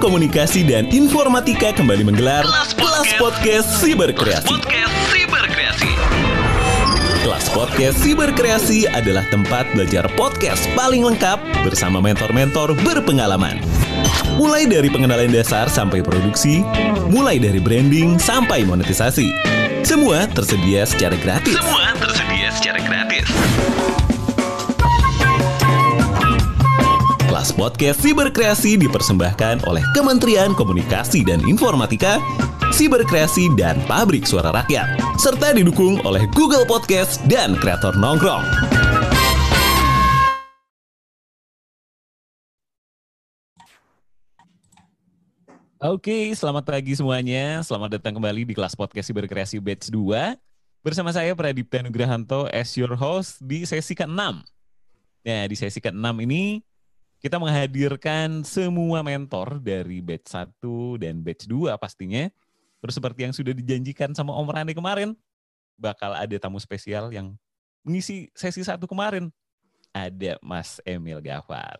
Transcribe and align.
Komunikasi 0.00 0.64
dan 0.64 0.88
Informatika 0.88 1.76
kembali 1.76 2.08
menggelar 2.08 2.40
Kelas 2.48 3.12
Podcast 3.20 3.68
Siberkreasi. 3.84 4.48
Podcast 4.48 4.96
Siberkreasi. 5.12 5.92
Kelas 7.20 7.44
Podcast 7.52 8.00
Siberkreasi 8.00 8.88
adalah 8.88 9.28
tempat 9.28 9.68
belajar 9.76 10.08
podcast 10.16 10.64
paling 10.72 11.04
lengkap 11.04 11.36
bersama 11.68 12.00
mentor-mentor 12.00 12.72
berpengalaman. 12.80 13.60
Mulai 14.40 14.64
dari 14.64 14.88
pengenalan 14.88 15.28
dasar 15.36 15.68
sampai 15.68 16.00
produksi, 16.00 16.64
mulai 17.12 17.36
dari 17.36 17.60
branding 17.60 18.16
sampai 18.16 18.64
monetisasi. 18.64 19.28
Semua 19.84 20.24
tersedia 20.32 20.88
secara 20.88 21.12
gratis. 21.20 21.60
Semua 21.60 21.79
Podcast 27.54 28.02
Siberkreasi 28.02 28.78
dipersembahkan 28.78 29.66
oleh 29.66 29.82
Kementerian 29.94 30.54
Komunikasi 30.54 31.26
dan 31.26 31.42
Informatika, 31.46 32.22
Siberkreasi 32.70 33.50
dan 33.58 33.78
Pabrik 33.90 34.26
Suara 34.26 34.54
Rakyat, 34.54 34.98
serta 35.18 35.50
didukung 35.54 35.98
oleh 36.06 36.26
Google 36.34 36.62
Podcast 36.66 37.18
dan 37.26 37.58
Kreator 37.58 37.98
Nongkrong. 37.98 38.46
Oke, 45.80 46.30
selamat 46.36 46.68
pagi 46.68 46.92
semuanya. 46.92 47.64
Selamat 47.64 47.96
datang 47.96 48.20
kembali 48.20 48.44
di 48.44 48.52
kelas 48.52 48.76
podcast 48.76 49.08
Siberkreasi 49.08 49.56
Batch 49.64 49.88
2. 49.88 50.36
Bersama 50.84 51.08
saya 51.08 51.32
Pradipta 51.32 51.80
Nugrahanto 51.80 52.46
as 52.52 52.76
your 52.76 52.92
host 52.96 53.40
di 53.40 53.64
sesi 53.64 53.96
ke-6. 53.96 54.44
Nah, 55.24 55.42
di 55.48 55.56
sesi 55.56 55.80
ke-6 55.80 56.24
ini 56.24 56.60
kita 57.20 57.36
menghadirkan 57.36 58.40
semua 58.48 59.04
mentor 59.04 59.60
dari 59.60 60.00
batch 60.00 60.32
1 60.32 61.04
dan 61.04 61.20
batch 61.20 61.44
2 61.44 61.76
pastinya. 61.76 62.32
Terus 62.80 62.96
seperti 62.96 63.28
yang 63.28 63.34
sudah 63.36 63.52
dijanjikan 63.52 64.16
sama 64.16 64.32
Om 64.32 64.48
Rani 64.48 64.72
kemarin, 64.72 65.12
bakal 65.76 66.16
ada 66.16 66.32
tamu 66.40 66.56
spesial 66.56 67.12
yang 67.12 67.36
mengisi 67.84 68.32
sesi 68.32 68.64
satu 68.64 68.88
kemarin. 68.88 69.28
Ada 69.92 70.40
Mas 70.40 70.80
Emil 70.88 71.20
Gafar. 71.20 71.76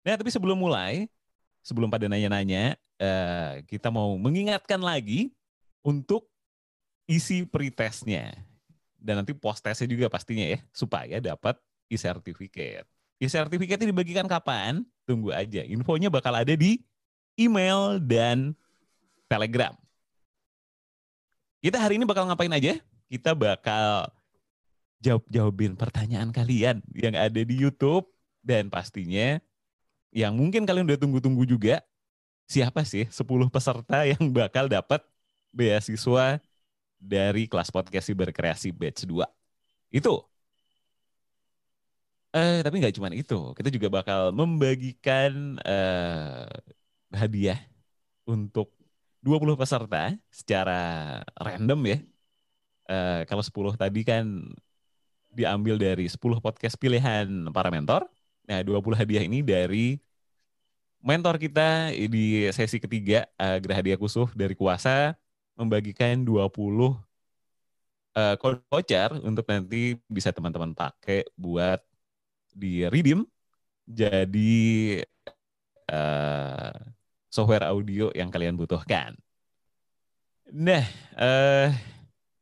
Nah, 0.00 0.16
tapi 0.16 0.32
sebelum 0.32 0.56
mulai, 0.56 1.12
sebelum 1.60 1.92
pada 1.92 2.08
nanya-nanya, 2.08 2.80
eh, 2.96 3.60
kita 3.68 3.92
mau 3.92 4.16
mengingatkan 4.16 4.80
lagi 4.80 5.28
untuk 5.84 6.24
isi 7.04 7.44
pretestnya. 7.44 8.32
Dan 8.96 9.20
nanti 9.20 9.36
post 9.36 9.60
testnya 9.60 9.92
juga 9.92 10.08
pastinya 10.08 10.56
ya, 10.56 10.58
supaya 10.72 11.20
dapat 11.20 11.60
e-certificate. 11.92 12.88
E-certificate 13.20 13.84
dibagikan 13.84 14.24
kapan? 14.24 14.80
Tunggu 15.04 15.28
aja. 15.28 15.60
Infonya 15.68 16.08
bakal 16.08 16.32
ada 16.32 16.56
di 16.56 16.80
email 17.36 18.00
dan 18.00 18.56
telegram. 19.28 19.76
Kita 21.60 21.76
hari 21.76 22.00
ini 22.00 22.08
bakal 22.08 22.24
ngapain 22.24 22.48
aja? 22.56 22.80
Kita 23.12 23.36
bakal 23.36 24.08
jawab-jawabin 25.04 25.76
pertanyaan 25.76 26.32
kalian 26.32 26.80
yang 26.96 27.12
ada 27.12 27.40
di 27.44 27.54
YouTube. 27.60 28.08
Dan 28.40 28.72
pastinya 28.72 29.36
yang 30.08 30.32
mungkin 30.32 30.64
kalian 30.64 30.88
udah 30.88 30.96
tunggu-tunggu 30.96 31.44
juga, 31.44 31.84
siapa 32.48 32.88
sih 32.88 33.04
10 33.04 33.52
peserta 33.52 34.08
yang 34.08 34.32
bakal 34.32 34.64
dapat 34.64 35.04
beasiswa 35.52 36.40
dari 36.96 37.44
kelas 37.44 37.68
podcast 37.68 38.08
berkreasi 38.16 38.72
batch 38.72 39.04
2. 39.04 39.28
Itu 39.92 40.24
Eh, 42.30 42.62
tapi 42.62 42.78
nggak 42.78 42.94
cuma 42.94 43.10
itu, 43.10 43.34
kita 43.58 43.68
juga 43.74 43.88
bakal 43.90 44.30
membagikan 44.30 45.58
eh, 45.66 46.46
hadiah 47.10 47.58
untuk 48.28 48.70
20 49.24 49.56
peserta 49.60 50.14
secara 50.30 50.72
random 51.38 51.80
ya. 51.92 51.98
Eh, 52.90 53.20
kalau 53.28 53.42
10 53.42 53.74
tadi 53.78 54.00
kan 54.06 54.24
diambil 55.30 55.78
dari 55.78 56.06
10 56.10 56.38
podcast 56.42 56.74
pilihan 56.78 57.26
para 57.54 57.70
mentor. 57.70 58.06
Nah, 58.50 58.60
20 58.66 58.98
hadiah 58.98 59.22
ini 59.22 59.42
dari 59.46 59.98
mentor 61.00 61.36
kita 61.40 61.92
di 61.96 62.48
sesi 62.52 62.76
ketiga 62.82 63.24
eh, 63.40 63.56
Gerah 63.62 63.76
Hadiah 63.80 63.98
Kusuf 64.00 64.32
dari 64.36 64.52
Kuasa 64.56 65.16
membagikan 65.56 66.20
20 66.24 66.96
eh, 68.16 68.34
kode 68.40 68.62
voucher 68.70 69.10
untuk 69.22 69.44
nanti 69.50 69.96
bisa 70.10 70.30
teman-teman 70.34 70.72
pakai 70.76 71.26
buat 71.38 71.80
di 72.54 72.86
redeem 72.86 73.24
jadi 73.90 74.62
uh, 75.90 76.74
software 77.26 77.66
audio 77.66 78.14
yang 78.14 78.30
kalian 78.30 78.54
butuhkan. 78.54 79.18
Nah, 80.50 80.82
uh, 81.14 81.70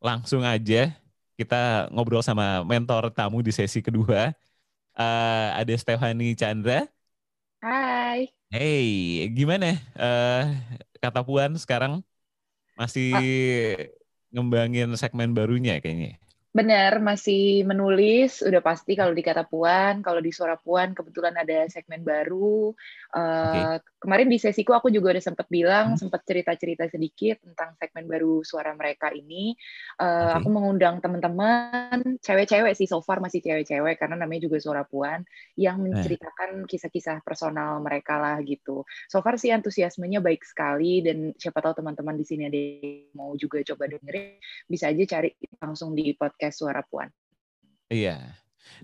langsung 0.01 0.45
aja 0.45 0.93
kita 1.37 1.93
ngobrol 1.93 2.25
sama 2.25 2.65
mentor 2.65 3.13
tamu 3.13 3.41
di 3.41 3.53
sesi 3.53 3.81
kedua. 3.85 4.33
Uh, 4.99 5.49
ada 5.55 5.73
Stefani 5.79 6.35
Chandra. 6.35 6.89
Hai. 7.63 8.29
Hey, 8.49 9.29
gimana 9.37 9.77
uh, 9.95 10.45
kata 10.99 11.21
Puan 11.21 11.53
sekarang 11.61 12.01
masih 12.79 13.13
ah. 13.13 13.23
ngembangin 14.33 14.89
segmen 14.97 15.37
barunya 15.37 15.79
kayaknya? 15.83 16.17
Benar, 16.49 16.97
masih 17.05 17.61
menulis. 17.69 18.41
Udah 18.41 18.65
pasti 18.65 18.97
kalau 18.97 19.13
di 19.13 19.21
kata 19.21 19.45
Puan, 19.45 20.01
kalau 20.01 20.21
di 20.25 20.33
suara 20.33 20.57
Puan 20.57 20.97
kebetulan 20.97 21.37
ada 21.37 21.69
segmen 21.69 22.01
baru. 22.01 22.73
Uh, 23.09 23.81
okay. 23.81 23.81
Kemarin 23.99 24.29
di 24.29 24.37
sesiku 24.37 24.77
aku 24.77 24.93
juga 24.93 25.17
udah 25.17 25.25
sempat 25.25 25.49
bilang, 25.49 25.97
hmm. 25.97 25.99
sempat 25.99 26.23
cerita-cerita 26.29 26.87
sedikit 26.93 27.41
tentang 27.41 27.73
segmen 27.81 28.05
baru 28.05 28.45
suara 28.45 28.77
mereka 28.77 29.09
ini. 29.11 29.57
Uh, 29.97 30.37
okay. 30.37 30.45
Aku 30.45 30.49
mengundang 30.53 31.01
teman-teman, 31.01 32.21
cewek-cewek 32.21 32.77
sih, 32.77 32.85
so 32.85 33.01
far 33.01 33.25
masih 33.25 33.41
cewek-cewek 33.41 33.97
karena 33.97 34.21
namanya 34.21 34.47
juga 34.47 34.61
suara 34.61 34.85
Puan, 34.85 35.25
yang 35.57 35.81
eh. 35.81 35.83
menceritakan 35.89 36.69
kisah-kisah 36.69 37.25
personal 37.25 37.81
mereka 37.81 38.21
lah 38.21 38.37
gitu. 38.45 38.85
So 39.09 39.25
far 39.25 39.41
sih 39.41 39.51
antusiasmenya 39.57 40.21
baik 40.21 40.45
sekali 40.45 41.01
dan 41.01 41.33
siapa 41.41 41.65
tahu 41.65 41.81
teman-teman 41.81 42.15
di 42.15 42.25
sini 42.29 42.43
ada 42.45 42.61
yang 42.61 43.17
mau 43.17 43.33
juga 43.41 43.65
coba 43.65 43.89
dengerin, 43.89 44.37
bisa 44.69 44.93
aja 44.93 45.17
cari 45.17 45.33
langsung 45.59 45.97
di 45.97 46.13
podcast 46.13 46.61
Suara 46.61 46.85
Puan. 46.85 47.09
Iya. 47.89 48.21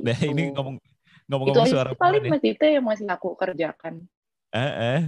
Nah 0.00 0.16
gitu. 0.16 0.32
ini 0.32 0.48
ngomong 0.56 0.80
ngomong-ngomong 1.28 1.68
suara. 1.68 1.90
Paling. 1.96 2.28
Mas 2.28 2.42
Dita 2.42 2.66
yang 2.68 2.84
masih 2.84 3.06
aku 3.08 3.36
kerjakan. 3.36 4.04
Eh, 4.54 4.72
eh. 4.98 5.00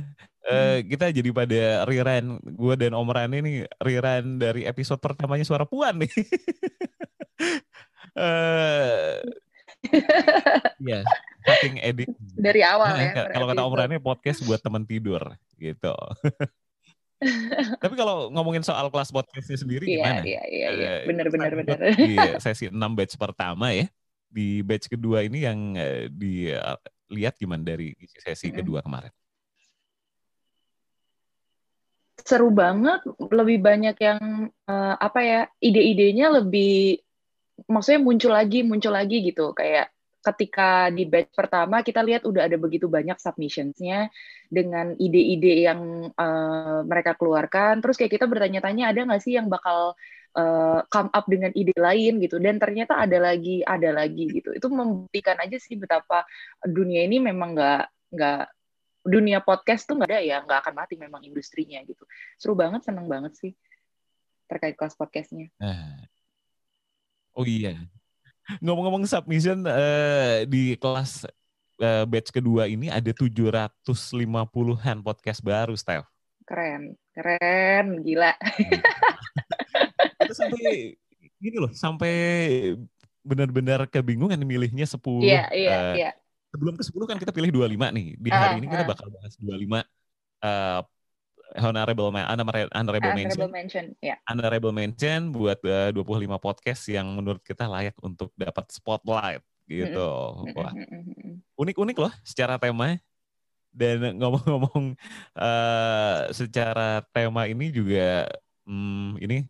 Uh, 0.46 0.78
kita 0.86 1.10
jadi 1.10 1.30
pada 1.34 1.82
rerun 1.90 2.38
gue 2.38 2.74
dan 2.78 2.94
Om 2.94 3.10
Rani 3.10 3.38
nih 3.42 3.56
rerun 3.82 4.38
dari 4.38 4.62
episode 4.62 5.02
pertamanya 5.02 5.42
Suara 5.42 5.66
Puan 5.66 5.98
nih. 5.98 6.12
uh, 8.14 9.18
ya, 10.78 11.02
saking 11.42 11.82
edit. 11.82 12.10
Dari 12.38 12.62
awal 12.62 12.94
nah, 12.94 13.02
ya. 13.02 13.12
Kalau 13.34 13.46
kata 13.50 13.62
Om 13.66 13.74
Rani 13.74 13.98
podcast 13.98 14.46
buat 14.46 14.62
teman 14.62 14.86
tidur 14.86 15.34
gitu. 15.58 15.94
Tapi 17.82 17.94
kalau 17.96 18.28
ngomongin 18.28 18.60
soal 18.60 18.92
kelas 18.92 19.08
podcastnya 19.08 19.56
sendiri 19.56 19.88
iya, 19.88 19.96
gimana? 19.96 20.20
Iya, 20.20 20.42
iya, 20.52 20.68
iya. 20.76 20.90
Benar, 21.08 21.26
benar, 21.32 21.50
benar. 21.56 21.78
Di 21.96 22.16
sesi 22.44 22.68
6 22.68 22.76
batch 22.76 23.16
pertama 23.16 23.72
ya. 23.72 23.88
Di 24.26 24.60
batch 24.60 24.92
kedua 24.92 25.24
ini 25.24 25.46
yang 25.46 25.74
eh, 25.78 26.10
dilihat 26.10 27.38
gimana 27.40 27.62
dari 27.62 27.94
sesi 28.18 28.52
kedua 28.52 28.82
kemarin? 28.84 29.12
Seru 32.26 32.50
banget, 32.50 33.06
lebih 33.30 33.62
banyak 33.62 33.96
yang 34.02 34.50
uh, 34.66 34.94
apa 34.98 35.20
ya, 35.22 35.40
ide-idenya 35.62 36.42
lebih 36.42 36.98
maksudnya 37.70 38.02
muncul 38.02 38.34
lagi, 38.34 38.66
muncul 38.66 38.90
lagi 38.90 39.22
gitu. 39.22 39.54
Kayak 39.54 39.94
ketika 40.26 40.90
di 40.90 41.06
batch 41.06 41.30
pertama 41.30 41.86
kita 41.86 42.02
lihat 42.02 42.26
udah 42.26 42.50
ada 42.50 42.58
begitu 42.58 42.90
banyak 42.90 43.14
submissionsnya 43.22 44.10
dengan 44.50 44.98
ide-ide 44.98 45.70
yang 45.70 46.10
uh, 46.18 46.82
mereka 46.82 47.14
keluarkan 47.14 47.78
terus 47.78 47.94
kayak 47.94 48.18
kita 48.18 48.26
bertanya-tanya 48.26 48.90
ada 48.90 49.06
nggak 49.06 49.22
sih 49.22 49.38
yang 49.38 49.46
bakal 49.46 49.94
uh, 50.36 50.80
come 50.92 51.08
up 51.10 51.24
dengan 51.26 51.50
ide 51.56 51.74
lain 51.74 52.20
gitu. 52.20 52.36
Dan 52.36 52.60
ternyata 52.60 53.00
ada 53.00 53.16
lagi 53.18 53.64
ada 53.64 53.90
lagi 53.90 54.28
gitu. 54.30 54.52
Itu 54.52 54.68
membuktikan 54.68 55.40
aja 55.40 55.56
sih 55.56 55.80
betapa 55.80 56.28
dunia 56.62 57.02
ini 57.08 57.18
memang 57.18 57.56
nggak 57.56 57.82
nggak 58.12 58.42
dunia 59.06 59.38
podcast 59.40 59.86
tuh 59.86 59.96
nggak 59.98 60.10
ada 60.10 60.20
ya 60.22 60.36
nggak 60.42 60.58
akan 60.66 60.74
mati 60.76 60.94
memang 61.00 61.24
industrinya 61.24 61.80
gitu. 61.88 62.04
Seru 62.36 62.54
banget 62.54 62.84
seneng 62.84 63.08
banget 63.08 63.34
sih 63.40 63.52
terkait 64.46 64.78
kelas 64.78 64.94
podcastnya. 64.94 65.50
Oh 67.34 67.44
iya. 67.44 67.76
Ngomong-ngomong 68.62 69.10
submission 69.10 69.66
uh, 69.66 70.46
di 70.46 70.78
kelas 70.78 71.26
uh, 71.82 72.04
batch 72.06 72.30
kedua 72.30 72.70
ini 72.70 72.86
ada 72.86 73.10
750-an 73.10 74.98
podcast 75.02 75.42
baru, 75.42 75.74
Steph. 75.74 76.06
Keren, 76.46 76.94
keren, 77.10 78.06
gila. 78.06 78.38
Sampai 80.32 80.96
gini 81.36 81.56
loh, 81.60 81.72
sampai 81.76 82.14
benar-benar 83.26 83.90
kebingungan 83.90 84.38
milihnya 84.46 84.86
10. 84.86 85.02
Iya, 85.20 85.44
iya, 85.50 85.76
uh, 85.76 85.94
iya. 85.98 86.10
Sebelum 86.54 86.78
ke 86.78 86.84
10 86.86 87.10
kan 87.10 87.18
kita 87.18 87.32
pilih 87.34 87.50
25 87.50 87.90
nih. 87.90 88.06
Di 88.16 88.28
hari 88.30 88.54
uh, 88.56 88.58
ini 88.62 88.66
kita 88.70 88.84
bakal 88.86 89.10
bahas 89.10 89.34
25 89.36 89.82
uh, 90.46 90.80
honorable 91.54 92.10
ma- 92.10 92.26
honorable, 92.26 92.70
honorable 92.74 93.12
mention 93.14 93.38
Honorable 93.38 93.54
mention, 93.54 93.84
ya. 94.02 94.16
honorable 94.26 94.74
mention 94.74 95.20
buat 95.30 95.58
eh, 95.62 95.90
25 95.94 96.26
podcast 96.42 96.82
yang 96.90 97.06
menurut 97.14 97.40
kita 97.46 97.70
layak 97.70 97.94
untuk 98.02 98.34
dapat 98.34 98.66
spotlight 98.74 99.42
gitu. 99.66 100.10
Wah, 100.54 100.72
unik-unik 101.58 101.96
loh 101.98 102.12
secara 102.26 102.58
tema. 102.58 102.98
Dan 103.76 104.00
ngomong-ngomong 104.20 104.96
eh, 105.36 106.18
secara 106.32 107.04
tema 107.12 107.44
ini 107.46 107.70
juga 107.70 108.26
hmm, 108.64 109.20
ini 109.20 109.46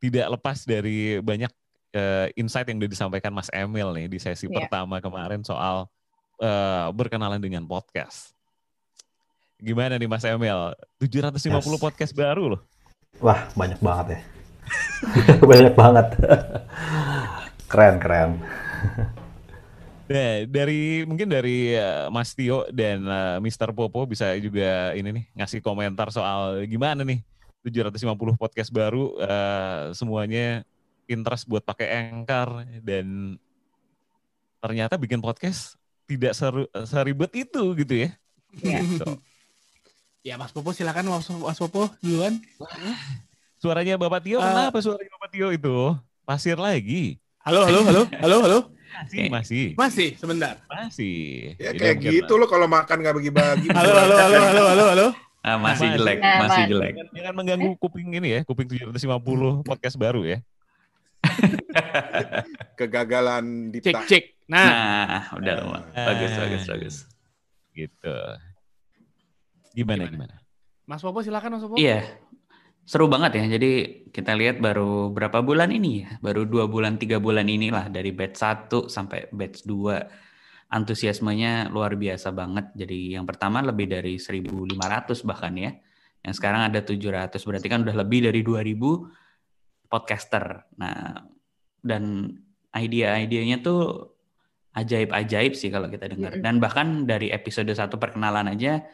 tidak 0.00 0.26
lepas 0.32 0.64
dari 0.64 1.20
banyak 1.20 1.52
eh, 1.92 2.32
insight 2.34 2.66
yang 2.66 2.80
udah 2.80 2.88
disampaikan 2.88 3.30
Mas 3.30 3.52
Emil 3.52 3.92
nih 3.92 4.06
di 4.08 4.18
sesi 4.18 4.48
Iya. 4.48 4.64
pertama 4.64 4.98
kemarin 4.98 5.44
soal 5.44 5.86
eh, 6.40 6.86
berkenalan 6.90 7.36
dengan 7.36 7.68
podcast. 7.68 8.32
Gimana 9.60 10.00
nih 10.00 10.08
Mas 10.08 10.24
Emil? 10.24 10.72
750 10.96 11.52
Yes. 11.52 11.76
podcast 11.76 12.12
baru 12.16 12.56
loh. 12.56 12.60
Wah, 13.20 13.44
banyak 13.52 13.76
banget 13.78 14.06
ya. 14.16 14.20
banyak 15.50 15.74
banget. 15.76 16.06
keren, 17.68 17.96
keren. 18.00 18.30
Nah, 20.10 20.42
dari 20.42 21.06
mungkin 21.06 21.30
dari 21.30 21.70
eh, 21.70 22.10
Mas 22.10 22.34
Tio 22.34 22.66
dan 22.72 23.04
eh, 23.04 23.36
Mr. 23.38 23.70
Popo 23.70 24.08
bisa 24.08 24.34
juga 24.40 24.90
ini 24.96 25.10
nih 25.12 25.24
ngasih 25.38 25.60
komentar 25.60 26.10
soal 26.10 26.66
gimana 26.66 27.06
nih 27.06 27.22
750 27.62 28.36
podcast 28.36 28.70
baru 28.70 29.16
eh, 29.20 29.92
semuanya 29.92 30.64
interest 31.04 31.44
buat 31.44 31.60
pakai 31.60 32.10
Anchor 32.10 32.64
dan 32.80 33.36
ternyata 34.60 34.94
bikin 34.94 35.18
podcast 35.18 35.76
tidak 36.04 36.32
seru, 36.32 36.64
seribet 36.84 37.30
itu 37.34 37.62
gitu 37.76 37.94
ya. 38.06 38.08
Iya. 38.56 38.80
Gitu. 38.84 39.10
Ya 40.20 40.36
Mas 40.36 40.52
Popo 40.52 40.76
silakan 40.76 41.08
Mas, 41.08 41.24
Mas 41.32 41.56
Popo 41.56 41.88
duluan. 42.04 42.36
Suaranya 43.56 43.96
Bapak 43.96 44.20
Tio 44.20 44.36
Eh. 44.36 44.44
kenapa 44.44 44.76
suaranya 44.84 45.08
Bapak 45.16 45.32
Tio 45.32 45.48
itu? 45.48 45.96
Pasir 46.28 46.60
lagi. 46.60 47.16
Halo, 47.40 47.64
halo, 47.64 47.80
halo, 47.88 48.02
halo, 48.20 48.36
halo. 48.44 48.58
Masih, 49.00 49.32
masih, 49.32 49.64
Masih 49.80 50.08
sebentar. 50.20 50.60
masih. 50.68 51.56
Ya 51.56 51.72
kayak 51.72 52.04
gitu 52.04 52.36
loh 52.36 52.44
kalau 52.44 52.68
makan 52.68 53.00
nggak 53.00 53.16
bagi-bagi. 53.16 53.68
Halo, 53.72 53.96
halo, 53.96 54.14
halo, 54.20 54.38
halo, 54.44 54.62
halo, 54.68 54.84
halo. 54.92 55.06
Ah, 55.40 55.56
masih 55.56 55.88
Masih. 55.88 55.96
jelek, 55.96 56.18
Nah, 56.20 56.36
masih 56.38 56.62
Mas. 56.62 56.68
jelek. 56.68 56.92
Jangan, 56.92 57.08
jangan 57.16 57.34
mengganggu 57.34 57.70
kuping 57.76 58.08
ini 58.12 58.28
ya, 58.30 58.40
kuping 58.44 58.68
750 58.68 59.64
podcast 59.64 59.96
baru 59.96 60.20
ya. 60.22 60.38
Kegagalan 62.78 63.44
Cek, 63.70 63.82
Dipta. 63.82 64.00
cek. 64.04 64.24
Nah, 64.46 64.66
Nah, 64.66 65.22
udah 65.36 65.54
lumayan. 65.60 65.84
Bagus, 65.94 66.32
bagus, 66.34 66.62
bagus. 66.66 66.96
Gitu. 67.72 68.16
Gimana 69.72 70.04
Gimana? 70.04 70.10
gimana? 70.10 70.34
Mas 70.84 71.00
Popo 71.00 71.22
silakan 71.22 71.54
Mas 71.54 71.62
Popo. 71.62 71.78
Iya, 71.78 72.02
seru 72.82 73.06
banget 73.06 73.38
ya. 73.38 73.56
Jadi 73.56 73.72
kita 74.10 74.34
lihat 74.34 74.58
baru 74.58 75.08
berapa 75.08 75.38
bulan 75.38 75.70
ini 75.70 76.02
ya? 76.02 76.18
Baru 76.18 76.42
dua 76.44 76.66
bulan, 76.66 76.98
tiga 76.98 77.16
bulan 77.16 77.46
inilah 77.46 77.86
dari 77.88 78.10
batch 78.10 78.36
1 78.36 78.90
sampai 78.90 79.30
batch 79.30 79.62
2. 79.62 80.02
Antusiasmenya 80.70 81.66
luar 81.74 81.98
biasa 81.98 82.30
banget. 82.30 82.70
Jadi 82.78 83.18
yang 83.18 83.26
pertama 83.26 83.58
lebih 83.58 83.90
dari 83.90 84.22
1.500 84.22 85.26
bahkan 85.26 85.54
ya. 85.58 85.74
Yang 86.20 86.34
sekarang 86.36 86.68
ada 86.70 86.80
700, 86.84 87.42
berarti 87.42 87.66
kan 87.66 87.82
udah 87.82 87.96
lebih 87.96 88.30
dari 88.30 88.40
2.000 88.44 89.90
podcaster. 89.90 90.68
Nah, 90.78 91.26
dan 91.82 92.30
ide-idenya 92.70 93.64
tuh 93.64 94.14
ajaib-ajaib 94.76 95.58
sih 95.58 95.72
kalau 95.74 95.90
kita 95.90 96.06
dengar. 96.06 96.38
Dan 96.38 96.62
bahkan 96.62 97.08
dari 97.08 97.34
episode 97.34 97.72
satu 97.74 97.98
perkenalan 97.98 98.54
aja, 98.54 98.84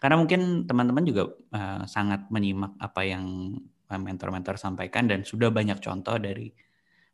karena 0.00 0.16
mungkin 0.16 0.64
teman-teman 0.64 1.04
juga 1.04 1.34
eh, 1.52 1.82
sangat 1.84 2.30
menyimak 2.32 2.78
apa 2.80 3.02
yang 3.04 3.52
eh, 3.90 4.00
mentor-mentor 4.00 4.56
sampaikan 4.56 5.10
dan 5.10 5.26
sudah 5.26 5.52
banyak 5.52 5.82
contoh 5.82 6.16
dari 6.16 6.48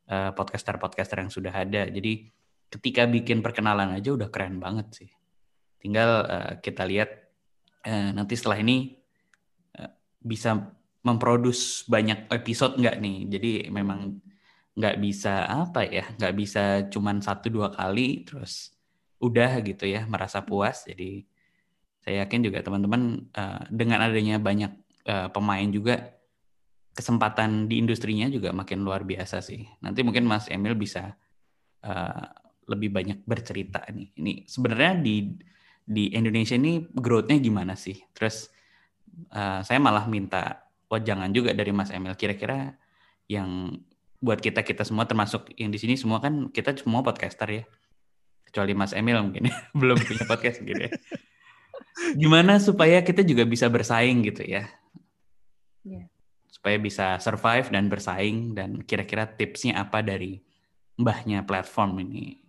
eh, 0.07 0.31
podcaster-podcaster 0.31 1.19
yang 1.19 1.33
sudah 1.33 1.51
ada. 1.51 1.91
Jadi 1.91 2.44
ketika 2.75 3.07
bikin 3.07 3.39
perkenalan 3.39 3.95
aja 3.95 4.19
udah 4.19 4.29
keren 4.35 4.59
banget 4.59 4.91
sih. 4.91 5.11
Tinggal 5.79 6.11
eh, 6.27 6.53
kita 6.59 6.83
lihat 6.83 7.11
eh, 7.87 8.11
nanti 8.11 8.35
setelah 8.35 8.59
ini 8.59 8.99
eh, 9.79 9.93
bisa 10.19 10.59
memproduce 11.07 11.87
banyak 11.87 12.27
episode 12.35 12.75
nggak 12.81 12.97
nih. 12.99 13.19
Jadi 13.31 13.53
memang 13.71 14.19
nggak 14.75 14.97
bisa 14.99 15.47
apa 15.47 15.87
ya, 15.87 16.03
nggak 16.19 16.35
bisa 16.35 16.63
cuman 16.91 17.23
satu 17.23 17.47
dua 17.47 17.71
kali 17.71 18.27
terus 18.27 18.75
udah 19.23 19.63
gitu 19.63 19.87
ya 19.87 20.03
merasa 20.11 20.43
puas. 20.43 20.83
Jadi 20.83 21.23
saya 22.03 22.27
yakin 22.27 22.41
juga 22.51 22.59
teman-teman 22.61 23.31
eh, 23.31 23.63
dengan 23.71 24.03
adanya 24.03 24.43
banyak 24.43 24.73
eh, 25.07 25.29
pemain 25.31 25.69
juga 25.71 26.11
kesempatan 26.95 27.67
di 27.67 27.83
industrinya 27.83 28.27
juga 28.31 28.51
makin 28.51 28.83
luar 28.83 29.07
biasa 29.07 29.39
sih. 29.39 29.63
Nanti 29.79 30.03
mungkin 30.03 30.27
Mas 30.27 30.51
Emil 30.51 30.75
bisa 30.75 31.15
eh, 31.87 32.27
lebih 32.69 32.91
banyak 32.93 33.19
bercerita 33.25 33.85
nih. 33.91 34.09
Ini 34.19 34.33
sebenarnya 34.49 35.01
di 35.01 35.17
di 35.85 36.05
Indonesia 36.17 36.57
ini 36.57 36.81
growth-nya 36.89 37.37
gimana 37.41 37.75
sih? 37.77 37.97
Terus 38.17 38.49
eh, 39.33 39.61
saya 39.63 39.79
malah 39.81 40.07
minta 40.09 40.65
jangan 40.95 41.35
juga 41.35 41.51
dari 41.51 41.75
Mas 41.75 41.91
Emil 41.91 42.15
kira-kira 42.15 42.79
yang 43.27 43.83
buat 44.23 44.39
kita 44.39 44.63
kita 44.63 44.87
semua 44.87 45.11
termasuk 45.11 45.51
yang 45.59 45.75
di 45.75 45.79
sini 45.83 45.99
semua 45.99 46.23
kan 46.23 46.49
kita 46.55 46.79
semua 46.79 47.03
podcaster 47.03 47.51
ya 47.51 47.65
kecuali 48.47 48.79
Mas 48.79 48.95
Emil 48.95 49.19
mungkin 49.19 49.51
ya, 49.51 49.57
belum 49.81 49.99
punya 49.99 50.23
podcast 50.23 50.63
gitu 50.63 50.87
ya 50.87 50.91
gimana 52.15 52.63
supaya 52.63 53.03
kita 53.03 53.27
juga 53.27 53.43
bisa 53.43 53.67
bersaing 53.67 54.23
gitu 54.23 54.47
ya 54.47 54.71
Iya. 55.85 56.09
supaya 56.49 56.81
bisa 56.81 57.21
survive 57.21 57.69
dan 57.69 57.93
bersaing 57.93 58.57
dan 58.57 58.81
kira-kira 58.89 59.29
tipsnya 59.29 59.85
apa 59.85 60.01
dari 60.01 60.41
mbahnya 60.97 61.45
platform 61.45 62.01
ini 62.01 62.41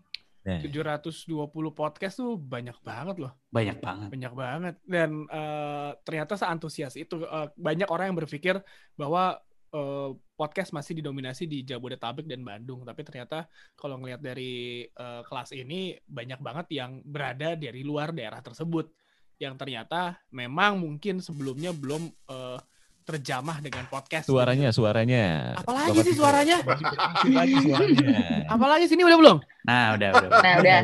Nah, 0.45 0.62
720 0.62 1.50
podcast 1.74 2.21
tuh 2.21 2.38
banyak 2.38 2.77
banget 2.86 3.18
loh. 3.18 3.33
banyak 3.50 3.81
banget 3.81 4.09
Banyak 4.13 4.33
banget. 4.38 4.75
Dan 4.86 5.25
eh, 5.25 5.92
ternyata 6.06 6.38
seantusias 6.38 6.94
itu. 6.94 7.25
Eh, 7.25 7.50
banyak 7.57 7.89
orang 7.89 8.13
yang 8.13 8.18
berpikir 8.21 8.62
bahwa 8.94 9.42
eh, 9.74 10.09
podcast 10.38 10.69
masih 10.69 11.02
didominasi 11.02 11.49
di 11.49 11.66
Jabodetabek 11.66 12.30
dan 12.30 12.45
Bandung. 12.45 12.85
Tapi 12.85 13.02
ternyata 13.02 13.49
kalau 13.73 13.97
ngelihat 13.97 14.21
dari 14.21 14.85
eh, 14.85 15.21
kelas 15.25 15.49
ini, 15.57 15.97
banyak 16.06 16.37
banget 16.37 16.68
yang 16.78 17.02
berada 17.02 17.57
dari 17.57 17.81
luar 17.81 18.14
daerah 18.14 18.45
tersebut. 18.45 18.94
Yang 19.42 19.57
ternyata 19.57 20.21
memang 20.30 20.78
mungkin 20.78 21.25
sebelumnya 21.25 21.73
belum 21.73 22.06
eh, 22.06 22.59
terjamah 23.06 23.62
dengan 23.62 23.85
podcast. 23.85 24.26
suaranya, 24.26 24.74
suaranya. 24.74 25.54
Apalagi 25.54 26.02
Bapak 26.02 26.06
sih 26.09 26.16
suaranya? 26.18 26.57
Masih 26.66 27.33
lagi 27.38 27.56
suaranya. 27.62 28.09
Apalagi 28.50 28.85
sini 28.90 29.02
udah 29.06 29.18
belum? 29.21 29.38
nah 29.66 29.94
udah 29.94 30.09
udah, 30.09 30.30
udah. 30.30 30.42
Nah, 30.42 30.54
udah. 30.62 30.80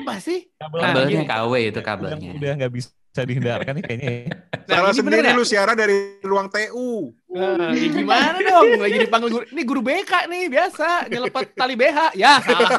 Apa 0.00 0.14
sih? 0.16 0.48
Kabel 0.56 0.80
kabelnya 0.80 1.12
gini. 1.12 1.28
KW 1.28 1.52
itu 1.60 1.70
udah, 1.76 1.84
kabelnya 1.84 2.28
udah 2.40 2.52
nggak 2.56 2.72
bisa 2.72 3.20
dihindarkan 3.28 3.72
nih 3.76 3.84
kayaknya. 3.84 4.08
ya. 4.08 4.24
Nah, 4.64 4.76
Salah 4.80 4.92
sendiri 4.96 5.28
lu 5.36 5.44
siaran 5.44 5.76
dari 5.76 5.96
ruang 6.24 6.48
TU. 6.48 7.12
Nah, 7.36 7.68
ya 7.68 7.86
gimana 7.92 8.38
dong? 8.40 8.80
Lagi 8.80 8.96
dipanggil 9.04 9.28
guru. 9.28 9.44
Ini 9.52 9.62
guru 9.68 9.80
BK 9.84 10.12
nih 10.24 10.42
biasa 10.48 10.88
nyelepet 11.12 11.52
tali 11.52 11.74
BH. 11.76 11.98
Ya 12.16 12.40
salah. 12.40 12.70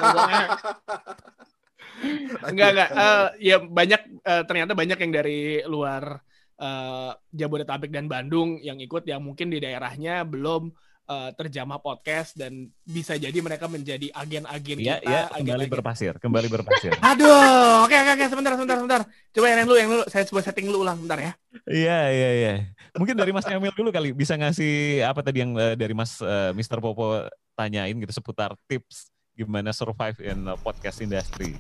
Enggak 2.50 2.69
enggak. 2.74 2.89
Eh, 2.89 3.27
ya 3.53 3.57
banyak 3.62 4.01
eh, 4.25 4.43
ternyata 4.50 4.74
banyak 4.74 4.98
yang 4.98 5.12
dari 5.13 5.62
luar 5.69 6.25
eh, 6.61 7.11
Jabodetabek 7.33 7.89
dan 7.89 8.05
Bandung 8.05 8.61
yang 8.61 8.77
ikut 8.77 9.01
yang 9.03 9.19
mungkin 9.19 9.49
di 9.49 9.57
daerahnya 9.57 10.21
belum 10.23 10.69
eh, 11.03 11.29
terjamah 11.33 11.77
podcast 11.77 12.37
dan 12.37 12.69
bisa 12.81 13.17
jadi 13.17 13.35
mereka 13.37 13.65
menjadi 13.65 14.07
agen-agen 14.11 14.77
Iya, 14.79 14.95
kita. 14.97 15.09
iya, 15.09 15.21
kembali 15.27 15.41
agen-agen- 15.41 15.73
berpasir, 15.73 16.13
kembali 16.15 16.47
berpasir. 16.47 16.91
Aduh, 17.11 17.83
oke 17.83 17.91
oke 17.91 18.11
oke 18.13 18.25
sebentar 18.29 18.53
sebentar 18.55 18.77
sebentar. 18.77 19.01
Coba 19.33 19.45
yang 19.49 19.65
dulu 19.65 19.77
yang 19.77 19.89
dulu 19.89 20.03
saya 20.07 20.23
coba 20.23 20.39
setting 20.39 20.65
dulu 20.69 20.85
ulang 20.85 21.01
bentar 21.01 21.19
ya. 21.19 21.31
Iya, 21.67 21.99
iya, 22.09 22.29
iya. 22.37 22.53
Mungkin 22.93 23.15
dari 23.15 23.31
Mas 23.31 23.47
Emil 23.47 23.71
dulu 23.71 23.89
kali 23.89 24.13
bisa 24.13 24.35
ngasih 24.35 25.01
apa 25.03 25.19
tadi 25.19 25.41
yang 25.41 25.51
eh, 25.57 25.75
dari 25.75 25.91
Mas 25.91 26.21
eh, 26.21 26.51
Mr. 26.53 26.77
Popo 26.77 27.25
tanyain 27.51 27.93
gitu 27.93 28.13
seputar 28.13 28.55
tips 28.65 29.09
gimana 29.31 29.71
survive 29.71 30.19
in 30.21 30.43
uh, 30.43 30.55
podcast 30.59 30.99
industry. 30.99 31.55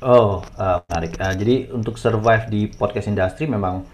Oh, 0.00 0.44
eh, 0.56 0.78
menarik. 0.88 1.12
Eh, 1.16 1.34
jadi 1.36 1.54
untuk 1.72 1.96
survive 1.96 2.44
di 2.48 2.68
podcast 2.68 3.08
industri 3.08 3.44
memang 3.44 3.84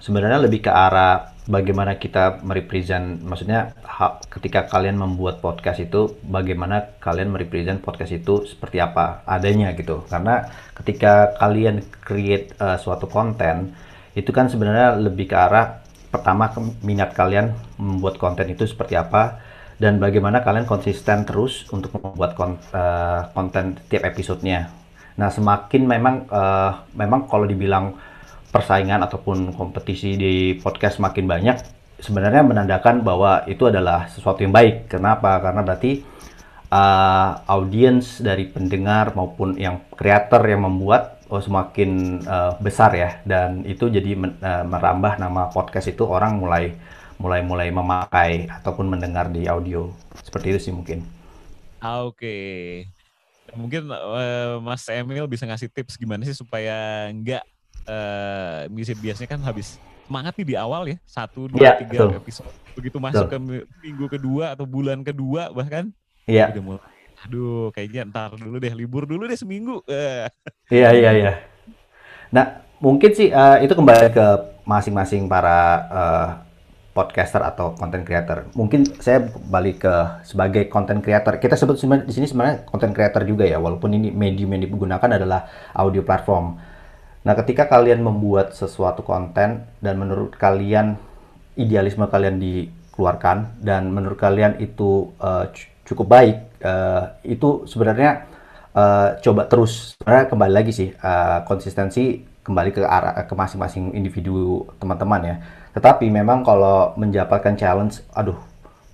sebenarnya 0.00 0.42
lebih 0.42 0.66
ke 0.66 0.72
arah 0.72 1.36
bagaimana 1.46 1.96
kita 1.96 2.42
merepresent, 2.42 3.22
maksudnya 3.22 3.72
ketika 4.28 4.66
kalian 4.66 4.98
membuat 4.98 5.38
podcast 5.38 5.78
itu, 5.78 6.18
bagaimana 6.26 6.98
kalian 6.98 7.30
merepresent 7.30 7.80
podcast 7.80 8.12
itu 8.12 8.44
seperti 8.44 8.82
apa 8.82 9.22
adanya 9.24 9.72
gitu. 9.78 10.02
Karena 10.10 10.50
ketika 10.74 11.38
kalian 11.38 11.86
create 12.02 12.52
eh, 12.58 12.78
suatu 12.82 13.06
konten, 13.06 13.72
itu 14.18 14.30
kan 14.34 14.50
sebenarnya 14.50 14.98
lebih 14.98 15.30
ke 15.30 15.36
arah 15.38 15.86
pertama 16.10 16.50
minat 16.82 17.12
kalian 17.12 17.52
membuat 17.76 18.16
konten 18.16 18.48
itu 18.48 18.64
seperti 18.64 18.96
apa 18.96 19.42
dan 19.76 20.00
bagaimana 20.00 20.40
kalian 20.40 20.64
konsisten 20.64 21.28
terus 21.28 21.68
untuk 21.68 21.92
membuat 21.94 22.32
kon- 22.34 22.62
eh, 22.74 23.20
konten 23.32 23.78
tiap 23.86 24.02
episodenya. 24.08 24.72
Nah, 25.16 25.30
semakin 25.30 25.82
memang 25.86 26.14
eh, 26.26 26.72
memang 26.98 27.30
kalau 27.30 27.46
dibilang 27.46 27.94
persaingan 28.50 29.02
ataupun 29.04 29.52
kompetisi 29.54 30.14
di 30.16 30.34
podcast 30.58 31.02
makin 31.02 31.26
banyak, 31.26 31.56
sebenarnya 32.00 32.44
menandakan 32.44 33.00
bahwa 33.00 33.44
itu 33.48 33.68
adalah 33.68 34.08
sesuatu 34.08 34.44
yang 34.44 34.52
baik. 34.52 34.90
Kenapa? 34.90 35.40
Karena 35.40 35.64
berarti 35.64 36.04
uh, 36.70 37.30
audiens 37.48 38.20
dari 38.20 38.48
pendengar 38.48 39.16
maupun 39.16 39.56
yang 39.56 39.84
kreator 39.92 40.42
yang 40.44 40.64
membuat 40.64 41.22
oh, 41.32 41.42
semakin 41.42 42.22
uh, 42.24 42.52
besar 42.60 42.92
ya, 42.94 43.20
dan 43.24 43.64
itu 43.64 43.88
jadi 43.88 44.14
men, 44.16 44.36
uh, 44.40 44.64
merambah 44.64 45.18
nama 45.18 45.48
podcast 45.50 45.90
itu 45.90 46.04
orang 46.06 46.38
mulai 46.38 46.76
mulai 47.16 47.40
mulai 47.40 47.68
memakai 47.72 48.44
ataupun 48.60 48.92
mendengar 48.92 49.32
di 49.32 49.48
audio. 49.48 49.88
Seperti 50.20 50.46
itu 50.52 50.60
sih 50.68 50.72
mungkin. 50.74 51.00
Ah, 51.80 52.04
Oke. 52.04 52.84
Mungkin 53.56 53.88
uh, 53.88 54.60
Mas 54.60 54.84
Emil 54.90 55.24
bisa 55.30 55.48
ngasih 55.48 55.72
tips 55.72 55.96
gimana 55.96 56.26
sih 56.28 56.36
supaya 56.36 57.08
nggak 57.14 57.40
uh, 57.86 58.68
biasanya 59.00 59.28
kan 59.30 59.40
habis 59.42 59.78
semangat 60.06 60.38
nih 60.38 60.46
di 60.46 60.56
awal 60.58 60.86
ya 60.86 60.96
satu 61.06 61.50
dua 61.50 61.66
Iya, 61.66 61.72
tiga 61.82 61.98
betul. 62.06 62.10
episode 62.22 62.52
begitu 62.76 62.98
masuk 63.02 63.26
Betul. 63.26 63.30
ke 63.32 63.36
mi- 63.42 63.66
minggu 63.82 64.06
kedua 64.06 64.44
atau 64.54 64.64
bulan 64.68 65.02
kedua 65.02 65.50
bahkan 65.50 65.90
Iya, 66.26 66.50
udah 66.54 66.62
mulai 66.62 66.90
aduh 67.26 67.72
kayaknya 67.74 68.06
ntar 68.12 68.36
dulu 68.38 68.60
deh 68.60 68.70
libur 68.76 69.08
dulu 69.08 69.24
deh 69.26 69.38
seminggu 69.38 69.82
iya, 70.70 70.92
iya, 70.94 71.10
iya. 71.16 71.32
Nah, 72.34 72.62
mungkin 72.82 73.10
sih 73.14 73.30
eh, 73.30 73.56
itu 73.64 73.72
kembali 73.72 74.10
ke 74.12 74.26
masing-masing 74.66 75.30
para 75.30 75.58
eh, 75.90 76.28
podcaster 76.96 77.44
atau 77.44 77.76
content 77.76 78.02
creator. 78.02 78.48
Mungkin 78.56 78.88
saya 79.04 79.28
balik 79.52 79.84
ke 79.84 79.94
sebagai 80.24 80.64
content 80.72 81.04
creator. 81.04 81.36
Kita 81.36 81.52
sebut 81.52 81.76
di 81.76 82.12
sini 82.12 82.24
sebenarnya 82.24 82.64
content 82.64 82.92
creator 82.96 83.22
juga 83.28 83.44
ya, 83.44 83.60
walaupun 83.60 83.92
ini 83.92 84.08
medium 84.08 84.48
yang 84.56 84.64
digunakan 84.64 85.10
adalah 85.12 85.44
audio 85.76 86.00
platform. 86.00 86.56
Nah, 87.26 87.34
ketika 87.34 87.66
kalian 87.66 88.06
membuat 88.06 88.54
sesuatu 88.54 89.02
konten 89.02 89.66
dan 89.82 89.94
menurut 89.98 90.38
kalian 90.38 90.94
idealisme 91.58 92.06
kalian 92.06 92.38
dikeluarkan 92.38 93.58
dan 93.58 93.90
menurut 93.90 94.14
kalian 94.14 94.62
itu 94.62 95.10
cu- 95.50 95.70
cukup 95.90 96.06
baik, 96.06 96.36
eh, 96.62 97.02
itu 97.26 97.66
sebenarnya 97.66 98.30
eh, 98.76 99.08
coba 99.26 99.42
terus. 99.50 99.98
Sebenarnya 99.98 100.26
kembali 100.30 100.52
lagi 100.54 100.70
sih 100.70 100.88
eh, 100.94 101.38
konsistensi 101.50 102.22
kembali 102.46 102.70
ke 102.70 102.82
arah 102.86 103.26
ke 103.26 103.34
masing-masing 103.34 103.90
individu 103.98 104.62
teman-teman 104.78 105.20
ya. 105.26 105.36
Tetapi 105.74 106.06
memang 106.06 106.46
kalau 106.46 106.94
mendapatkan 106.94 107.58
challenge, 107.58 108.06
aduh, 108.14 108.38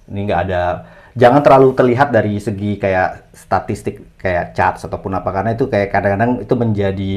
ini 0.08 0.24
nggak 0.24 0.40
ada. 0.48 0.88
Jangan 1.12 1.44
terlalu 1.44 1.76
terlihat 1.76 2.08
dari 2.08 2.40
segi 2.40 2.80
kayak 2.80 3.36
statistik 3.36 4.16
kayak 4.16 4.56
charts 4.56 4.88
ataupun 4.88 5.12
apa 5.12 5.28
karena 5.28 5.52
itu 5.52 5.68
kayak 5.68 5.92
kadang-kadang 5.92 6.40
itu 6.40 6.54
menjadi 6.56 7.12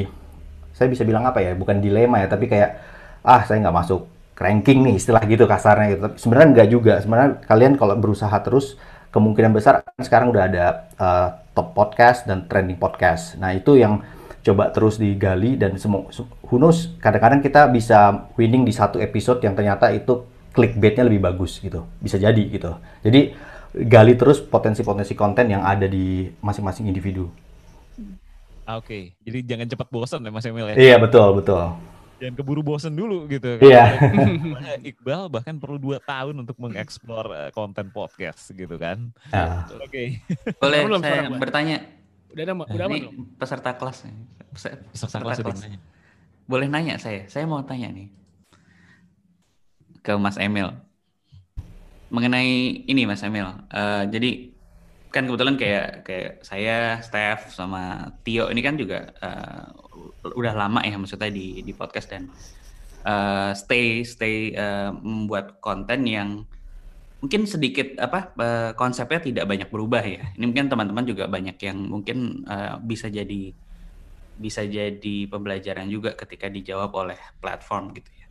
saya 0.76 0.92
bisa 0.92 1.08
bilang 1.08 1.24
apa 1.24 1.40
ya 1.40 1.56
bukan 1.56 1.80
dilema 1.80 2.20
ya 2.20 2.28
tapi 2.28 2.52
kayak 2.52 2.76
ah 3.24 3.40
saya 3.48 3.64
nggak 3.64 3.76
masuk 3.80 4.12
ranking 4.36 4.84
nih 4.84 5.00
istilah 5.00 5.24
gitu 5.24 5.48
kasarnya 5.48 5.86
gitu. 5.96 6.00
Tapi 6.06 6.16
sebenarnya 6.20 6.48
nggak 6.52 6.68
juga. 6.68 6.94
Sebenarnya 7.00 7.30
kalian 7.48 7.72
kalau 7.80 7.96
berusaha 7.96 8.36
terus 8.44 8.76
kemungkinan 9.10 9.56
besar 9.56 9.80
kan 9.80 10.04
sekarang 10.04 10.28
udah 10.28 10.44
ada 10.44 10.64
uh, 11.00 11.28
top 11.56 11.72
podcast 11.72 12.28
dan 12.28 12.44
trending 12.44 12.76
podcast. 12.76 13.40
Nah 13.40 13.56
itu 13.56 13.80
yang 13.80 14.04
coba 14.44 14.70
terus 14.70 15.00
digali 15.00 15.58
dan 15.58 15.74
semua 15.74 16.06
knows 16.54 16.94
kadang-kadang 17.02 17.42
kita 17.42 17.66
bisa 17.66 18.30
winning 18.38 18.62
di 18.62 18.70
satu 18.70 19.02
episode 19.02 19.42
yang 19.42 19.58
ternyata 19.58 19.90
itu 19.90 20.22
clickbaitnya 20.54 21.02
lebih 21.08 21.24
bagus 21.24 21.58
gitu. 21.58 21.88
Bisa 21.98 22.20
jadi 22.20 22.44
gitu. 22.46 22.76
Jadi 23.02 23.34
gali 23.88 24.14
terus 24.14 24.44
potensi-potensi 24.44 25.16
konten 25.16 25.50
yang 25.50 25.64
ada 25.64 25.88
di 25.88 26.28
masing-masing 26.44 26.86
individu 26.86 27.28
ah, 28.66 28.76
oke 28.76 29.14
jadi 29.18 29.38
jangan 29.46 29.66
cepat 29.68 29.88
bosan 29.88 30.20
ya 30.20 30.30
Mas 30.30 30.44
Emil 30.44 30.66
ya 30.66 30.74
iya 30.74 30.96
betul 30.96 31.32
betul 31.34 31.62
jangan 32.16 32.34
keburu 32.34 32.60
bosan 32.60 32.92
dulu 32.92 33.24
gitu 33.26 33.60
Iya. 33.60 34.00
Makanya 34.00 34.80
Iqbal 34.88 35.28
bahkan 35.28 35.54
perlu 35.54 35.76
dua 35.76 35.98
tahun 35.98 36.40
untuk 36.40 36.56
mengeksplor 36.56 37.24
eh, 37.30 37.50
konten 37.50 37.88
podcast 37.90 38.50
gitu 38.50 38.74
kan 38.74 39.12
Nah. 39.28 39.68
oke 39.70 40.04
Boleh 40.56 40.80
Belum 40.82 40.98
saya 40.98 41.12
suara 41.14 41.28
gua. 41.28 41.38
bertanya? 41.38 41.76
Udah 42.32 42.42
ada, 42.42 42.52
udah 42.52 42.86
aman 42.86 43.00
belum? 43.02 43.36
peserta 43.36 43.70
kelas. 43.72 43.98
nih. 44.02 44.16
Peser- 44.50 44.80
peserta 44.86 45.16
kelas 45.20 45.60
nanya. 45.62 45.80
Boleh 46.44 46.66
nanya 46.66 46.94
saya? 46.96 47.24
Saya 47.26 47.44
mau 47.44 47.60
tanya 47.62 47.88
nih 47.88 48.08
ke 50.00 50.12
Mas 50.14 50.36
Emil 50.36 50.72
mengenai 52.08 52.48
ini 52.82 53.02
Mas 53.04 53.20
Emil. 53.20 53.44
Eh, 53.68 54.02
jadi 54.08 54.30
kan 55.16 55.24
kebetulan 55.24 55.56
kayak 55.56 56.04
kayak 56.04 56.32
saya, 56.44 57.00
Steph 57.00 57.48
sama 57.56 58.12
Tio 58.20 58.52
ini 58.52 58.60
kan 58.60 58.76
juga 58.76 59.16
eh, 59.16 59.64
udah 60.28 60.52
lama 60.52 60.84
ya 60.84 61.00
maksudnya 61.00 61.32
di 61.32 61.64
di 61.64 61.72
podcast 61.72 62.12
dan 62.12 62.28
eh, 63.00 63.50
stay 63.56 64.04
stay 64.04 64.52
eh, 64.52 64.92
membuat 64.92 65.56
konten 65.64 66.04
yang 66.04 66.44
mungkin 67.24 67.48
sedikit 67.48 67.96
apa 67.96 68.36
eh, 68.36 68.70
konsepnya 68.76 69.24
tidak 69.24 69.44
banyak 69.48 69.68
berubah 69.72 70.04
ya. 70.04 70.36
Ini 70.36 70.44
mungkin 70.44 70.68
teman-teman 70.68 71.04
juga 71.08 71.24
banyak 71.24 71.56
yang 71.64 71.78
mungkin 71.88 72.44
eh, 72.44 72.76
bisa 72.84 73.08
jadi 73.08 73.56
bisa 74.36 74.68
jadi 74.68 75.16
pembelajaran 75.32 75.88
juga 75.88 76.12
ketika 76.12 76.52
dijawab 76.52 76.92
oleh 76.92 77.16
platform 77.40 77.96
gitu 77.96 78.12
ya. 78.12 78.28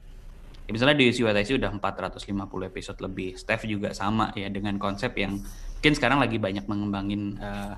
Ya, 0.65 0.71
misalnya 0.73 0.97
di 0.97 1.09
UCWTC 1.09 1.61
udah 1.61 1.71
450 1.77 2.69
episode 2.69 2.99
lebih. 3.01 3.37
Steph 3.37 3.65
juga 3.65 3.93
sama 3.93 4.29
ya 4.37 4.49
dengan 4.53 4.77
konsep 4.77 5.13
yang 5.17 5.41
mungkin 5.85 6.01
sekarang 6.01 6.17
lagi 6.17 6.41
banyak 6.41 6.65
mengembangin 6.65 7.37
eh, 7.37 7.77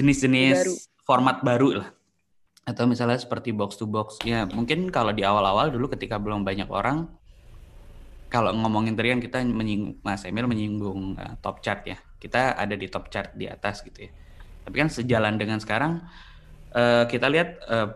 jenis-jenis 0.00 0.56
Baru. 0.56 0.74
format 1.04 1.44
baru 1.44 1.84
lah. 1.84 1.92
Atau 2.64 2.88
misalnya 2.88 3.20
seperti 3.20 3.52
box 3.52 3.76
to 3.76 3.84
box. 3.84 4.24
Ya 4.24 4.48
mungkin 4.48 4.88
kalau 4.88 5.12
di 5.12 5.20
awal-awal 5.20 5.68
dulu 5.68 5.92
ketika 5.92 6.16
belum 6.16 6.48
banyak 6.48 6.64
orang 6.72 7.12
kalau 8.32 8.56
ngomongin 8.56 8.96
tadi 8.96 9.12
kan 9.12 9.20
kita 9.20 9.44
menyinggung 9.44 10.00
Mas 10.00 10.24
Emil 10.24 10.48
menyinggung 10.48 11.20
eh, 11.20 11.36
top 11.44 11.60
chart 11.60 11.84
ya. 11.84 12.00
Kita 12.16 12.56
ada 12.56 12.72
di 12.72 12.88
top 12.88 13.12
chart 13.12 13.36
di 13.36 13.52
atas 13.52 13.84
gitu 13.84 14.08
ya. 14.08 14.10
Tapi 14.64 14.72
kan 14.72 14.88
sejalan 14.88 15.36
dengan 15.36 15.60
sekarang 15.60 16.08
eh, 16.72 17.04
kita 17.04 17.28
lihat 17.28 17.68
eh, 17.68 17.88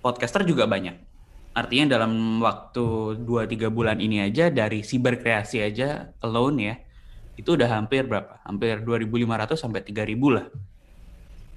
podcaster 0.00 0.48
juga 0.48 0.64
banyak. 0.64 0.96
Artinya 1.52 2.00
dalam 2.00 2.40
waktu 2.40 3.20
2-3 3.20 3.68
bulan 3.68 4.00
ini 4.00 4.24
aja 4.24 4.48
dari 4.48 4.80
si 4.80 4.96
berkreasi 4.96 5.60
aja 5.60 6.08
alone 6.24 6.56
ya, 6.64 6.76
itu 7.36 7.54
udah 7.54 7.68
hampir 7.68 8.08
berapa? 8.08 8.40
Hampir 8.42 8.80
2.500 8.82 9.60
sampai 9.60 9.80
3.000 9.84 10.36
lah. 10.36 10.46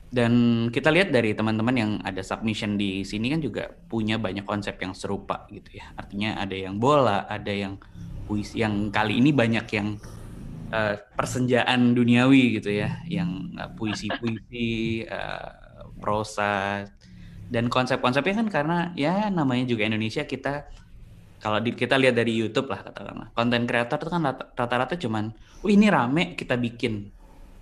Dan 0.09 0.33
kita 0.74 0.89
lihat 0.89 1.13
dari 1.13 1.38
teman-teman 1.38 1.75
yang 1.77 1.91
ada 2.01 2.19
submission 2.25 2.75
di 2.75 3.05
sini 3.05 3.29
kan 3.29 3.39
juga 3.39 3.69
punya 3.69 4.17
banyak 4.17 4.41
konsep 4.43 4.75
yang 4.81 4.91
serupa 4.91 5.45
gitu 5.53 5.79
ya. 5.79 5.86
Artinya 5.95 6.36
ada 6.41 6.55
yang 6.57 6.81
bola, 6.81 7.29
ada 7.29 7.53
yang 7.53 7.77
puisi, 8.25 8.59
yang 8.59 8.89
kali 8.89 9.21
ini 9.21 9.29
banyak 9.29 9.65
yang 9.69 10.01
eh, 10.74 10.98
persenjaan 11.13 11.93
duniawi 11.93 12.57
gitu 12.57 12.74
ya, 12.74 13.00
yang 13.05 13.53
eh, 13.53 13.69
puisi-puisi, 13.77 15.05
eh, 15.05 15.50
prosa, 16.01 16.83
dan 17.50 17.65
konsep-konsepnya 17.69 18.45
kan 18.45 18.48
karena 18.50 18.77
ya 18.93 19.29
namanya 19.33 19.65
juga 19.65 19.89
Indonesia 19.89 20.21
kita 20.25 20.69
kalau 21.39 21.63
di, 21.63 21.72
kita 21.72 21.96
lihat 21.96 22.19
dari 22.19 22.36
YouTube 22.36 22.67
lah 22.67 22.84
katakanlah. 22.84 23.31
Konten 23.31 23.63
kreator 23.63 23.96
itu 23.96 24.12
kan 24.12 24.22
rata- 24.27 24.51
rata-rata 24.53 24.96
cuman 25.00 25.31
oh 25.63 25.72
ini 25.72 25.88
rame 25.88 26.36
kita 26.36 26.60
bikin. 26.60 27.15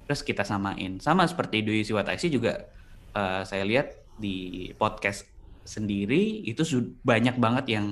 Terus 0.09 0.25
kita 0.25 0.41
samain. 0.41 0.97
Sama 0.97 1.29
seperti 1.29 1.61
Dwi 1.61 1.85
Siwataisi 1.85 2.33
juga 2.33 2.57
eh, 3.13 3.41
saya 3.45 3.63
lihat 3.63 4.17
di 4.17 4.69
podcast 4.73 5.29
sendiri 5.61 6.41
itu 6.47 6.65
banyak 7.05 7.37
banget 7.37 7.65
yang 7.69 7.85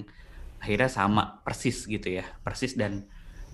akhirnya 0.58 0.90
sama 0.90 1.46
persis 1.46 1.86
gitu 1.86 2.18
ya. 2.18 2.26
Persis 2.42 2.74
dan 2.74 3.06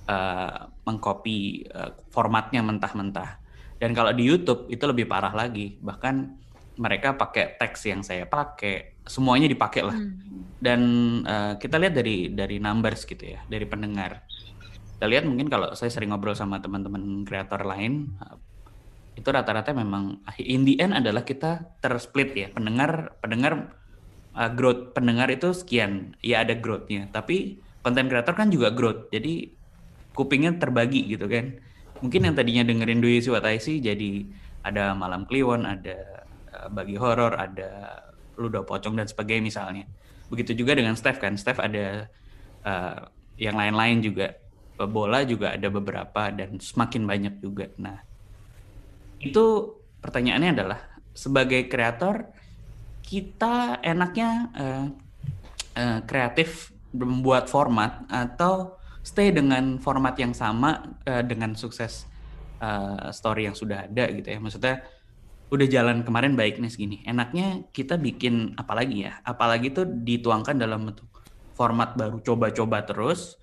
eh, 0.08 0.60
mengcopy 0.88 1.68
eh, 1.68 1.92
formatnya 2.16 2.64
mentah-mentah. 2.64 3.44
Dan 3.76 3.92
kalau 3.92 4.16
di 4.16 4.24
YouTube 4.24 4.72
itu 4.72 4.84
lebih 4.88 5.04
parah 5.10 5.36
lagi. 5.36 5.76
Bahkan 5.84 6.16
mereka 6.80 7.20
pakai 7.20 7.60
teks 7.60 7.92
yang 7.92 8.02
saya 8.08 8.24
pakai 8.24 8.91
semuanya 9.06 9.50
dipakai 9.50 9.82
lah. 9.86 9.98
Dan 10.62 10.82
eh, 11.26 11.54
kita 11.58 11.82
lihat 11.82 11.94
dari 11.98 12.30
dari 12.30 12.62
numbers 12.62 13.06
gitu 13.10 13.34
ya 13.38 13.42
dari 13.50 13.66
pendengar. 13.66 14.26
Kita 14.98 15.10
lihat 15.10 15.26
mungkin 15.26 15.50
kalau 15.50 15.74
saya 15.74 15.90
sering 15.90 16.14
ngobrol 16.14 16.38
sama 16.38 16.62
teman-teman 16.62 17.26
kreator 17.26 17.66
lain 17.66 18.14
eh, 18.22 18.38
itu 19.18 19.28
rata-rata 19.28 19.76
memang 19.76 20.24
in 20.40 20.64
the 20.64 20.78
end 20.78 20.94
adalah 20.94 21.26
kita 21.26 21.78
tersplit 21.82 22.34
ya. 22.38 22.48
Pendengar 22.54 23.18
pendengar 23.20 23.74
eh, 24.38 24.52
growth 24.54 24.94
pendengar 24.94 25.34
itu 25.34 25.50
sekian 25.58 26.14
ya 26.22 26.46
ada 26.46 26.54
growthnya. 26.54 27.10
Tapi 27.10 27.58
konten 27.82 28.06
kreator 28.06 28.38
kan 28.38 28.54
juga 28.54 28.70
growth 28.70 29.10
jadi 29.10 29.50
kupingnya 30.14 30.62
terbagi 30.62 31.10
gitu 31.10 31.26
kan. 31.26 31.58
Mungkin 32.06 32.30
yang 32.30 32.34
tadinya 32.38 32.66
dengerin 32.66 33.02
Dwi 33.02 33.22
Siwataisi 33.22 33.82
jadi 33.82 34.26
ada 34.62 34.94
malam 34.94 35.26
kliwon 35.26 35.66
ada 35.66 36.26
bagi 36.70 36.94
horor 36.94 37.34
ada 37.34 37.98
ludo 38.38 38.64
pocong 38.64 38.96
dan 38.96 39.08
sebagainya 39.08 39.44
misalnya. 39.44 39.86
Begitu 40.32 40.56
juga 40.56 40.78
dengan 40.78 40.96
Steph 40.96 41.20
kan. 41.20 41.36
Steph 41.36 41.60
ada 41.60 42.08
eh, 42.64 43.00
yang 43.40 43.56
lain-lain 43.58 44.00
juga. 44.04 44.38
Bola 44.82 45.22
juga 45.22 45.54
ada 45.54 45.70
beberapa 45.70 46.34
dan 46.34 46.58
semakin 46.58 47.06
banyak 47.06 47.36
juga. 47.38 47.70
Nah 47.78 48.02
itu 49.22 49.78
pertanyaannya 50.02 50.52
adalah 50.58 50.80
sebagai 51.14 51.70
kreator 51.70 52.34
kita 53.06 53.78
enaknya 53.86 54.30
eh, 54.58 54.86
eh, 55.78 56.00
kreatif 56.10 56.74
membuat 56.92 57.48
format 57.48 58.04
atau 58.10 58.82
stay 59.02 59.30
dengan 59.30 59.78
format 59.78 60.18
yang 60.18 60.34
sama 60.34 60.98
eh, 61.06 61.22
dengan 61.22 61.54
sukses 61.54 62.10
eh, 62.58 63.10
story 63.14 63.46
yang 63.52 63.58
sudah 63.58 63.86
ada 63.86 64.10
gitu 64.10 64.28
ya. 64.34 64.40
Maksudnya 64.42 64.76
udah 65.52 65.68
jalan 65.68 66.08
kemarin 66.08 66.40
baik 66.40 66.64
nih 66.64 66.72
segini. 66.72 66.98
Enaknya 67.04 67.68
kita 67.76 68.00
bikin 68.00 68.56
apa 68.56 68.72
lagi 68.72 69.04
ya? 69.06 69.20
Apalagi 69.28 69.76
tuh 69.76 69.84
dituangkan 69.84 70.56
dalam 70.56 70.88
bentuk 70.88 71.12
format 71.60 71.94
baru 71.94 72.24
coba-coba 72.24 72.88
terus 72.88 73.36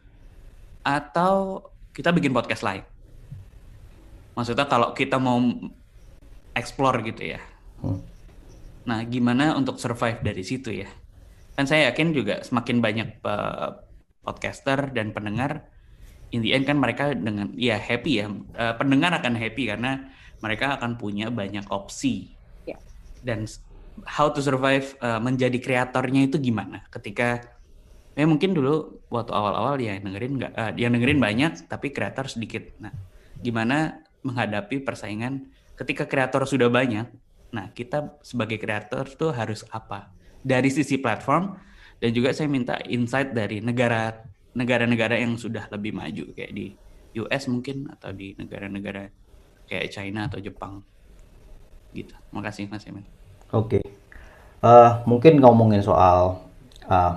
atau 0.81 1.69
kita 1.93 2.09
bikin 2.17 2.33
podcast 2.33 2.65
lain. 2.65 2.83
Maksudnya 4.33 4.65
kalau 4.65 4.97
kita 4.97 5.21
mau 5.21 5.37
explore 6.57 7.05
gitu 7.05 7.37
ya. 7.37 7.41
Hmm. 7.85 8.01
Nah, 8.89 9.05
gimana 9.05 9.53
untuk 9.53 9.77
survive 9.77 10.25
dari 10.25 10.41
situ 10.41 10.73
ya? 10.73 10.89
Kan 11.53 11.69
saya 11.69 11.93
yakin 11.93 12.17
juga 12.17 12.41
semakin 12.41 12.81
banyak 12.81 13.09
eh, 13.21 13.71
podcaster 14.25 14.95
dan 14.97 15.13
pendengar, 15.13 15.69
in 16.33 16.41
the 16.41 16.57
end 16.57 16.65
kan 16.65 16.81
mereka 16.81 17.13
dengan 17.13 17.53
ya 17.53 17.77
happy 17.77 18.25
ya. 18.25 18.33
Eh, 18.33 18.75
pendengar 18.81 19.13
akan 19.13 19.37
happy 19.37 19.69
karena 19.69 20.09
mereka 20.39 20.79
akan 20.79 20.97
punya 20.97 21.29
banyak 21.29 21.67
opsi. 21.71 22.35
Ya. 22.65 22.79
Dan 23.23 23.47
how 24.07 24.31
to 24.31 24.39
survive 24.39 24.95
eh, 25.03 25.21
menjadi 25.21 25.59
kreatornya 25.59 26.31
itu 26.31 26.39
gimana? 26.39 26.87
Ketika 26.91 27.43
ya 28.19 28.27
mungkin 28.27 28.55
dulu 28.55 29.03
waktu 29.11 29.31
awal-awal 29.31 29.79
ya 29.79 29.99
dengerin 29.99 30.33
nggak, 30.39 30.53
eh, 30.55 30.73
yang 30.79 30.95
dengerin 30.95 31.19
banyak 31.19 31.53
tapi 31.67 31.91
kreator 31.91 32.31
sedikit. 32.31 32.63
Nah, 32.79 32.95
gimana 33.39 34.03
menghadapi 34.23 34.83
persaingan 34.83 35.51
ketika 35.79 36.07
kreator 36.07 36.47
sudah 36.47 36.71
banyak? 36.71 37.07
Nah, 37.55 37.73
kita 37.73 38.21
sebagai 38.21 38.61
kreator 38.61 39.09
tuh 39.15 39.33
harus 39.33 39.65
apa? 39.73 40.13
Dari 40.43 40.71
sisi 40.71 41.01
platform 41.01 41.57
dan 41.99 42.11
juga 42.15 42.31
saya 42.31 42.47
minta 42.47 42.79
insight 42.87 43.35
dari 43.35 43.59
negara 43.59 44.15
negara-negara 44.55 45.19
yang 45.19 45.39
sudah 45.39 45.71
lebih 45.71 45.95
maju 45.95 46.35
kayak 46.35 46.53
di 46.55 46.75
US 47.19 47.47
mungkin 47.51 47.91
atau 47.91 48.11
di 48.15 48.35
negara-negara 48.39 49.11
kayak 49.69 49.93
China 49.93 50.27
atau 50.27 50.41
Jepang. 50.41 50.83
Gitu. 51.93 52.17
Makasih 52.33 52.67
Mas 52.73 52.89
Emin. 52.89 53.05
Oke. 53.53 53.85
Eh, 54.59 54.93
mungkin 55.07 55.39
ngomongin 55.39 55.85
soal 55.85 56.41
eh, 56.89 57.15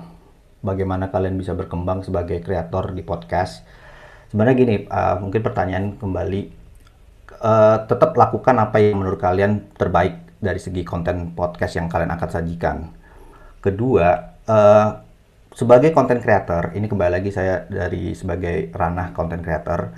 bagaimana 0.62 1.10
kalian 1.10 1.34
bisa 1.40 1.56
berkembang 1.56 2.06
sebagai 2.06 2.38
kreator 2.44 2.94
di 2.94 3.02
podcast. 3.02 3.66
Sebenarnya 4.30 4.54
gini, 4.56 4.76
eh, 4.86 5.16
mungkin 5.18 5.40
pertanyaan 5.42 5.98
kembali, 5.98 6.40
eh, 7.42 7.78
tetap 7.90 8.14
lakukan 8.14 8.56
apa 8.60 8.78
yang 8.78 9.02
menurut 9.02 9.18
kalian 9.18 9.74
terbaik 9.74 10.22
dari 10.42 10.58
segi 10.62 10.82
konten 10.82 11.34
podcast 11.34 11.78
yang 11.78 11.86
kalian 11.90 12.12
akan 12.14 12.28
sajikan. 12.30 12.78
Kedua, 13.62 14.08
eh, 14.46 14.88
sebagai 15.52 15.92
content 15.92 16.18
creator, 16.22 16.72
ini 16.72 16.88
kembali 16.88 17.12
lagi 17.12 17.30
saya 17.30 17.68
dari 17.68 18.16
sebagai 18.16 18.72
ranah 18.72 19.12
content 19.12 19.44
creator, 19.44 19.92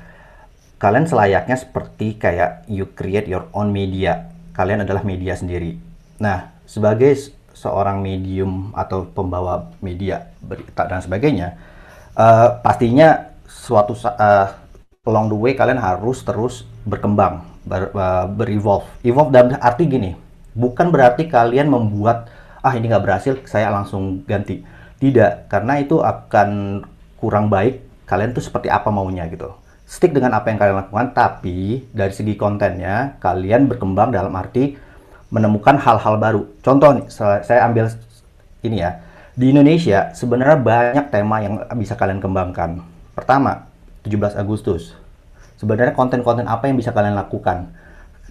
kalian 0.79 1.07
selayaknya 1.09 1.57
seperti 1.57 2.19
kayak 2.19 2.67
you 2.69 2.89
create 2.93 3.31
your 3.31 3.49
own 3.55 3.71
media. 3.71 4.31
Kalian 4.55 4.87
adalah 4.87 5.03
media 5.03 5.35
sendiri. 5.35 5.75
Nah, 6.23 6.55
sebagai 6.63 7.15
seorang 7.55 8.03
medium 8.03 8.71
atau 8.75 9.07
pembawa 9.07 9.71
media 9.83 10.31
berita 10.43 10.87
dan 10.87 11.03
sebagainya, 11.03 11.59
eh, 12.15 12.49
pastinya 12.63 13.35
suatu 13.47 13.95
eh, 13.99 14.49
along 15.07 15.27
the 15.31 15.39
way 15.39 15.53
kalian 15.59 15.79
harus 15.79 16.23
terus 16.23 16.63
berkembang, 16.87 17.43
ber, 17.67 17.91
eh, 17.91 18.27
berevolve. 18.31 18.87
Evolve 19.03 19.35
dalam 19.35 19.59
arti 19.59 19.91
gini, 19.91 20.15
bukan 20.55 20.95
berarti 20.95 21.27
kalian 21.27 21.67
membuat 21.71 22.31
ah 22.65 22.73
ini 22.73 22.89
nggak 22.89 23.05
berhasil, 23.05 23.35
saya 23.45 23.69
langsung 23.69 24.25
ganti. 24.25 24.65
Tidak, 25.03 25.53
karena 25.53 25.83
itu 25.83 26.01
akan 26.01 26.81
kurang 27.21 27.53
baik. 27.53 27.85
Kalian 28.09 28.33
tuh 28.33 28.41
seperti 28.41 28.73
apa 28.73 28.89
maunya 28.89 29.29
gitu. 29.29 29.53
Stick 29.85 30.17
dengan 30.17 30.33
apa 30.33 30.49
yang 30.49 30.57
kalian 30.57 30.81
lakukan, 30.81 31.13
tapi 31.13 31.85
dari 31.93 32.11
segi 32.11 32.35
kontennya 32.41 33.21
kalian 33.21 33.69
berkembang 33.69 34.11
dalam 34.11 34.33
arti 34.33 34.81
menemukan 35.29 35.77
hal-hal 35.77 36.17
baru. 36.17 36.43
Contoh 36.65 36.97
nih, 36.97 37.07
saya 37.45 37.69
ambil 37.69 37.93
ini 38.65 38.81
ya. 38.81 39.05
Di 39.35 39.51
Indonesia 39.51 40.15
sebenarnya 40.15 40.57
banyak 40.57 41.07
tema 41.11 41.43
yang 41.43 41.61
bisa 41.75 41.99
kalian 41.99 42.23
kembangkan. 42.23 42.81
Pertama, 43.13 43.67
17 44.07 44.39
Agustus. 44.39 44.95
Sebenarnya 45.59 45.93
konten-konten 45.93 46.47
apa 46.47 46.71
yang 46.71 46.79
bisa 46.79 46.95
kalian 46.95 47.19
lakukan 47.19 47.75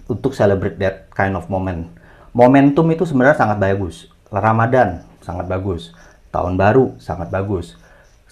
untuk 0.08 0.32
celebrate 0.32 0.80
that 0.80 1.06
kind 1.12 1.36
of 1.36 1.46
moment. 1.52 1.92
Momentum 2.34 2.88
itu 2.90 3.06
sebenarnya 3.06 3.36
sangat 3.38 3.62
bagus. 3.62 4.10
Ramadan 4.32 5.06
sangat 5.22 5.46
bagus. 5.46 5.94
Tahun 6.34 6.58
baru 6.58 6.98
sangat 6.98 7.30
bagus. 7.30 7.78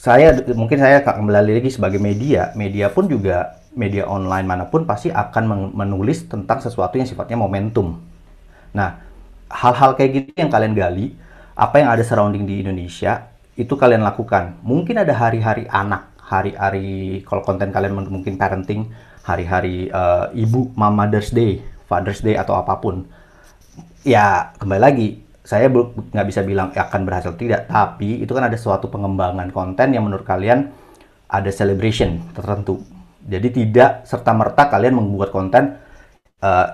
Saya 0.03 0.35
mungkin 0.59 0.83
saya 0.83 0.99
kembali 0.99 1.62
lagi 1.62 1.71
sebagai 1.71 2.03
media, 2.03 2.51
media 2.59 2.91
pun 2.91 3.07
juga 3.07 3.62
media 3.71 4.03
online 4.11 4.43
mana 4.43 4.67
pun 4.67 4.83
pasti 4.83 5.15
akan 5.15 5.71
menulis 5.79 6.27
tentang 6.27 6.59
sesuatu 6.59 6.99
yang 6.99 7.07
sifatnya 7.07 7.38
momentum. 7.38 8.03
Nah, 8.75 8.99
hal-hal 9.47 9.95
kayak 9.95 10.11
gitu 10.11 10.43
yang 10.43 10.51
kalian 10.51 10.75
gali, 10.75 11.15
apa 11.55 11.79
yang 11.79 11.95
ada 11.95 12.03
surrounding 12.03 12.43
di 12.43 12.67
Indonesia, 12.67 13.31
itu 13.55 13.79
kalian 13.79 14.03
lakukan. 14.03 14.59
Mungkin 14.67 15.07
ada 15.07 15.15
hari-hari 15.15 15.71
anak, 15.71 16.11
hari-hari 16.19 17.23
kalau 17.23 17.47
konten 17.47 17.71
kalian 17.71 17.95
mung- 17.95 18.11
mungkin 18.11 18.35
parenting, 18.35 18.91
hari-hari 19.23 19.87
eh, 19.87 20.27
ibu, 20.35 20.75
mama 20.75 21.07
Mother's 21.07 21.31
Day, 21.31 21.62
Father's 21.87 22.27
Day 22.27 22.35
atau 22.35 22.59
apa 22.59 22.75
pun. 22.83 23.07
Ya, 24.03 24.51
kembali 24.59 24.83
lagi, 24.83 25.23
saya 25.42 25.66
nggak 25.68 26.26
bisa 26.26 26.46
bilang 26.46 26.70
akan 26.70 27.02
berhasil 27.02 27.35
tidak, 27.35 27.66
tapi 27.66 28.22
itu 28.22 28.31
kan 28.31 28.46
ada 28.46 28.55
suatu 28.55 28.87
pengembangan 28.87 29.50
konten 29.50 29.90
yang 29.90 30.07
menurut 30.07 30.22
kalian 30.22 30.70
ada 31.26 31.50
celebration 31.50 32.22
tertentu. 32.31 32.78
Jadi 33.22 33.50
tidak 33.50 34.07
serta-merta 34.07 34.70
kalian 34.70 34.98
membuat 35.02 35.35
konten 35.35 35.78
eh, 36.42 36.68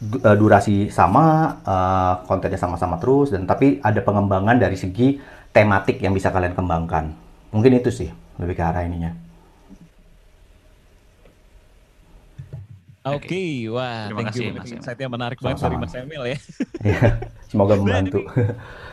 eh, 0.00 0.36
durasi 0.38 0.94
sama, 0.94 1.58
eh, 1.66 2.14
kontennya 2.30 2.58
sama-sama 2.58 3.02
terus, 3.02 3.34
dan 3.34 3.50
tapi 3.50 3.82
ada 3.82 3.98
pengembangan 3.98 4.62
dari 4.62 4.78
segi 4.78 5.18
tematik 5.50 5.98
yang 5.98 6.14
bisa 6.14 6.30
kalian 6.30 6.54
kembangkan. 6.54 7.10
Mungkin 7.50 7.78
itu 7.78 7.90
sih 7.90 8.10
lebih 8.38 8.54
ke 8.58 8.62
arah 8.62 8.86
ininya. 8.86 9.10
Oke, 13.04 13.68
wah, 13.68 14.08
Terima 14.08 14.18
thank 14.24 14.28
kasih, 14.32 14.44
you 14.48 14.56
Mas. 14.56 14.70
Insight-nya 14.72 15.08
menarik 15.12 15.36
banget 15.36 15.60
dari. 15.60 15.76
Mas 15.76 15.92
Emil 15.92 16.22
ya. 16.24 16.38
Semoga 17.54 17.78
membantu. 17.78 18.18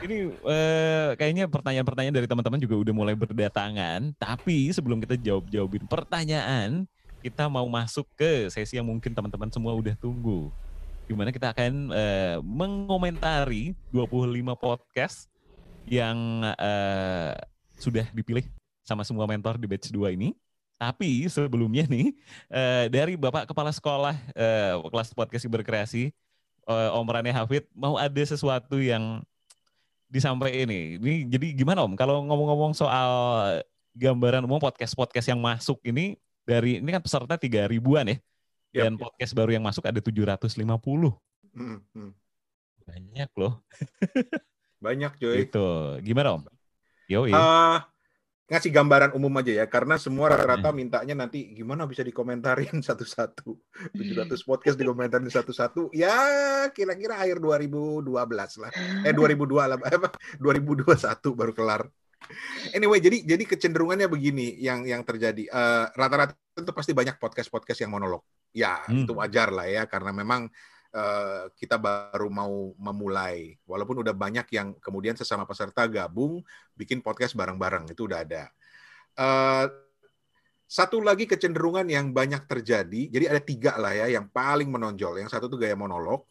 Ini 0.06 0.38
eh, 0.38 1.10
kayaknya 1.18 1.50
pertanyaan-pertanyaan 1.50 2.14
dari 2.14 2.30
teman-teman 2.30 2.62
juga 2.62 2.78
udah 2.78 2.94
mulai 2.94 3.18
berdatangan. 3.18 4.14
Tapi 4.22 4.70
sebelum 4.70 5.02
kita 5.02 5.18
jawab-jawabin 5.18 5.90
pertanyaan, 5.90 6.86
kita 7.26 7.50
mau 7.50 7.66
masuk 7.66 8.06
ke 8.14 8.54
sesi 8.54 8.78
yang 8.78 8.86
mungkin 8.86 9.18
teman-teman 9.18 9.50
semua 9.50 9.74
udah 9.74 9.98
tunggu. 9.98 10.54
Di 11.10 11.18
mana 11.18 11.34
kita 11.34 11.58
akan 11.58 11.90
eh, 11.90 12.38
mengomentari 12.46 13.74
25 13.90 14.30
podcast 14.54 15.26
yang 15.90 16.46
eh, 16.54 17.34
sudah 17.82 18.06
dipilih 18.14 18.46
sama 18.86 19.02
semua 19.02 19.26
mentor 19.26 19.58
di 19.58 19.66
batch 19.66 19.90
2 19.90 20.14
ini. 20.14 20.38
Tapi 20.78 21.26
sebelumnya 21.34 21.90
nih, 21.90 22.14
eh, 22.54 22.86
dari 22.94 23.18
Bapak 23.18 23.50
Kepala 23.50 23.74
Sekolah 23.74 24.14
eh, 24.38 24.78
kelas 24.86 25.18
podcast 25.18 25.50
berkreasi, 25.50 26.14
eh, 26.68 26.90
Om 26.98 27.08
Rane 27.08 27.32
Hafid, 27.34 27.66
mau 27.74 27.96
ada 27.98 28.22
sesuatu 28.22 28.78
yang 28.78 29.24
disampaikan 30.12 30.68
ini. 30.68 31.00
Ini 31.00 31.16
jadi 31.32 31.48
gimana 31.56 31.88
Om? 31.88 31.96
Kalau 31.96 32.22
ngomong-ngomong 32.28 32.76
soal 32.76 33.12
gambaran 33.96 34.44
umum 34.44 34.60
podcast-podcast 34.60 35.32
yang 35.32 35.40
masuk 35.40 35.80
ini 35.88 36.20
dari 36.44 36.80
ini 36.84 36.90
kan 36.92 37.04
peserta 37.04 37.40
tiga 37.40 37.68
ribuan 37.68 38.08
ya. 38.08 38.18
Dan 38.72 38.96
podcast 38.96 39.36
baru 39.36 39.52
yang 39.56 39.64
masuk 39.68 39.84
ada 39.84 40.00
750. 40.00 40.64
Hmm, 41.52 41.84
hmm. 41.92 42.12
Banyak 42.88 43.32
loh. 43.36 43.60
Banyak 44.84 45.12
coy. 45.20 45.44
Gitu. 45.44 45.68
Gimana 46.08 46.40
Om? 46.40 46.44
Yo, 47.12 47.28
Ah, 47.36 47.91
ngasih 48.52 48.68
gambaran 48.68 49.16
umum 49.16 49.32
aja 49.40 49.64
ya, 49.64 49.66
karena 49.72 49.96
semua 49.96 50.28
rata-rata 50.36 50.76
mintanya 50.76 51.16
nanti 51.16 51.56
gimana 51.56 51.88
bisa 51.88 52.04
dikomentarin 52.04 52.84
satu-satu. 52.88 53.56
700 53.96 54.36
podcast 54.44 54.76
dikomentarin 54.82 55.32
satu-satu, 55.32 55.88
ya 55.96 56.68
kira-kira 56.76 57.16
akhir 57.16 57.40
2012 57.40 58.04
lah. 58.60 58.72
Eh 59.08 59.16
2002 59.16 59.72
lah, 59.72 59.78
apa 59.80 60.12
2021 60.36 60.92
baru 61.32 61.56
kelar. 61.56 61.88
Anyway, 62.76 63.00
jadi 63.02 63.24
jadi 63.26 63.44
kecenderungannya 63.48 64.06
begini 64.12 64.60
yang 64.62 64.86
yang 64.86 65.02
terjadi. 65.02 65.48
Eh, 65.48 65.86
rata-rata 65.96 66.36
itu 66.54 66.72
pasti 66.76 66.92
banyak 66.92 67.18
podcast-podcast 67.18 67.88
yang 67.88 67.92
monolog. 67.96 68.22
Ya, 68.52 68.84
Hmm. 68.84 69.08
itu 69.08 69.16
wajar 69.16 69.48
lah 69.50 69.66
ya 69.66 69.88
karena 69.88 70.12
memang 70.12 70.52
eh, 70.92 71.44
kita 71.56 71.80
baru 71.80 72.28
mau 72.28 72.76
memulai. 72.76 73.56
Walaupun 73.66 74.04
udah 74.04 74.16
banyak 74.16 74.48
yang 74.54 74.76
kemudian 74.80 75.16
sesama 75.16 75.48
peserta 75.48 75.88
gabung 75.88 76.44
bikin 76.76 77.00
podcast 77.00 77.36
bareng-bareng 77.36 77.92
itu 77.92 78.08
udah 78.08 78.20
ada. 78.24 78.44
Eh, 79.16 79.66
satu 80.72 81.04
lagi 81.04 81.28
kecenderungan 81.28 81.84
yang 81.92 82.16
banyak 82.16 82.48
terjadi, 82.48 83.12
jadi 83.12 83.26
ada 83.28 83.42
tiga 83.44 83.76
lah 83.76 83.92
ya 83.92 84.08
yang 84.08 84.32
paling 84.32 84.72
menonjol. 84.72 85.20
Yang 85.20 85.36
satu 85.36 85.52
tuh 85.52 85.60
gaya 85.60 85.76
monolog, 85.76 86.24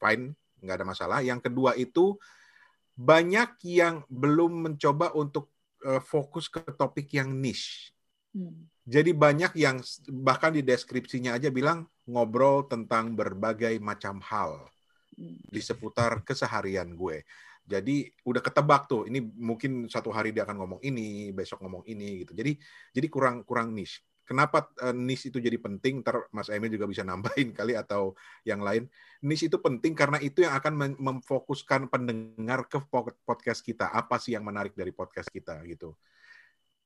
fine, 0.00 0.32
nggak 0.64 0.76
ada 0.80 0.86
masalah. 0.88 1.18
Yang 1.20 1.52
kedua 1.52 1.76
itu 1.76 2.16
banyak 2.96 3.60
yang 3.68 4.00
belum 4.08 4.64
mencoba 4.64 5.12
untuk 5.12 5.52
uh, 5.84 6.00
fokus 6.00 6.48
ke 6.48 6.64
topik 6.72 7.12
yang 7.12 7.36
niche. 7.36 7.92
Hmm. 8.32 8.68
Jadi 8.82 9.14
banyak 9.14 9.54
yang 9.60 9.78
bahkan 10.10 10.50
di 10.50 10.66
deskripsinya 10.66 11.38
aja 11.38 11.54
bilang 11.54 11.86
ngobrol 12.10 12.66
tentang 12.66 13.14
berbagai 13.14 13.78
macam 13.78 14.18
hal 14.26 14.66
hmm. 15.14 15.46
di 15.52 15.60
seputar 15.62 16.26
keseharian 16.26 16.98
gue. 16.98 17.22
Jadi 17.62 18.10
udah 18.26 18.42
ketebak 18.42 18.90
tuh, 18.90 19.06
ini 19.06 19.22
mungkin 19.22 19.86
satu 19.86 20.10
hari 20.10 20.34
dia 20.34 20.42
akan 20.42 20.58
ngomong 20.58 20.80
ini, 20.82 21.30
besok 21.30 21.62
ngomong 21.62 21.86
ini 21.86 22.26
gitu. 22.26 22.34
Jadi 22.34 22.58
jadi 22.90 23.06
kurang 23.06 23.46
kurang 23.46 23.70
niche. 23.70 24.02
Kenapa 24.26 24.70
uh, 24.82 24.94
niche 24.94 25.30
itu 25.30 25.38
jadi 25.38 25.58
penting? 25.62 26.02
Ntar 26.02 26.26
Mas 26.34 26.50
Emil 26.50 26.74
juga 26.74 26.90
bisa 26.90 27.06
nambahin 27.06 27.54
kali 27.58 27.78
atau 27.78 28.18
yang 28.42 28.66
lain. 28.66 28.90
Niche 29.22 29.46
itu 29.46 29.62
penting 29.62 29.94
karena 29.94 30.18
itu 30.18 30.42
yang 30.42 30.58
akan 30.58 30.98
memfokuskan 30.98 31.86
pendengar 31.86 32.66
ke 32.66 32.82
podcast 33.22 33.62
kita. 33.62 33.94
Apa 33.94 34.18
sih 34.18 34.34
yang 34.34 34.42
menarik 34.42 34.74
dari 34.74 34.90
podcast 34.90 35.30
kita 35.30 35.62
gitu. 35.70 35.94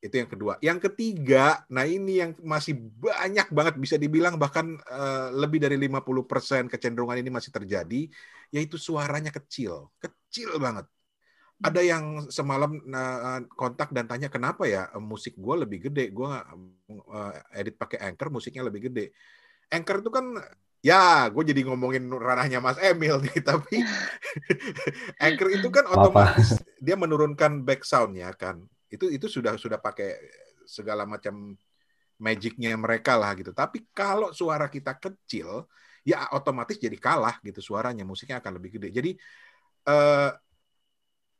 Itu 0.07 0.15
yang 0.23 0.31
kedua. 0.31 0.53
Yang 0.63 0.79
ketiga, 0.91 1.67
nah 1.67 1.83
ini 1.83 2.23
yang 2.23 2.31
masih 2.39 2.79
banyak 2.79 3.51
banget 3.51 3.75
bisa 3.75 3.95
dibilang 3.99 4.39
bahkan 4.39 4.79
uh, 4.87 5.29
lebih 5.35 5.59
dari 5.59 5.75
50% 5.75 6.71
kecenderungan 6.71 7.19
ini 7.19 7.27
masih 7.27 7.51
terjadi, 7.51 8.07
yaitu 8.55 8.79
suaranya 8.79 9.35
kecil. 9.35 9.91
Kecil 9.99 10.55
banget. 10.57 10.87
Ada 11.59 11.81
yang 11.81 12.29
semalam 12.31 12.79
uh, 12.87 13.41
kontak 13.57 13.91
dan 13.91 14.07
tanya 14.07 14.31
kenapa 14.31 14.63
ya 14.69 14.87
musik 15.01 15.35
gue 15.35 15.55
lebih 15.67 15.89
gede, 15.91 16.15
gue 16.15 16.29
uh, 16.29 17.31
edit 17.51 17.75
pakai 17.75 17.99
Anchor 18.07 18.31
musiknya 18.31 18.63
lebih 18.63 18.87
gede. 18.87 19.11
Anchor 19.67 19.99
itu 19.99 20.09
kan 20.13 20.39
ya 20.85 21.27
gue 21.33 21.43
jadi 21.43 21.61
ngomongin 21.65 22.07
ranahnya 22.07 22.61
Mas 22.61 22.77
Emil 22.79 23.19
nih 23.19 23.41
tapi 23.49 23.81
Anchor 25.25 25.49
itu 25.51 25.67
kan 25.73 25.89
otomatis 25.89 26.61
dia 26.77 26.95
menurunkan 26.95 27.65
back 27.65 27.83
soundnya 27.83 28.31
kan 28.37 28.61
itu 28.87 29.05
itu 29.11 29.27
sudah 29.27 29.59
sudah 29.59 29.79
pakai 29.79 30.15
segala 30.67 31.07
macam 31.07 31.55
magicnya 32.17 32.73
mereka 32.75 33.15
lah 33.15 33.33
gitu. 33.37 33.53
Tapi 33.53 33.87
kalau 33.93 34.33
suara 34.33 34.67
kita 34.67 34.97
kecil, 34.97 35.69
ya 36.01 36.27
otomatis 36.33 36.77
jadi 36.81 36.97
kalah 36.97 37.37
gitu 37.45 37.61
suaranya, 37.61 38.03
musiknya 38.03 38.41
akan 38.41 38.53
lebih 38.57 38.79
gede. 38.81 38.89
Jadi 38.89 39.11
eh, 39.87 40.31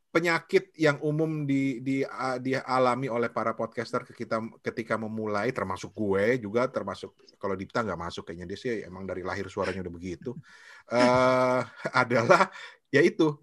penyakit 0.07 0.73
yang 0.79 0.97
umum 1.03 1.45
di, 1.45 1.83
di 1.83 2.01
dialami 2.41 3.05
oleh 3.12 3.29
para 3.29 3.53
podcaster 3.53 4.01
kita 4.07 4.39
ketika 4.65 4.95
memulai, 4.97 5.51
termasuk 5.51 5.93
gue 5.93 6.41
juga, 6.41 6.65
termasuk 6.71 7.13
kalau 7.38 7.53
Dipta 7.53 7.83
nggak 7.86 7.99
masuk 7.99 8.23
kayaknya 8.25 8.55
dia 8.55 8.57
sih 8.57 8.71
emang 8.88 9.05
dari 9.05 9.21
lahir 9.21 9.45
suaranya 9.51 9.86
udah 9.86 9.93
begitu, 9.93 10.31
eh, 10.95 11.62
adalah 11.93 12.49
yaitu 12.93 13.36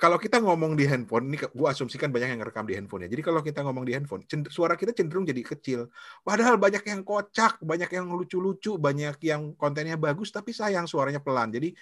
kalau 0.00 0.16
kita 0.16 0.40
ngomong 0.40 0.80
di 0.80 0.88
handphone, 0.88 1.28
ini 1.28 1.36
gue 1.36 1.68
asumsikan 1.68 2.08
banyak 2.08 2.32
yang 2.32 2.40
ngerekam 2.40 2.64
di 2.64 2.72
handphone 2.72 3.04
ya. 3.04 3.08
Jadi 3.12 3.20
kalau 3.20 3.44
kita 3.44 3.60
ngomong 3.60 3.84
di 3.84 3.92
handphone, 3.92 4.24
suara 4.48 4.72
kita 4.72 4.96
cenderung 4.96 5.28
jadi 5.28 5.44
kecil. 5.44 5.92
Padahal 6.24 6.56
banyak 6.56 6.80
yang 6.88 7.04
kocak, 7.04 7.60
banyak 7.60 7.92
yang 7.92 8.08
lucu-lucu, 8.08 8.80
banyak 8.80 9.20
yang 9.28 9.52
kontennya 9.60 10.00
bagus, 10.00 10.32
tapi 10.32 10.56
sayang 10.56 10.88
suaranya 10.88 11.20
pelan. 11.20 11.52
Jadi 11.52 11.76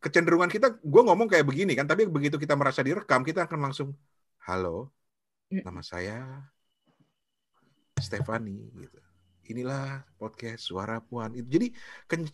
kecenderungan 0.00 0.48
kita, 0.48 0.80
gue 0.80 1.02
ngomong 1.04 1.28
kayak 1.28 1.44
begini 1.44 1.76
kan, 1.76 1.84
tapi 1.84 2.08
begitu 2.08 2.40
kita 2.40 2.56
merasa 2.56 2.80
direkam, 2.80 3.20
kita 3.20 3.44
akan 3.44 3.60
langsung, 3.60 3.92
halo, 4.48 4.88
mm. 5.52 5.68
nama 5.68 5.84
saya 5.84 6.48
Stefani, 8.00 8.72
gitu. 8.72 9.00
Inilah 9.52 10.00
podcast 10.16 10.64
Suara 10.64 11.04
Puan. 11.04 11.28
Jadi 11.36 11.76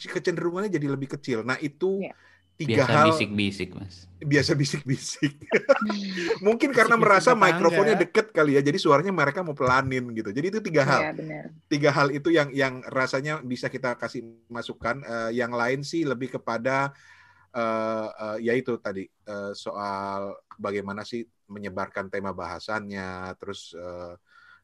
kecenderungannya 0.07 0.71
jadi 0.71 0.87
lebih 0.87 1.19
kecil. 1.19 1.43
Nah 1.43 1.59
itu 1.59 2.07
yeah 2.07 2.15
tiga 2.61 2.85
biasa 2.85 2.93
hal 2.93 3.09
bisik-bisik 3.09 3.71
mas. 3.73 3.95
Biasa 4.21 4.53
bisik-bisik. 4.53 5.33
Mungkin 6.47 6.77
karena 6.77 7.01
bisik 7.01 7.05
merasa 7.09 7.31
mikrofonnya 7.33 7.97
deket 7.97 8.37
kali 8.37 8.61
ya 8.61 8.63
jadi 8.63 8.77
suaranya 8.77 9.17
mereka 9.17 9.41
mau 9.41 9.57
pelanin 9.57 10.13
gitu. 10.13 10.29
Jadi 10.29 10.47
itu 10.53 10.61
tiga 10.61 10.85
hal. 10.85 11.01
ya, 11.01 11.13
benar. 11.17 11.45
tiga 11.73 11.91
hal 11.97 12.13
itu 12.13 12.29
yang 12.29 12.53
yang 12.53 12.85
rasanya 12.85 13.41
bisa 13.41 13.73
kita 13.73 13.97
kasih 13.97 14.29
masukan. 14.53 15.01
Uh, 15.01 15.33
yang 15.33 15.57
lain 15.57 15.81
sih 15.81 16.05
lebih 16.05 16.37
kepada 16.37 16.93
uh, 17.57 18.09
uh, 18.13 18.37
ya 18.37 18.53
itu 18.53 18.77
tadi 18.77 19.09
uh, 19.31 19.57
soal 19.57 20.37
bagaimana 20.61 21.01
sih 21.01 21.25
menyebarkan 21.49 22.13
tema 22.13 22.31
bahasannya 22.37 23.35
terus 23.41 23.73
uh, 23.75 24.15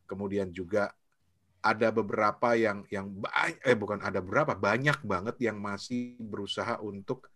kemudian 0.06 0.52
juga 0.54 0.92
ada 1.66 1.90
beberapa 1.90 2.54
yang 2.54 2.86
yang 2.94 3.10
banyak 3.10 3.58
eh 3.66 3.74
bukan 3.74 3.98
ada 3.98 4.22
beberapa 4.22 4.54
banyak 4.54 5.02
banget 5.02 5.36
yang 5.42 5.58
masih 5.58 6.14
berusaha 6.22 6.78
untuk 6.78 7.26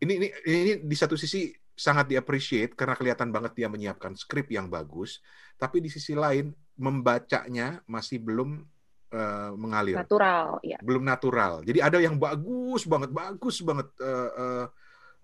ini 0.00 0.12
ini 0.16 0.28
ini 0.44 0.72
di 0.80 0.96
satu 0.96 1.14
sisi 1.14 1.52
sangat 1.80 2.12
diapresiasi 2.12 2.76
karena 2.76 2.92
kelihatan 2.92 3.32
banget 3.32 3.56
dia 3.56 3.68
menyiapkan 3.72 4.12
skrip 4.12 4.52
yang 4.52 4.68
bagus, 4.68 5.24
tapi 5.56 5.80
di 5.80 5.88
sisi 5.88 6.12
lain 6.12 6.52
membacanya 6.76 7.80
masih 7.88 8.20
belum 8.20 8.60
uh, 9.12 9.52
mengalir. 9.56 9.96
Natural, 9.96 10.60
ya. 10.60 10.76
Belum 10.84 11.04
natural. 11.04 11.64
Jadi 11.64 11.78
ada 11.80 11.98
yang 12.00 12.20
bagus 12.20 12.84
banget, 12.84 13.10
bagus 13.12 13.64
banget 13.64 13.88
uh, 14.00 14.30
uh, 14.36 14.66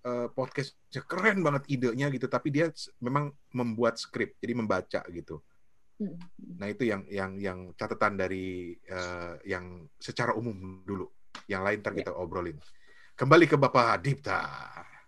uh, 0.04 0.26
podcastnya 0.32 1.02
keren 1.04 1.44
banget 1.44 1.68
idenya 1.68 2.08
gitu, 2.08 2.24
tapi 2.24 2.48
dia 2.52 2.72
memang 3.04 3.32
membuat 3.52 4.00
skrip, 4.00 4.36
jadi 4.40 4.52
membaca 4.56 5.00
gitu. 5.12 5.40
Hmm. 5.96 6.16
Nah 6.60 6.68
itu 6.68 6.84
yang 6.84 7.08
yang 7.08 7.32
yang 7.40 7.58
catatan 7.72 8.20
dari 8.20 8.76
uh, 8.92 9.40
yang 9.48 9.88
secara 9.96 10.36
umum 10.36 10.84
dulu. 10.84 11.08
Yang 11.48 11.62
lain 11.68 11.78
ntar 11.84 11.92
ya. 11.92 11.98
kita 12.04 12.12
obrolin. 12.16 12.56
Kembali 13.16 13.48
ke 13.48 13.56
Bapak 13.56 14.04
Dipta. 14.04 14.44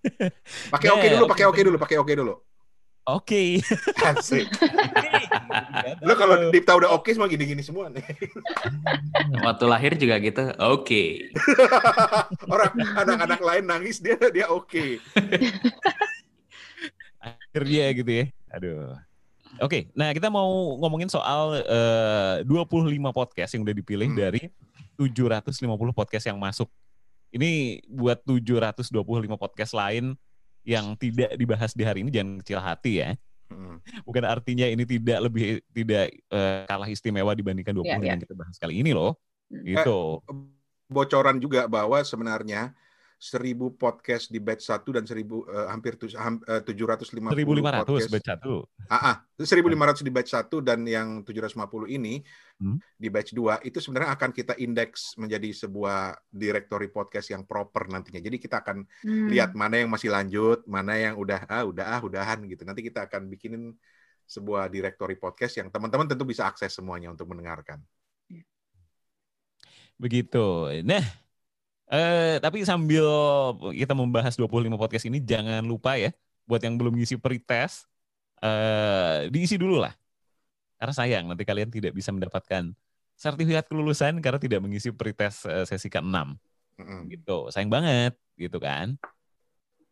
Pakai 0.73 0.89
oke 0.89 1.05
okay 1.05 1.09
dulu, 1.13 1.25
pakai 1.29 1.45
oke 1.45 1.53
okay 1.53 1.63
dulu, 1.69 1.77
pakai 1.77 1.97
oke 2.01 2.09
okay 2.09 2.17
dulu. 2.17 2.35
Oke. 3.09 3.61
Okay. 3.61 4.05
Asik. 4.05 4.49
Lo 6.09 6.17
kalau 6.17 6.49
Dipta 6.49 6.73
udah 6.73 6.93
oke 6.97 7.05
okay, 7.05 7.13
semua 7.13 7.29
gini-gini 7.29 7.61
semua 7.61 7.93
nih. 7.93 8.05
Waktu 9.45 9.65
lahir 9.69 9.93
juga 10.01 10.17
gitu, 10.25 10.41
oke. 10.57 10.89
Okay. 10.89 11.09
Orang 12.49 12.73
anak-anak 12.97 13.41
lain 13.45 13.65
nangis 13.69 14.01
dia 14.01 14.17
dia 14.33 14.49
oke. 14.49 14.73
Okay. 14.73 14.91
Akhirnya 17.21 17.93
gitu 17.93 18.09
ya. 18.13 18.25
Aduh. 18.57 18.97
Oke, 19.59 19.61
okay, 19.61 19.83
nah 19.93 20.13
kita 20.13 20.33
mau 20.33 20.77
ngomongin 20.81 21.09
soal 21.13 21.61
eh, 21.61 22.45
uh, 22.45 22.69
25 22.73 22.89
podcast 23.13 23.51
yang 23.53 23.65
udah 23.69 23.77
dipilih 23.77 24.09
hmm. 24.13 24.17
dari 24.17 24.43
750 24.97 25.65
podcast 25.93 26.25
yang 26.29 26.41
masuk 26.41 26.69
ini 27.33 27.83
buat 27.89 28.25
725 28.25 28.95
podcast 29.37 29.73
lain 29.77 30.17
yang 30.65 30.97
tidak 31.01 31.33
dibahas 31.37 31.73
di 31.73 31.85
hari 31.85 32.05
ini 32.05 32.13
jangan 32.13 32.41
kecil 32.45 32.61
hati 32.61 32.93
ya. 33.05 33.11
Hmm. 33.49 33.81
Bukan 34.05 34.25
artinya 34.29 34.69
ini 34.69 34.85
tidak 34.85 35.19
lebih 35.25 35.65
tidak 35.73 36.13
uh, 36.29 36.69
kalah 36.69 36.89
istimewa 36.89 37.33
dibandingkan 37.33 37.73
20 37.73 37.89
yeah, 37.89 37.97
yeah. 37.97 38.09
yang 38.13 38.21
kita 38.21 38.35
bahas 38.37 38.57
kali 38.61 38.85
ini 38.85 38.93
loh. 38.93 39.17
Hmm. 39.49 39.65
Gitu. 39.65 39.99
Eh, 40.29 40.37
bocoran 40.89 41.37
juga 41.41 41.65
bahwa 41.65 42.01
sebenarnya 42.05 42.77
seribu 43.19 43.75
podcast 43.75 44.31
di 44.31 44.39
batch 44.39 44.71
satu 44.71 44.95
dan 44.95 45.03
seribu 45.03 45.43
uh, 45.51 45.67
hampir 45.67 45.99
eh, 45.99 46.63
tujuh 46.63 46.87
ratus 46.87 47.11
lima 47.11 47.35
puluh 47.35 47.67
ratus 47.67 48.07
batch 48.07 48.31
satu. 48.31 48.63
Ah, 48.87 49.11
ah 49.11 49.17
seribu 49.43 49.67
lima 49.67 49.91
ratus 49.91 50.07
di 50.07 50.15
batch 50.15 50.39
satu 50.39 50.63
dan 50.63 50.87
yang 50.87 51.27
tujuh 51.27 51.43
ratus 51.43 51.59
lima 51.59 51.67
puluh 51.67 51.91
ini 51.91 52.23
hmm? 52.63 52.79
di 52.95 53.11
batch 53.11 53.35
dua 53.35 53.59
itu 53.67 53.83
sebenarnya 53.83 54.15
akan 54.15 54.31
kita 54.31 54.55
indeks 54.63 55.19
menjadi 55.19 55.51
sebuah 55.51 56.15
directory 56.31 56.95
podcast 56.95 57.35
yang 57.35 57.43
proper 57.43 57.91
nantinya. 57.91 58.23
Jadi 58.23 58.39
kita 58.39 58.63
akan 58.63 58.87
hmm. 58.87 59.29
lihat 59.35 59.51
mana 59.59 59.83
yang 59.83 59.91
masih 59.91 60.15
lanjut, 60.15 60.63
mana 60.71 60.95
yang 60.95 61.19
udah 61.19 61.43
ah 61.51 61.67
udah 61.67 61.99
ah 61.99 62.01
udahan 62.07 62.39
gitu. 62.47 62.63
Nanti 62.63 62.87
kita 62.87 63.11
akan 63.11 63.27
bikinin 63.27 63.75
sebuah 64.31 64.71
directory 64.71 65.19
podcast 65.19 65.59
yang 65.59 65.75
teman-teman 65.75 66.07
tentu 66.07 66.23
bisa 66.23 66.47
akses 66.47 66.71
semuanya 66.71 67.11
untuk 67.11 67.27
mendengarkan. 67.35 67.83
Begitu. 69.99 70.79
Nah, 70.87 71.03
Eh, 71.89 72.37
tapi 72.45 72.69
sambil 72.69 73.05
kita 73.73 73.97
membahas 73.97 74.37
25 74.37 74.77
podcast 74.77 75.09
ini, 75.09 75.25
jangan 75.25 75.65
lupa 75.65 75.97
ya, 75.97 76.13
buat 76.45 76.61
yang 76.61 76.77
belum 76.77 76.93
ngisi 77.01 77.17
pretest, 77.17 77.89
eh, 78.45 79.33
diisi 79.33 79.57
dulu 79.57 79.81
lah. 79.81 79.97
Karena 80.77 80.93
sayang, 80.93 81.25
nanti 81.33 81.49
kalian 81.49 81.73
tidak 81.73 81.97
bisa 81.97 82.13
mendapatkan 82.13 82.77
sertifikat 83.17 83.67
kelulusan 83.67 84.21
karena 84.21 84.39
tidak 84.39 84.61
mengisi 84.61 84.93
pretest 84.93 85.49
eh, 85.49 85.65
sesi 85.65 85.89
ke-6. 85.89 86.37
Mm-hmm. 86.77 87.01
Gitu, 87.09 87.39
sayang 87.57 87.73
banget, 87.73 88.13
gitu 88.37 88.61
kan. 88.61 89.01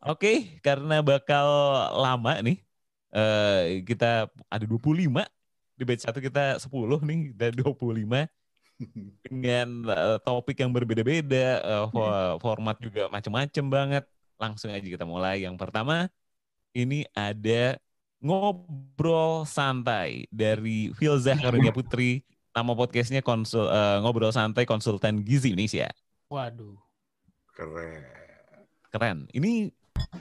Oke, 0.04 0.60
karena 0.60 1.00
bakal 1.00 1.48
lama 1.96 2.44
nih, 2.44 2.60
eh, 3.16 3.80
kita 3.88 4.28
ada 4.52 4.64
25, 4.68 5.24
di 5.80 5.82
batch 5.88 6.04
satu 6.04 6.20
kita 6.20 6.60
10 6.60 7.00
nih, 7.00 7.32
dan 7.32 7.56
25 7.56 8.28
dengan 9.24 9.88
uh, 9.88 10.18
topik 10.20 10.60
yang 10.60 10.72
berbeda-beda, 10.72 11.60
uh, 11.64 12.36
format 12.40 12.76
juga 12.80 13.08
macam-macam 13.08 13.64
banget. 13.66 14.04
Langsung 14.36 14.68
aja 14.68 14.84
kita 14.84 15.08
mulai. 15.08 15.44
Yang 15.44 15.56
pertama, 15.56 16.12
ini 16.76 17.08
ada 17.16 17.80
ngobrol 18.20 19.44
santai 19.48 20.28
dari 20.28 20.92
Filza 20.96 21.36
Karunia 21.36 21.72
Putri. 21.72 22.24
Nama 22.56 22.72
podcastnya 22.72 23.20
konsul, 23.20 23.68
uh, 23.68 24.00
ngobrol 24.00 24.32
santai 24.32 24.64
konsultan 24.64 25.20
gizi 25.20 25.52
Indonesia. 25.52 25.92
Waduh, 26.32 26.76
keren. 27.52 28.00
Keren. 28.88 29.18
Ini 29.36 29.68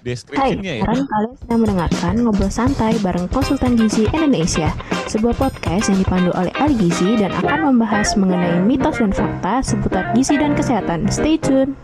description-nya 0.03 0.73
ya. 0.79 0.84
sekarang 0.84 1.05
kalian 1.08 1.36
sedang 1.39 1.60
mendengarkan 1.63 2.13
Ngobrol 2.25 2.51
Santai 2.51 2.93
bareng 2.99 3.27
Konsultan 3.29 3.77
Gizi 3.77 4.10
Indonesia 4.12 4.73
Sebuah 5.05 5.38
podcast 5.38 5.93
yang 5.93 6.01
dipandu 6.01 6.34
oleh 6.34 6.49
ahli 6.58 6.89
gizi 6.89 7.13
dan 7.21 7.29
akan 7.29 7.69
membahas 7.69 8.17
mengenai 8.17 8.58
mitos 8.65 8.97
dan 8.97 9.13
fakta 9.13 9.62
seputar 9.62 10.17
gizi 10.17 10.34
dan 10.34 10.58
kesehatan. 10.58 11.05
Stay 11.13 11.38
tune. 11.38 11.77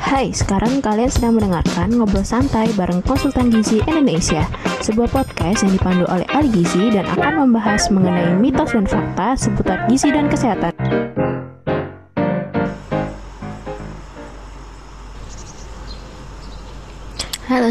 Hai, 0.00 0.32
sekarang 0.32 0.80
kalian 0.80 1.08
sedang 1.12 1.36
mendengarkan 1.36 1.92
Ngobrol 1.92 2.24
Santai 2.24 2.68
bareng 2.76 3.00
Konsultan 3.00 3.48
Gizi 3.48 3.80
Indonesia 3.88 4.44
Sebuah 4.84 5.08
podcast 5.08 5.64
yang 5.64 5.72
dipandu 5.72 6.04
oleh 6.04 6.28
ahli 6.28 6.52
gizi 6.52 6.92
dan 6.92 7.08
akan 7.08 7.48
membahas 7.48 7.88
mengenai 7.88 8.36
mitos 8.36 8.76
dan 8.76 8.84
fakta 8.84 9.36
seputar 9.40 9.88
gizi 9.88 10.12
dan 10.12 10.28
kesehatan 10.28 11.01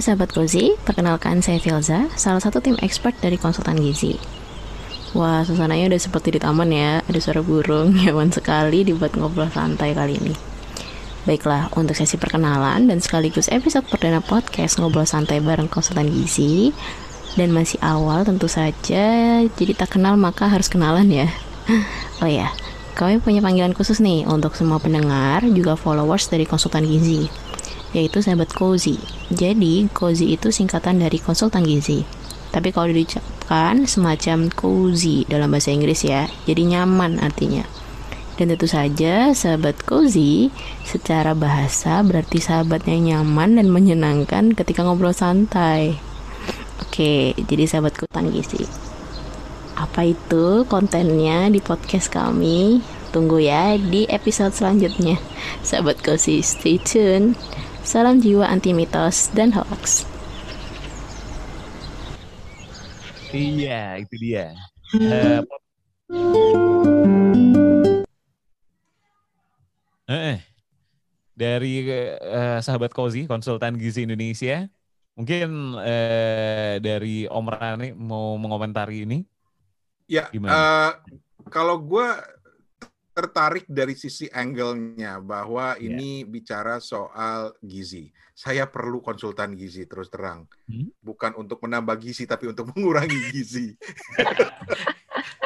Sahabat 0.01 0.33
Kozi, 0.33 0.73
perkenalkan 0.81 1.45
saya 1.45 1.61
Filza, 1.61 2.09
salah 2.17 2.41
satu 2.41 2.57
tim 2.57 2.73
expert 2.81 3.13
dari 3.21 3.37
konsultan 3.37 3.77
gizi. 3.77 4.17
Wah, 5.13 5.45
suasananya 5.45 5.93
udah 5.93 6.01
seperti 6.01 6.33
di 6.33 6.39
taman 6.41 6.73
ya, 6.73 7.05
ada 7.05 7.19
suara 7.21 7.45
burung, 7.45 7.93
nyaman 8.01 8.33
sekali 8.33 8.81
dibuat 8.81 9.13
ngobrol 9.13 9.45
santai 9.53 9.93
kali 9.93 10.17
ini. 10.17 10.33
Baiklah, 11.29 11.69
untuk 11.77 11.93
sesi 11.93 12.17
perkenalan 12.17 12.89
dan 12.89 12.97
sekaligus 12.97 13.45
episode 13.53 13.85
perdana 13.93 14.25
podcast 14.25 14.81
ngobrol 14.81 15.05
santai 15.05 15.37
bareng 15.37 15.69
konsultan 15.69 16.09
gizi, 16.09 16.73
dan 17.37 17.53
masih 17.53 17.77
awal 17.85 18.25
tentu 18.25 18.49
saja, 18.49 19.05
jadi 19.53 19.71
tak 19.77 20.01
kenal 20.01 20.17
maka 20.17 20.49
harus 20.49 20.65
kenalan 20.65 21.13
ya. 21.13 21.29
Oh 22.25 22.29
ya, 22.29 22.49
kami 22.97 23.21
punya 23.21 23.41
panggilan 23.45 23.77
khusus 23.77 24.01
nih 24.01 24.25
untuk 24.25 24.57
semua 24.57 24.81
pendengar, 24.81 25.45
juga 25.45 25.77
followers 25.77 26.25
dari 26.25 26.49
konsultan 26.49 26.89
gizi 26.89 27.50
yaitu 27.91 28.23
sahabat 28.23 28.51
Cozy. 28.51 28.99
Jadi, 29.31 29.87
Cozy 29.91 30.35
itu 30.35 30.51
singkatan 30.51 30.99
dari 30.99 31.19
konsultan 31.19 31.63
gizi. 31.63 32.21
Tapi 32.51 32.75
kalau 32.75 32.91
diucapkan 32.91 33.87
semacam 33.87 34.51
cozy 34.51 35.23
dalam 35.23 35.47
bahasa 35.55 35.71
Inggris 35.71 36.03
ya, 36.03 36.27
jadi 36.43 36.67
nyaman 36.67 37.23
artinya. 37.23 37.63
Dan 38.35 38.51
tentu 38.51 38.67
saja 38.67 39.31
sahabat 39.31 39.79
cozy 39.87 40.51
secara 40.83 41.31
bahasa 41.31 42.03
berarti 42.03 42.43
sahabat 42.43 42.83
yang 42.89 43.07
nyaman 43.07 43.55
dan 43.59 43.67
menyenangkan 43.71 44.51
ketika 44.51 44.83
ngobrol 44.83 45.15
santai. 45.15 45.95
Oke, 46.83 47.31
jadi 47.47 47.63
sahabat 47.71 47.95
konsultan 47.95 48.35
gizi. 48.35 48.67
Apa 49.79 50.11
itu 50.11 50.67
kontennya 50.67 51.47
di 51.47 51.63
podcast 51.63 52.11
kami? 52.11 52.83
Tunggu 53.15 53.39
ya 53.39 53.79
di 53.79 54.07
episode 54.11 54.51
selanjutnya. 54.51 55.15
Sahabat 55.63 56.03
cozy, 56.03 56.43
stay 56.43 56.75
tune. 56.83 57.39
Salam 57.81 58.21
jiwa 58.21 58.45
anti 58.45 58.71
mitos 58.77 59.33
dan 59.33 59.49
hoax. 59.51 60.05
Iya, 63.31 63.97
itu 64.03 64.15
dia. 64.19 64.53
Eh, 64.91 65.39
pot- 65.47 65.65
Eh, 70.11 70.43
dari 71.31 71.87
eh, 71.87 72.59
sahabat 72.59 72.91
Kozi, 72.91 73.23
konsultan 73.23 73.79
gizi 73.79 74.03
Indonesia, 74.03 74.67
mungkin 75.15 75.79
eh, 75.79 76.83
dari 76.83 77.23
Om 77.31 77.47
Rani 77.47 77.95
mau 77.95 78.35
mengomentari 78.35 79.07
ini. 79.07 79.23
Ya, 80.11 80.27
Gimana? 80.27 80.51
eh, 80.51 80.91
kalau 81.47 81.79
gue 81.79 82.07
tertarik 83.11 83.67
dari 83.67 83.91
sisi 83.93 84.27
angle-nya 84.27 85.19
bahwa 85.19 85.75
Ya. 85.75 85.91
ini 85.91 86.23
bicara 86.23 86.79
soal 86.79 87.51
gizi. 87.59 88.07
Saya 88.31 88.65
perlu 88.65 88.99
konsultan 88.99 89.53
gizi 89.53 89.83
terus 89.83 90.07
terang, 90.07 90.47
Hmm? 90.65 90.87
bukan 90.99 91.35
untuk 91.35 91.59
menambah 91.59 91.93
gizi 91.97 92.23
tapi 92.23 92.47
untuk 92.47 92.71
mengurangi 92.71 93.19
gizi. 93.35 93.75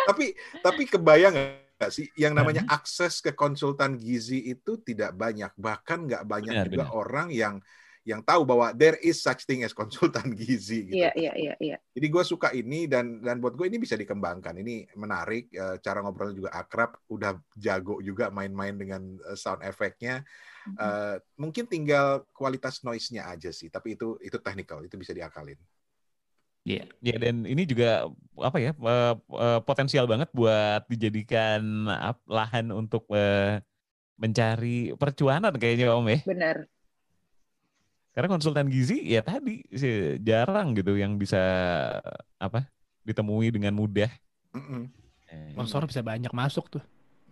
tapi 0.06 0.32
tapi 0.62 0.84
kebayang 0.86 1.34
nggak 1.76 1.92
sih 1.92 2.08
yang 2.16 2.32
namanya 2.32 2.64
akses 2.68 3.20
ke 3.20 3.34
konsultan 3.34 3.98
gizi 3.98 4.40
itu 4.46 4.80
tidak 4.80 5.12
banyak, 5.12 5.52
bahkan 5.58 6.06
nggak 6.06 6.24
banyak 6.24 6.54
Benar, 6.56 6.66
juga 6.70 6.84
benar. 6.88 6.96
orang 6.96 7.28
yang 7.30 7.56
yang 8.06 8.22
tahu 8.22 8.46
bahwa 8.46 8.70
there 8.78 9.02
is 9.02 9.18
such 9.18 9.50
thing 9.50 9.66
as 9.66 9.74
konsultan 9.74 10.30
gizi 10.38 10.94
gitu. 10.94 11.02
Iya, 11.02 11.12
iya, 11.18 11.34
iya, 11.34 11.54
iya. 11.58 11.78
Jadi 11.98 12.08
gue 12.08 12.24
suka 12.24 12.54
ini 12.54 12.86
dan 12.86 13.18
dan 13.26 13.42
buat 13.42 13.58
gue 13.58 13.66
ini 13.66 13.82
bisa 13.82 13.98
dikembangkan. 13.98 14.54
Ini 14.62 14.94
menarik, 14.94 15.50
eh, 15.50 15.82
cara 15.82 16.06
ngobrolnya 16.06 16.38
juga 16.38 16.52
akrab, 16.54 17.02
udah 17.10 17.42
jago 17.58 17.98
juga 18.06 18.30
main-main 18.30 18.78
dengan 18.78 19.02
eh, 19.26 19.34
sound 19.34 19.66
efeknya. 19.66 20.22
Eh, 20.70 21.18
mungkin 21.42 21.66
tinggal 21.66 22.30
kualitas 22.30 22.86
noise-nya 22.86 23.26
aja 23.26 23.50
sih, 23.50 23.74
tapi 23.74 23.98
itu 23.98 24.22
itu 24.22 24.38
technical, 24.38 24.86
itu 24.86 24.96
bisa 25.02 25.10
diakalin. 25.10 25.58
Iya. 26.66 26.90
Ya 27.02 27.16
dan 27.22 27.46
ini 27.46 27.66
juga 27.70 28.10
apa 28.42 28.58
ya 28.58 28.74
eh, 28.74 29.14
eh, 29.18 29.60
potensial 29.66 30.06
banget 30.10 30.30
buat 30.34 30.86
dijadikan 30.90 31.90
lahan 32.26 32.70
untuk 32.70 33.06
eh, 33.14 33.62
mencari 34.18 34.94
percuanan 34.94 35.54
kayaknya 35.58 35.94
Om 35.94 36.06
ya. 36.10 36.20
Benar. 36.26 36.58
Karena 38.16 38.32
konsultan 38.32 38.72
gizi 38.72 39.04
ya 39.04 39.20
tadi 39.20 39.60
sih, 39.76 40.16
jarang 40.24 40.72
gitu 40.72 40.96
yang 40.96 41.20
bisa 41.20 41.38
apa 42.40 42.64
ditemui 43.04 43.52
dengan 43.52 43.76
mudah. 43.76 44.08
Mm-mm. 44.56 44.88
Eh, 45.28 45.52
Sponsor 45.52 45.84
bisa 45.84 46.00
banyak 46.00 46.32
masuk 46.32 46.72
tuh. 46.72 46.84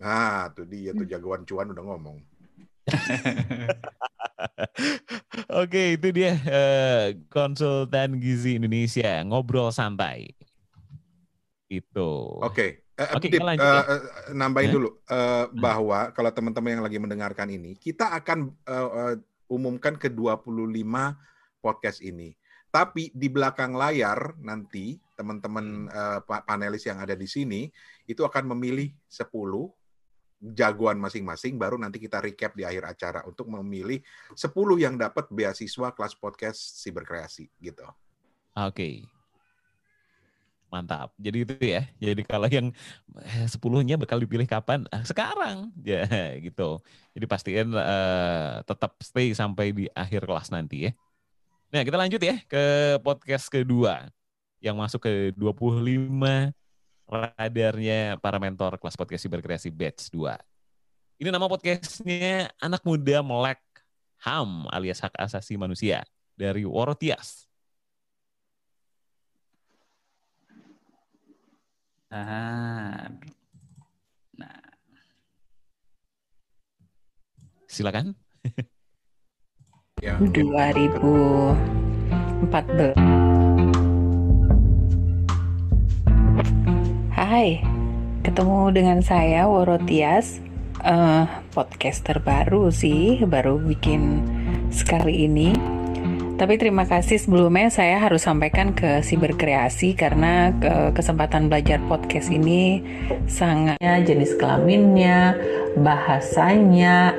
Nah, 0.04 0.52
tuh 0.52 0.68
dia 0.68 0.92
tuh 0.92 1.08
jagoan 1.08 1.48
cuan 1.48 1.72
udah 1.72 1.84
ngomong. 1.88 2.20
Oke, 5.64 5.96
itu 5.96 6.08
dia 6.12 6.36
eh, 6.36 7.06
konsultan 7.32 8.20
gizi 8.20 8.60
Indonesia 8.60 9.24
ngobrol 9.24 9.72
santai. 9.72 10.36
Itu. 11.72 12.44
Oke, 12.44 12.84
eh, 13.00 13.10
Oke, 13.16 13.32
Dip, 13.32 13.40
kita 13.40 13.46
lanjut 13.48 13.64
eh, 13.64 13.72
ya. 13.72 13.82
eh, 13.88 14.02
nambahin 14.36 14.68
Ya. 14.70 14.74
dulu 14.76 14.90
eh, 15.08 15.46
bahwa 15.58 16.12
kalau 16.12 16.30
teman-teman 16.36 16.76
yang 16.76 16.84
lagi 16.84 17.00
mendengarkan 17.00 17.48
ini, 17.50 17.80
kita 17.80 18.12
akan 18.20 18.52
eh, 18.68 18.90
eh, 19.00 19.16
umumkan 19.50 19.96
ke 19.98 20.12
25 20.12 20.48
podcast 21.64 22.00
ini. 22.04 22.36
Tapi 22.74 23.14
di 23.14 23.30
belakang 23.30 23.78
layar 23.78 24.34
nanti 24.42 24.98
teman-teman 25.14 25.88
pa- 26.26 26.42
panelis 26.42 26.84
yang 26.90 26.98
ada 26.98 27.14
di 27.14 27.30
sini 27.30 27.70
itu 28.10 28.26
akan 28.26 28.50
memilih 28.58 28.90
10 29.08 29.30
jagoan 30.44 31.00
masing-masing 31.00 31.56
baru 31.56 31.80
nanti 31.80 32.04
kita 32.04 32.20
recap 32.20 32.52
di 32.52 32.68
akhir 32.68 32.84
acara 32.84 33.20
untuk 33.24 33.48
memilih 33.48 34.04
10 34.36 34.52
yang 34.76 35.00
dapat 35.00 35.32
beasiswa 35.32 35.96
kelas 35.96 36.20
podcast 36.20 36.84
siberkreasi 36.84 37.48
gitu. 37.64 37.88
Oke. 38.58 39.08
Mantap. 40.74 41.14
Jadi 41.22 41.46
itu 41.46 41.54
ya. 41.62 41.86
Jadi 42.02 42.26
kalau 42.26 42.50
yang 42.50 42.74
eh, 43.22 43.46
sepuluhnya 43.46 43.94
bakal 43.94 44.18
dipilih 44.18 44.50
kapan? 44.50 44.90
Ah, 44.90 45.06
sekarang. 45.06 45.70
Ya 45.86 46.10
gitu. 46.46 46.82
Jadi 47.14 47.26
pastiin 47.30 47.70
eh, 47.78 48.66
tetap 48.66 48.98
stay 49.06 49.30
sampai 49.38 49.70
di 49.70 49.86
akhir 49.94 50.26
kelas 50.26 50.50
nanti 50.50 50.90
ya. 50.90 50.92
Nah 51.70 51.86
kita 51.86 51.94
lanjut 51.94 52.18
ya 52.18 52.42
ke 52.50 52.98
podcast 53.06 53.54
kedua. 53.54 54.10
Yang 54.58 54.76
masuk 54.82 55.00
ke 55.06 55.14
25 55.38 56.10
radarnya 57.06 58.18
para 58.18 58.42
mentor 58.42 58.82
kelas 58.82 58.98
podcast 58.98 59.30
berkreasi 59.30 59.70
batch 59.70 60.10
2. 60.10 60.34
Ini 61.22 61.30
nama 61.30 61.46
podcastnya 61.46 62.50
Anak 62.58 62.82
Muda 62.82 63.22
Melek 63.22 63.62
HAM 64.26 64.66
alias 64.74 65.04
Hak 65.04 65.14
Asasi 65.22 65.54
Manusia 65.54 66.02
dari 66.34 66.66
Worotias. 66.66 67.53
Ah, 72.14 73.10
Silakan. 77.66 78.14
Yang 79.98 80.38
2014. 80.38 82.94
Hai, 87.18 87.66
ketemu 88.22 88.70
dengan 88.70 89.02
saya 89.02 89.50
Worotias, 89.50 90.38
eh 90.86 91.26
podcaster 91.58 92.22
baru 92.22 92.70
sih, 92.70 93.26
baru 93.26 93.58
bikin 93.58 94.22
sekali 94.70 95.26
ini. 95.26 95.82
Tapi 96.34 96.58
terima 96.58 96.84
kasih 96.90 97.22
sebelumnya 97.22 97.70
saya 97.70 98.02
harus 98.02 98.26
sampaikan 98.26 98.74
ke 98.74 99.06
si 99.06 99.16
berkreasi 99.16 99.94
karena 99.94 100.52
ke- 100.58 100.92
kesempatan 100.98 101.48
belajar 101.48 101.78
podcast 101.86 102.34
ini 102.34 102.82
sangat 103.30 103.78
jenis 103.80 104.34
kelaminnya, 104.36 105.38
bahasanya, 105.78 107.14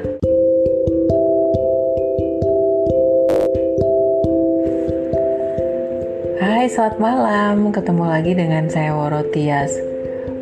Hai, 6.44 6.72
selamat 6.72 6.96
malam. 6.96 7.57
Ketemu 7.72 8.05
lagi 8.09 8.33
dengan 8.33 8.64
saya 8.72 8.96
Worotias. 8.96 9.72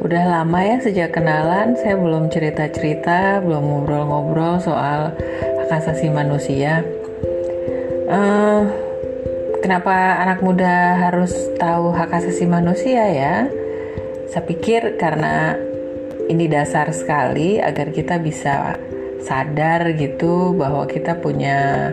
Udah 0.02 0.22
lama 0.26 0.58
ya 0.62 0.78
sejak 0.82 1.14
kenalan, 1.14 1.78
saya 1.78 1.94
belum 1.94 2.30
cerita-cerita, 2.30 3.42
belum 3.42 3.62
ngobrol-ngobrol 3.62 4.58
soal 4.58 5.14
hak 5.62 5.70
asasi 5.70 6.10
manusia. 6.10 6.82
Uh, 8.08 8.62
kenapa 9.62 10.22
anak 10.22 10.42
muda 10.42 10.98
harus 10.98 11.32
tahu 11.58 11.94
hak 11.94 12.10
asasi 12.10 12.46
manusia 12.50 13.06
ya? 13.10 13.34
Saya 14.30 14.42
pikir 14.48 14.96
karena 14.98 15.54
ini 16.26 16.48
dasar 16.48 16.90
sekali 16.90 17.60
agar 17.60 17.92
kita 17.92 18.16
bisa 18.18 18.80
sadar 19.22 19.94
gitu 19.94 20.56
bahwa 20.56 20.88
kita 20.88 21.20
punya 21.22 21.90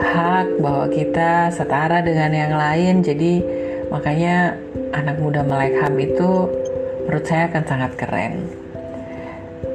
hak, 0.00 0.60
bahwa 0.60 0.88
kita 0.88 1.52
setara 1.52 2.00
dengan 2.00 2.32
yang 2.32 2.54
lain. 2.56 3.04
Jadi 3.04 3.44
makanya 3.92 4.56
anak 4.96 5.20
muda 5.20 5.44
melek 5.44 5.76
HAM 5.78 5.94
itu 6.00 6.48
menurut 7.06 7.24
saya 7.28 7.52
akan 7.52 7.64
sangat 7.68 7.92
keren. 8.00 8.34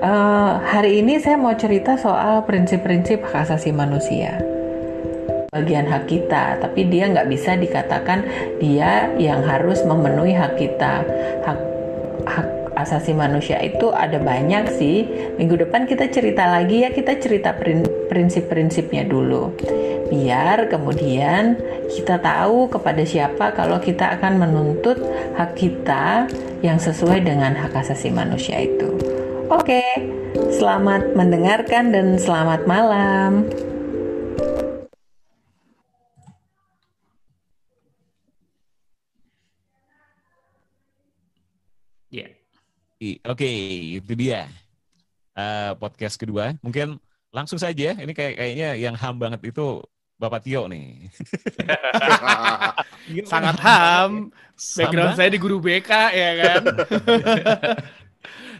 Uh, 0.02 0.58
hari 0.66 1.06
ini 1.06 1.22
saya 1.22 1.38
mau 1.38 1.54
cerita 1.54 1.94
soal 1.94 2.42
prinsip-prinsip 2.50 3.22
hak 3.22 3.46
asasi 3.46 3.70
manusia. 3.70 4.51
Bagian 5.52 5.84
hak 5.84 6.08
kita, 6.08 6.64
tapi 6.64 6.88
dia 6.88 7.12
nggak 7.12 7.28
bisa 7.28 7.60
dikatakan 7.60 8.24
dia 8.64 9.12
yang 9.20 9.44
harus 9.44 9.84
memenuhi 9.84 10.32
hak 10.32 10.56
kita. 10.56 11.04
Hak 11.44 11.60
hak 12.24 12.48
asasi 12.80 13.12
manusia 13.12 13.60
itu 13.60 13.92
ada 13.92 14.16
banyak 14.16 14.72
sih. 14.80 15.04
Minggu 15.36 15.60
depan 15.60 15.92
kita 15.92 16.08
cerita 16.08 16.48
lagi 16.48 16.88
ya, 16.88 16.96
kita 16.96 17.20
cerita 17.20 17.52
prinsip-prinsipnya 18.08 19.04
dulu. 19.04 19.52
Biar 20.08 20.72
kemudian 20.72 21.60
kita 21.92 22.24
tahu 22.24 22.72
kepada 22.72 23.04
siapa 23.04 23.52
kalau 23.52 23.76
kita 23.84 24.08
akan 24.08 24.40
menuntut 24.40 25.04
hak 25.36 25.52
kita 25.60 26.32
yang 26.64 26.80
sesuai 26.80 27.28
dengan 27.28 27.60
hak 27.60 27.76
asasi 27.76 28.08
manusia 28.08 28.56
itu. 28.56 28.88
Oke, 29.52 29.84
selamat 30.56 31.12
mendengarkan 31.12 31.92
dan 31.92 32.16
selamat 32.16 32.64
malam. 32.64 33.52
Oke, 43.02 43.50
itu 43.98 44.14
dia 44.14 44.46
uh, 45.34 45.74
podcast 45.74 46.22
kedua. 46.22 46.54
Mungkin 46.62 47.02
langsung 47.34 47.58
saja. 47.58 47.98
Ini 47.98 48.14
kayak 48.14 48.38
kayaknya 48.38 48.70
yang 48.78 48.94
ham 48.94 49.18
banget 49.18 49.42
itu 49.42 49.82
Bapak 50.22 50.46
Tio 50.46 50.70
nih. 50.70 51.10
Sangat 53.32 53.58
ham. 53.58 54.30
Background 54.78 55.18
saya 55.18 55.34
di 55.34 55.42
guru 55.42 55.58
BK 55.58 55.90
ya 56.14 56.32
kan. 56.38 56.62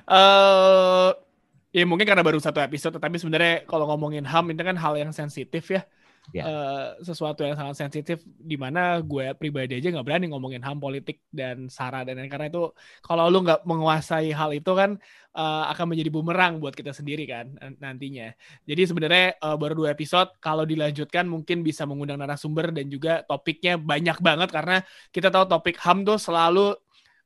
uh, 0.10 1.14
ya 1.78 1.86
mungkin 1.86 2.10
karena 2.10 2.26
baru 2.26 2.42
satu 2.42 2.66
episode, 2.66 2.98
tapi 2.98 3.22
sebenarnya 3.22 3.70
kalau 3.70 3.86
ngomongin 3.94 4.26
ham 4.26 4.50
itu 4.50 4.66
kan 4.66 4.74
hal 4.74 4.98
yang 4.98 5.14
sensitif 5.14 5.70
ya 5.70 5.86
yeah. 6.30 6.42
Ya. 6.42 6.44
uh, 6.46 6.88
sesuatu 7.02 7.42
yang 7.42 7.58
sangat 7.58 7.76
sensitif 7.82 8.22
di 8.26 8.56
mana 8.56 9.02
gue 9.02 9.34
pribadi 9.34 9.82
aja 9.82 9.90
nggak 9.90 10.06
berani 10.06 10.30
ngomongin 10.30 10.62
ham 10.62 10.78
politik 10.78 11.26
dan 11.34 11.66
sara 11.68 12.06
dan 12.06 12.22
lain 12.22 12.30
karena 12.30 12.48
itu 12.54 12.70
kalau 13.02 13.26
lu 13.28 13.42
nggak 13.42 13.66
menguasai 13.66 14.30
hal 14.30 14.54
itu 14.54 14.72
kan 14.78 15.02
uh, 15.34 15.66
akan 15.74 15.86
menjadi 15.92 16.10
bumerang 16.14 16.62
buat 16.62 16.78
kita 16.78 16.94
sendiri 16.94 17.26
kan 17.26 17.52
nantinya. 17.82 18.32
Jadi 18.70 18.82
sebenarnya 18.86 19.42
uh, 19.42 19.58
baru 19.58 19.74
dua 19.74 19.90
episode 19.98 20.30
kalau 20.38 20.64
dilanjutkan 20.64 21.26
mungkin 21.26 21.66
bisa 21.66 21.90
mengundang 21.90 22.22
narasumber 22.22 22.70
dan 22.70 22.88
juga 22.88 23.26
topiknya 23.26 23.82
banyak 23.82 24.18
banget 24.22 24.50
karena 24.54 24.78
kita 25.10 25.34
tahu 25.34 25.50
topik 25.50 25.82
ham 25.82 26.06
tuh 26.06 26.22
selalu 26.22 26.78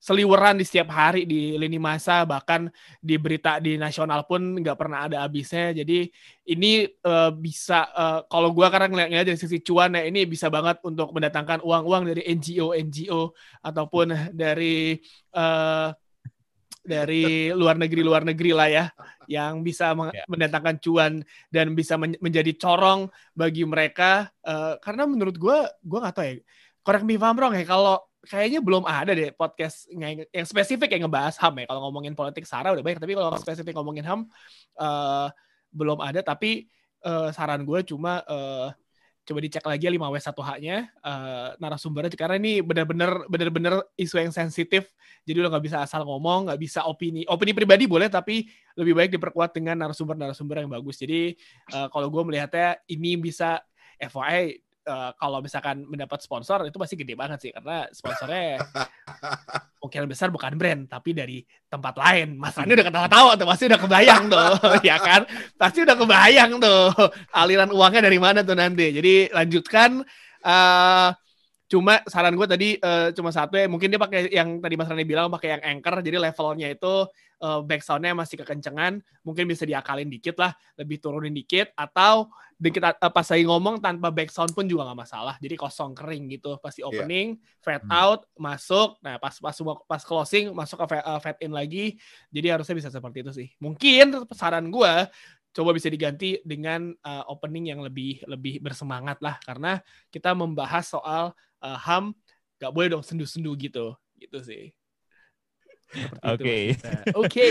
seliweran 0.05 0.61
di 0.61 0.65
setiap 0.69 0.93
hari 0.93 1.25
di 1.25 1.57
lini 1.57 1.81
masa 1.81 2.21
bahkan 2.29 2.69
di 3.01 3.17
berita 3.17 3.57
di 3.57 3.73
nasional 3.73 4.21
pun 4.29 4.61
nggak 4.61 4.77
pernah 4.77 5.09
ada 5.09 5.25
habisnya 5.25 5.81
jadi 5.81 6.05
ini 6.45 6.85
uh, 7.01 7.33
bisa 7.33 7.89
uh, 7.89 8.21
kalau 8.29 8.53
gue 8.53 8.69
karena 8.69 8.85
ngeliat 8.85 9.25
dari 9.25 9.33
sisi 9.33 9.65
cuan 9.65 9.97
ya 9.97 10.05
ini 10.05 10.29
bisa 10.29 10.53
banget 10.53 10.77
untuk 10.85 11.09
mendatangkan 11.09 11.65
uang-uang 11.65 12.13
dari 12.13 12.21
NGO 12.37 12.77
NGO 12.77 13.33
ataupun 13.65 14.29
dari 14.29 15.01
uh, 15.33 15.89
dari 16.85 17.49
luar 17.49 17.81
negeri 17.81 18.01
luar 18.05 18.21
negeri 18.21 18.53
lah 18.53 18.69
ya 18.69 18.85
yang 19.25 19.65
bisa 19.65 19.89
ya. 19.89 20.21
mendatangkan 20.29 20.77
cuan 20.85 21.25
dan 21.49 21.73
bisa 21.73 21.97
men 21.97 22.13
menjadi 22.21 22.53
corong 22.61 23.09
bagi 23.33 23.65
mereka 23.65 24.29
uh, 24.45 24.77
karena 24.77 25.09
menurut 25.09 25.33
gue 25.33 25.57
gue 25.81 25.97
nggak 25.97 26.13
tahu 26.13 26.25
ya 26.29 26.35
korek 26.85 27.01
me 27.01 27.17
if 27.17 27.25
wrong 27.25 27.57
ya 27.57 27.65
kalau 27.65 28.04
kayaknya 28.25 28.59
belum 28.59 28.83
ada 28.83 29.13
deh 29.13 29.31
podcast 29.33 29.87
yang, 29.89 30.25
yang 30.29 30.45
spesifik 30.45 30.97
yang 30.97 31.07
ngebahas 31.07 31.37
HAM 31.37 31.63
ya. 31.63 31.65
Kalau 31.69 31.81
ngomongin 31.89 32.17
politik 32.17 32.43
SARA 32.43 32.73
udah 32.73 32.83
banyak, 32.83 32.99
tapi 32.99 33.13
kalau 33.13 33.33
spesifik 33.37 33.73
ngomongin 33.77 34.05
HAM 34.05 34.21
uh, 34.81 35.29
belum 35.71 36.01
ada. 36.01 36.25
Tapi 36.25 36.65
uh, 37.05 37.29
saran 37.31 37.63
gue 37.63 37.79
cuma 37.85 38.25
uh, 38.25 38.73
coba 39.25 39.39
dicek 39.41 39.65
lagi 39.65 39.89
5W1H-nya 39.89 40.77
uh, 41.01 41.57
narasumbernya 41.57 42.13
karena 42.13 42.37
ini 42.37 42.61
benar-benar 42.61 43.25
benar-benar 43.25 43.81
isu 43.97 44.21
yang 44.21 44.29
sensitif. 44.29 44.93
Jadi 45.25 45.41
lo 45.41 45.49
nggak 45.49 45.65
bisa 45.65 45.81
asal 45.81 46.05
ngomong, 46.05 46.49
nggak 46.49 46.61
bisa 46.61 46.85
opini. 46.85 47.25
Opini 47.25 47.57
pribadi 47.57 47.89
boleh, 47.89 48.05
tapi 48.05 48.45
lebih 48.77 48.93
baik 48.93 49.17
diperkuat 49.17 49.57
dengan 49.57 49.81
narasumber-narasumber 49.81 50.61
yang 50.61 50.69
bagus. 50.69 51.01
Jadi 51.01 51.33
uh, 51.73 51.89
kalau 51.89 52.13
gue 52.13 52.21
melihatnya 52.21 52.77
ini 52.85 53.17
bisa 53.17 53.57
FYI 53.97 54.64
uh, 54.85 55.11
kalau 55.17 55.41
misalkan 55.41 55.83
mendapat 55.89 56.21
sponsor 56.21 56.63
itu 56.69 56.77
pasti 56.77 56.95
gede 56.95 57.17
banget 57.17 57.39
sih 57.41 57.51
karena 57.51 57.89
sponsornya 57.91 58.61
mungkin 59.83 60.09
besar 60.09 60.33
bukan 60.33 60.57
brand 60.57 60.89
tapi 60.89 61.13
dari 61.13 61.41
tempat 61.69 61.93
lain. 61.97 62.37
Mas 62.37 62.57
Rani 62.57 62.73
udah 62.73 62.87
ketawa-tawa 62.87 63.31
tuh 63.37 63.47
pasti 63.49 63.63
udah 63.69 63.79
kebayang 63.81 64.23
tuh 64.29 64.49
ya 64.89 64.97
kan 64.97 65.21
pasti 65.57 65.85
udah 65.85 65.95
kebayang 65.97 66.51
tuh 66.57 66.83
aliran 67.33 67.69
uangnya 67.69 68.01
dari 68.05 68.19
mana 68.21 68.39
tuh 68.41 68.57
nanti. 68.57 68.93
Jadi 68.93 69.29
lanjutkan 69.33 70.01
uh, 70.45 71.09
cuma 71.65 71.97
saran 72.05 72.37
gue 72.37 72.45
tadi 72.45 72.69
uh, 72.77 73.09
cuma 73.09 73.33
satu 73.33 73.57
ya 73.57 73.65
mungkin 73.65 73.89
dia 73.89 73.97
pakai 73.97 74.29
yang 74.29 74.61
tadi 74.61 74.77
Mas 74.77 74.85
Rani 74.85 75.01
bilang 75.01 75.33
pakai 75.33 75.57
yang 75.57 75.63
anchor 75.65 75.97
jadi 76.05 76.21
levelnya 76.21 76.69
itu 76.69 77.09
uh, 77.41 77.59
backsoundnya 77.65 78.13
masih 78.13 78.37
kekencengan 78.45 79.01
mungkin 79.25 79.49
bisa 79.49 79.65
diakalin 79.65 80.05
dikit 80.05 80.37
lah 80.37 80.53
lebih 80.77 81.01
turunin 81.01 81.33
dikit 81.33 81.73
atau 81.73 82.29
dikit 82.61 82.85
uh, 82.85 83.09
pas 83.09 83.25
lagi 83.25 83.43
ngomong 83.49 83.81
tanpa 83.81 84.13
backsound 84.13 84.53
pun 84.53 84.69
juga 84.69 84.85
nggak 84.85 84.99
masalah 85.09 85.35
jadi 85.41 85.57
kosong 85.57 85.97
kering 85.97 86.37
gitu 86.37 86.61
pasti 86.61 86.85
iya. 86.85 86.87
opening 86.93 87.41
yeah. 87.41 87.63
fade 87.65 87.85
hmm. 87.89 87.97
out 87.97 88.21
masuk 88.37 89.01
nah 89.01 89.17
pas 89.17 89.33
pas 89.33 89.57
pas 89.89 90.01
closing 90.05 90.53
masuk 90.53 90.85
ke 90.85 91.01
uh, 91.01 91.17
fade 91.17 91.41
in 91.41 91.49
lagi 91.49 91.97
jadi 92.29 92.61
harusnya 92.61 92.77
bisa 92.77 92.93
seperti 92.93 93.25
itu 93.25 93.31
sih 93.33 93.49
mungkin 93.57 94.21
saran 94.37 94.69
gue 94.69 94.93
coba 95.55 95.71
bisa 95.71 95.87
diganti 95.87 96.43
dengan 96.43 96.91
uh, 96.99 97.23
opening 97.31 97.71
yang 97.71 97.79
lebih 97.79 98.19
lebih 98.27 98.59
bersemangat 98.59 99.23
lah 99.23 99.39
karena 99.39 99.79
kita 100.11 100.35
membahas 100.35 100.83
soal 100.83 101.31
uh, 101.65 101.77
ham 101.81 102.13
gak 102.61 102.69
boleh 102.69 102.93
dong 102.93 103.01
sendu-sendu 103.01 103.57
gitu 103.57 103.97
gitu 104.21 104.37
sih 104.45 104.69
Oke. 106.25 106.75
Oke. 107.15 107.45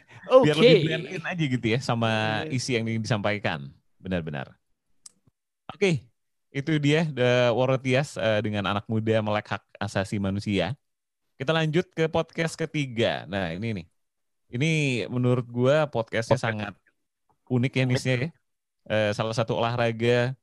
Biar 0.46 0.56
lebih 0.56 0.88
blend 0.88 1.06
in 1.10 1.24
aja 1.24 1.44
gitu 1.44 1.66
ya 1.68 1.78
sama 1.82 2.42
iya. 2.46 2.54
isi 2.54 2.70
yang 2.78 2.86
ingin 2.88 3.04
disampaikan. 3.04 3.68
Benar-benar. 4.00 4.56
Oke. 5.68 5.76
Okay. 5.76 5.94
Itu 6.54 6.78
dia 6.78 7.04
The 7.10 7.50
Warotias 7.50 8.14
uh, 8.14 8.38
dengan 8.38 8.62
anak 8.70 8.86
muda 8.86 9.18
melek 9.20 9.58
hak 9.58 9.64
asasi 9.82 10.22
manusia. 10.22 10.78
Kita 11.34 11.50
lanjut 11.50 11.90
ke 11.90 12.06
podcast 12.06 12.54
ketiga. 12.54 13.26
Nah 13.26 13.50
ini 13.52 13.82
nih. 13.82 13.86
Ini 14.54 14.72
menurut 15.10 15.50
gue 15.50 15.76
podcastnya 15.90 16.38
podcast. 16.38 16.46
sangat 16.46 16.74
unik 17.50 17.72
ya 17.74 17.84
nisnya 17.84 18.14
ya. 18.14 18.28
Uh, 18.84 19.10
salah 19.16 19.34
satu 19.34 19.58
olahraga 19.58 20.38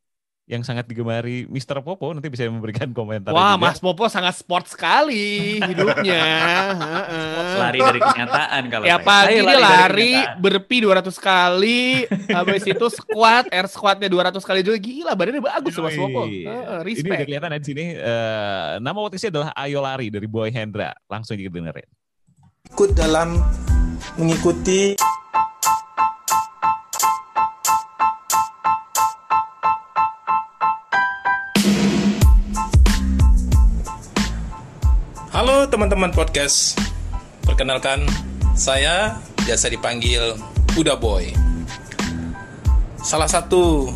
yang 0.50 0.66
sangat 0.66 0.84
digemari 0.90 1.48
Mr. 1.48 1.80
Popo 1.80 2.12
nanti 2.12 2.28
bisa 2.28 2.44
memberikan 2.50 2.90
komentar. 2.92 3.32
Wah, 3.32 3.56
juga. 3.56 3.72
Mas 3.72 3.80
Popo 3.80 4.10
sangat 4.12 4.36
sport 4.36 4.68
sekali 4.68 5.62
hidupnya. 5.64 6.24
lari 7.62 7.80
dari 7.80 8.00
kenyataan 8.02 8.62
kalau 8.68 8.84
ya, 8.84 8.98
pagi 9.00 9.40
dia 9.40 9.56
lari, 9.56 9.62
lari 9.62 10.12
berpi 10.42 10.84
200 10.84 11.08
kali, 11.22 12.10
habis 12.34 12.66
itu 12.66 12.86
squat, 12.90 13.48
air 13.54 13.68
squatnya 13.70 14.10
200 14.10 14.42
kali 14.42 14.60
juga. 14.66 14.78
Gila, 14.82 15.14
badannya 15.14 15.44
bagus 15.46 15.78
Mas 15.78 15.96
Popo. 15.96 16.26
Uh, 16.28 16.82
respect. 16.84 17.06
Ini 17.06 17.16
udah 17.16 17.28
kelihatan 17.30 17.52
di 17.62 17.68
sini. 17.68 17.86
Uh, 17.96 18.82
nama 18.82 18.98
waktu 18.98 19.22
adalah 19.30 19.54
Ayo 19.56 19.80
Lari 19.80 20.10
dari 20.10 20.28
Boy 20.28 20.52
Hendra. 20.52 20.92
Langsung 21.08 21.38
kita 21.38 21.54
dengerin. 21.54 21.88
Ikut 22.72 22.92
dalam 22.98 23.40
mengikuti 24.18 24.98
Teman-teman 35.70 36.10
podcast 36.10 36.80
Perkenalkan 37.46 38.08
Saya 38.58 39.22
biasa 39.46 39.70
dipanggil 39.70 40.34
Uda 40.74 40.98
Boy 40.98 41.36
Salah 43.02 43.30
satu 43.30 43.94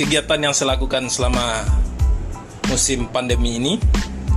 kegiatan 0.00 0.40
yang 0.40 0.56
saya 0.56 0.78
lakukan 0.78 1.08
selama 1.12 1.64
musim 2.72 3.08
pandemi 3.12 3.60
ini 3.60 3.74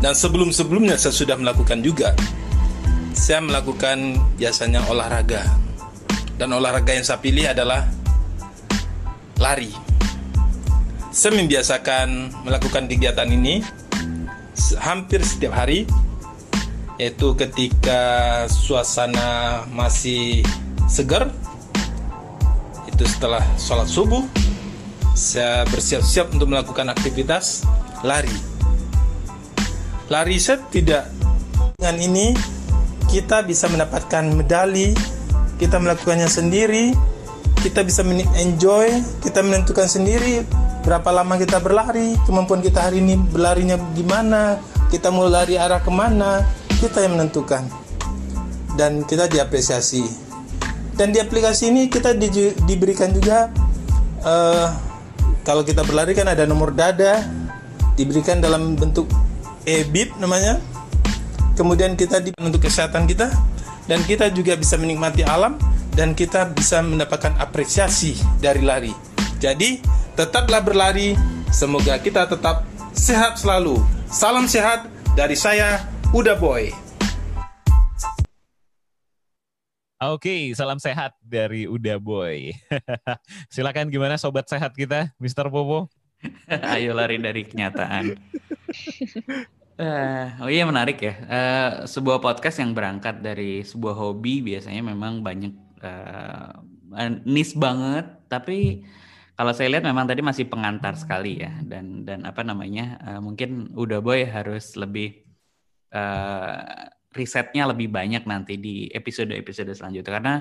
Dan 0.04 0.12
sebelum-sebelumnya 0.12 1.00
saya 1.00 1.16
sudah 1.16 1.40
melakukan 1.40 1.80
juga 1.80 2.12
saya 3.18 3.42
melakukan 3.42 4.14
biasanya 4.38 4.86
olahraga. 4.94 5.42
Dan 6.38 6.54
olahraga 6.54 6.94
yang 6.94 7.02
saya 7.02 7.18
pilih 7.18 7.50
adalah 7.50 7.90
lari. 9.42 9.74
Saya 11.10 11.34
membiasakan 11.34 12.30
melakukan 12.46 12.86
kegiatan 12.86 13.26
ini 13.26 13.66
hampir 14.78 15.26
setiap 15.26 15.58
hari 15.58 15.90
yaitu 16.98 17.38
ketika 17.38 18.02
suasana 18.50 19.64
masih 19.70 20.42
segar 20.90 21.30
itu 22.90 23.06
setelah 23.06 23.46
sholat 23.62 23.86
subuh 23.86 24.26
saya 25.18 25.66
bersiap-siap 25.70 26.30
untuk 26.34 26.54
melakukan 26.54 26.94
aktivitas 26.94 27.66
lari. 28.06 28.34
Lari 30.14 30.38
saya 30.38 30.62
tidak. 30.70 31.10
Dengan 31.78 31.98
ini 31.98 32.38
kita 33.10 33.42
bisa 33.42 33.66
mendapatkan 33.72 34.30
medali 34.30 34.94
kita 35.58 35.82
melakukannya 35.82 36.30
sendiri 36.30 36.94
kita 37.64 37.82
bisa 37.82 38.06
enjoy 38.38 38.88
kita 39.24 39.42
menentukan 39.42 39.90
sendiri 39.90 40.46
berapa 40.86 41.10
lama 41.10 41.40
kita 41.40 41.58
berlari 41.64 42.14
kemampuan 42.30 42.62
kita 42.62 42.88
hari 42.88 43.02
ini 43.02 43.18
berlarinya 43.18 43.80
gimana 43.98 44.62
kita 44.94 45.10
mau 45.10 45.26
lari 45.26 45.58
arah 45.58 45.82
ke 45.82 45.92
mana 45.92 46.46
kita 46.78 47.04
yang 47.04 47.18
menentukan. 47.18 47.66
Dan 48.78 49.02
kita 49.10 49.26
diapresiasi. 49.26 50.06
Dan 50.94 51.14
di 51.14 51.22
aplikasi 51.22 51.70
ini 51.74 51.90
kita 51.90 52.14
di, 52.14 52.54
diberikan 52.66 53.14
juga 53.14 53.50
uh, 54.26 54.70
kalau 55.46 55.62
kita 55.62 55.86
berlari 55.86 56.18
kan 56.18 56.26
ada 56.26 56.46
nomor 56.50 56.74
dada 56.74 57.22
diberikan 57.98 58.38
dalam 58.42 58.78
bentuk 58.78 59.10
e-bib 59.66 60.14
namanya. 60.22 60.62
Kemudian 61.58 61.98
kita 61.98 62.22
di 62.22 62.34
untuk 62.38 62.62
kesehatan 62.62 63.10
kita. 63.10 63.34
Dan 63.88 64.04
kita 64.04 64.28
juga 64.36 64.54
bisa 64.60 64.76
menikmati 64.76 65.24
alam 65.24 65.56
dan 65.96 66.12
kita 66.12 66.52
bisa 66.52 66.84
mendapatkan 66.84 67.40
apresiasi 67.40 68.20
dari 68.44 68.60
lari. 68.62 68.94
Jadi 69.40 69.80
tetaplah 70.14 70.60
berlari. 70.62 71.16
Semoga 71.48 71.96
kita 71.98 72.28
tetap 72.28 72.68
sehat 72.92 73.40
selalu. 73.40 73.80
Salam 74.12 74.46
sehat 74.52 74.92
dari 75.16 75.40
saya 75.40 75.97
Udah 76.16 76.40
Boy. 76.40 76.72
Oke, 80.00 80.56
salam 80.56 80.80
sehat 80.80 81.20
dari 81.20 81.68
Udah 81.68 82.00
Boy. 82.00 82.56
Silakan 83.52 83.92
gimana 83.92 84.16
sobat 84.16 84.48
sehat 84.48 84.72
kita, 84.72 85.12
Mr. 85.20 85.52
Popo? 85.52 85.92
Ayo 86.72 86.96
lari 86.96 87.20
dari 87.20 87.44
kenyataan. 87.44 88.16
Uh, 89.76 90.28
oh 90.48 90.50
iya 90.50 90.64
menarik 90.64 90.96
ya. 91.04 91.14
Uh, 91.28 91.72
sebuah 91.84 92.24
podcast 92.24 92.64
yang 92.64 92.72
berangkat 92.72 93.20
dari 93.20 93.68
sebuah 93.68 94.00
hobi 94.00 94.40
biasanya 94.40 94.88
memang 94.88 95.20
banyak 95.20 95.52
uh, 95.84 96.56
nis 97.28 97.52
banget, 97.52 98.08
tapi 98.32 98.88
kalau 99.36 99.52
saya 99.52 99.76
lihat 99.76 99.84
memang 99.84 100.08
tadi 100.08 100.24
masih 100.24 100.48
pengantar 100.48 100.96
sekali 100.96 101.44
ya 101.44 101.52
dan 101.68 102.08
dan 102.08 102.24
apa 102.24 102.48
namanya 102.48 102.96
uh, 103.04 103.20
mungkin 103.20 103.76
udah 103.76 104.00
boy 104.00 104.24
harus 104.24 104.72
lebih 104.80 105.27
uh, 105.98 106.62
risetnya 107.18 107.66
lebih 107.66 107.90
banyak 107.90 108.30
nanti 108.30 108.62
di 108.62 108.86
episode-episode 108.94 109.74
selanjutnya. 109.74 110.14
Karena 110.14 110.36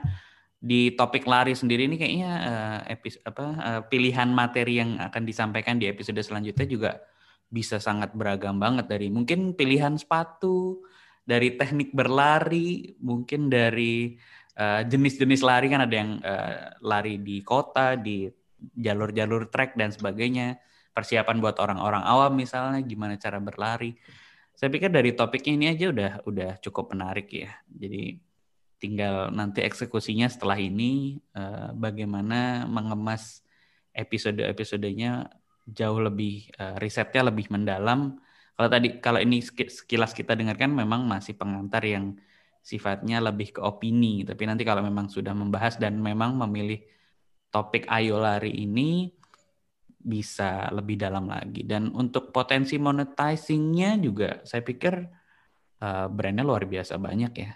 di 0.56 0.92
topik 0.92 1.24
lari 1.24 1.56
sendiri 1.56 1.88
ini 1.88 1.96
kayaknya 1.96 2.32
uh, 2.44 2.80
epis, 2.92 3.20
apa 3.24 3.46
uh, 3.56 3.80
pilihan 3.88 4.28
materi 4.28 4.80
yang 4.80 5.00
akan 5.00 5.22
disampaikan 5.24 5.80
di 5.80 5.88
episode 5.88 6.20
selanjutnya 6.20 6.66
juga 6.68 6.90
bisa 7.48 7.80
sangat 7.80 8.12
beragam 8.12 8.60
banget. 8.60 8.90
Dari 8.90 9.08
mungkin 9.08 9.56
pilihan 9.56 9.96
sepatu, 9.96 10.84
dari 11.24 11.56
teknik 11.56 11.96
berlari, 11.96 12.92
mungkin 13.00 13.48
dari 13.48 14.18
jenis-jenis 14.56 15.44
uh, 15.44 15.46
lari. 15.52 15.66
Kan 15.68 15.84
ada 15.84 15.94
yang 15.96 16.10
uh, 16.24 16.72
lari 16.80 17.20
di 17.20 17.44
kota, 17.44 17.96
di 17.96 18.24
jalur-jalur 18.56 19.52
trek 19.52 19.76
dan 19.76 19.92
sebagainya, 19.92 20.56
persiapan 20.96 21.44
buat 21.44 21.60
orang-orang 21.60 22.00
awam 22.08 22.40
misalnya 22.40 22.80
gimana 22.80 23.20
cara 23.20 23.36
berlari 23.36 23.92
saya 24.56 24.72
pikir 24.72 24.88
dari 24.88 25.12
topiknya 25.12 25.52
ini 25.52 25.66
aja 25.68 25.86
udah 25.92 26.12
udah 26.24 26.50
cukup 26.64 26.96
menarik 26.96 27.28
ya. 27.28 27.52
Jadi 27.68 28.16
tinggal 28.80 29.28
nanti 29.28 29.60
eksekusinya 29.60 30.32
setelah 30.32 30.56
ini 30.56 31.20
uh, 31.36 31.76
bagaimana 31.76 32.64
mengemas 32.64 33.44
episode-episodenya 33.92 35.28
jauh 35.68 36.00
lebih 36.00 36.48
uh, 36.56 36.80
risetnya 36.80 37.28
lebih 37.28 37.52
mendalam. 37.52 38.16
Kalau 38.56 38.68
tadi 38.72 38.96
kalau 39.04 39.20
ini 39.20 39.44
sekilas 39.44 40.16
kita 40.16 40.32
dengarkan 40.32 40.72
memang 40.72 41.04
masih 41.04 41.36
pengantar 41.36 41.84
yang 41.84 42.16
sifatnya 42.64 43.20
lebih 43.20 43.54
ke 43.54 43.60
opini, 43.60 44.24
tapi 44.24 44.48
nanti 44.48 44.64
kalau 44.64 44.80
memang 44.80 45.12
sudah 45.12 45.36
membahas 45.36 45.76
dan 45.76 46.00
memang 46.00 46.34
memilih 46.34 46.80
topik 47.52 47.84
ayo 47.92 48.18
lari 48.18 48.56
ini 48.56 49.12
bisa 50.06 50.70
lebih 50.70 50.94
dalam 50.94 51.26
lagi. 51.26 51.66
Dan 51.66 51.90
untuk 51.90 52.30
potensi 52.30 52.78
monetizingnya 52.78 53.98
juga 53.98 54.46
saya 54.46 54.62
pikir 54.62 54.94
uh, 55.82 56.06
brandnya 56.06 56.46
luar 56.46 56.70
biasa 56.70 56.94
banyak 57.02 57.32
ya. 57.34 57.50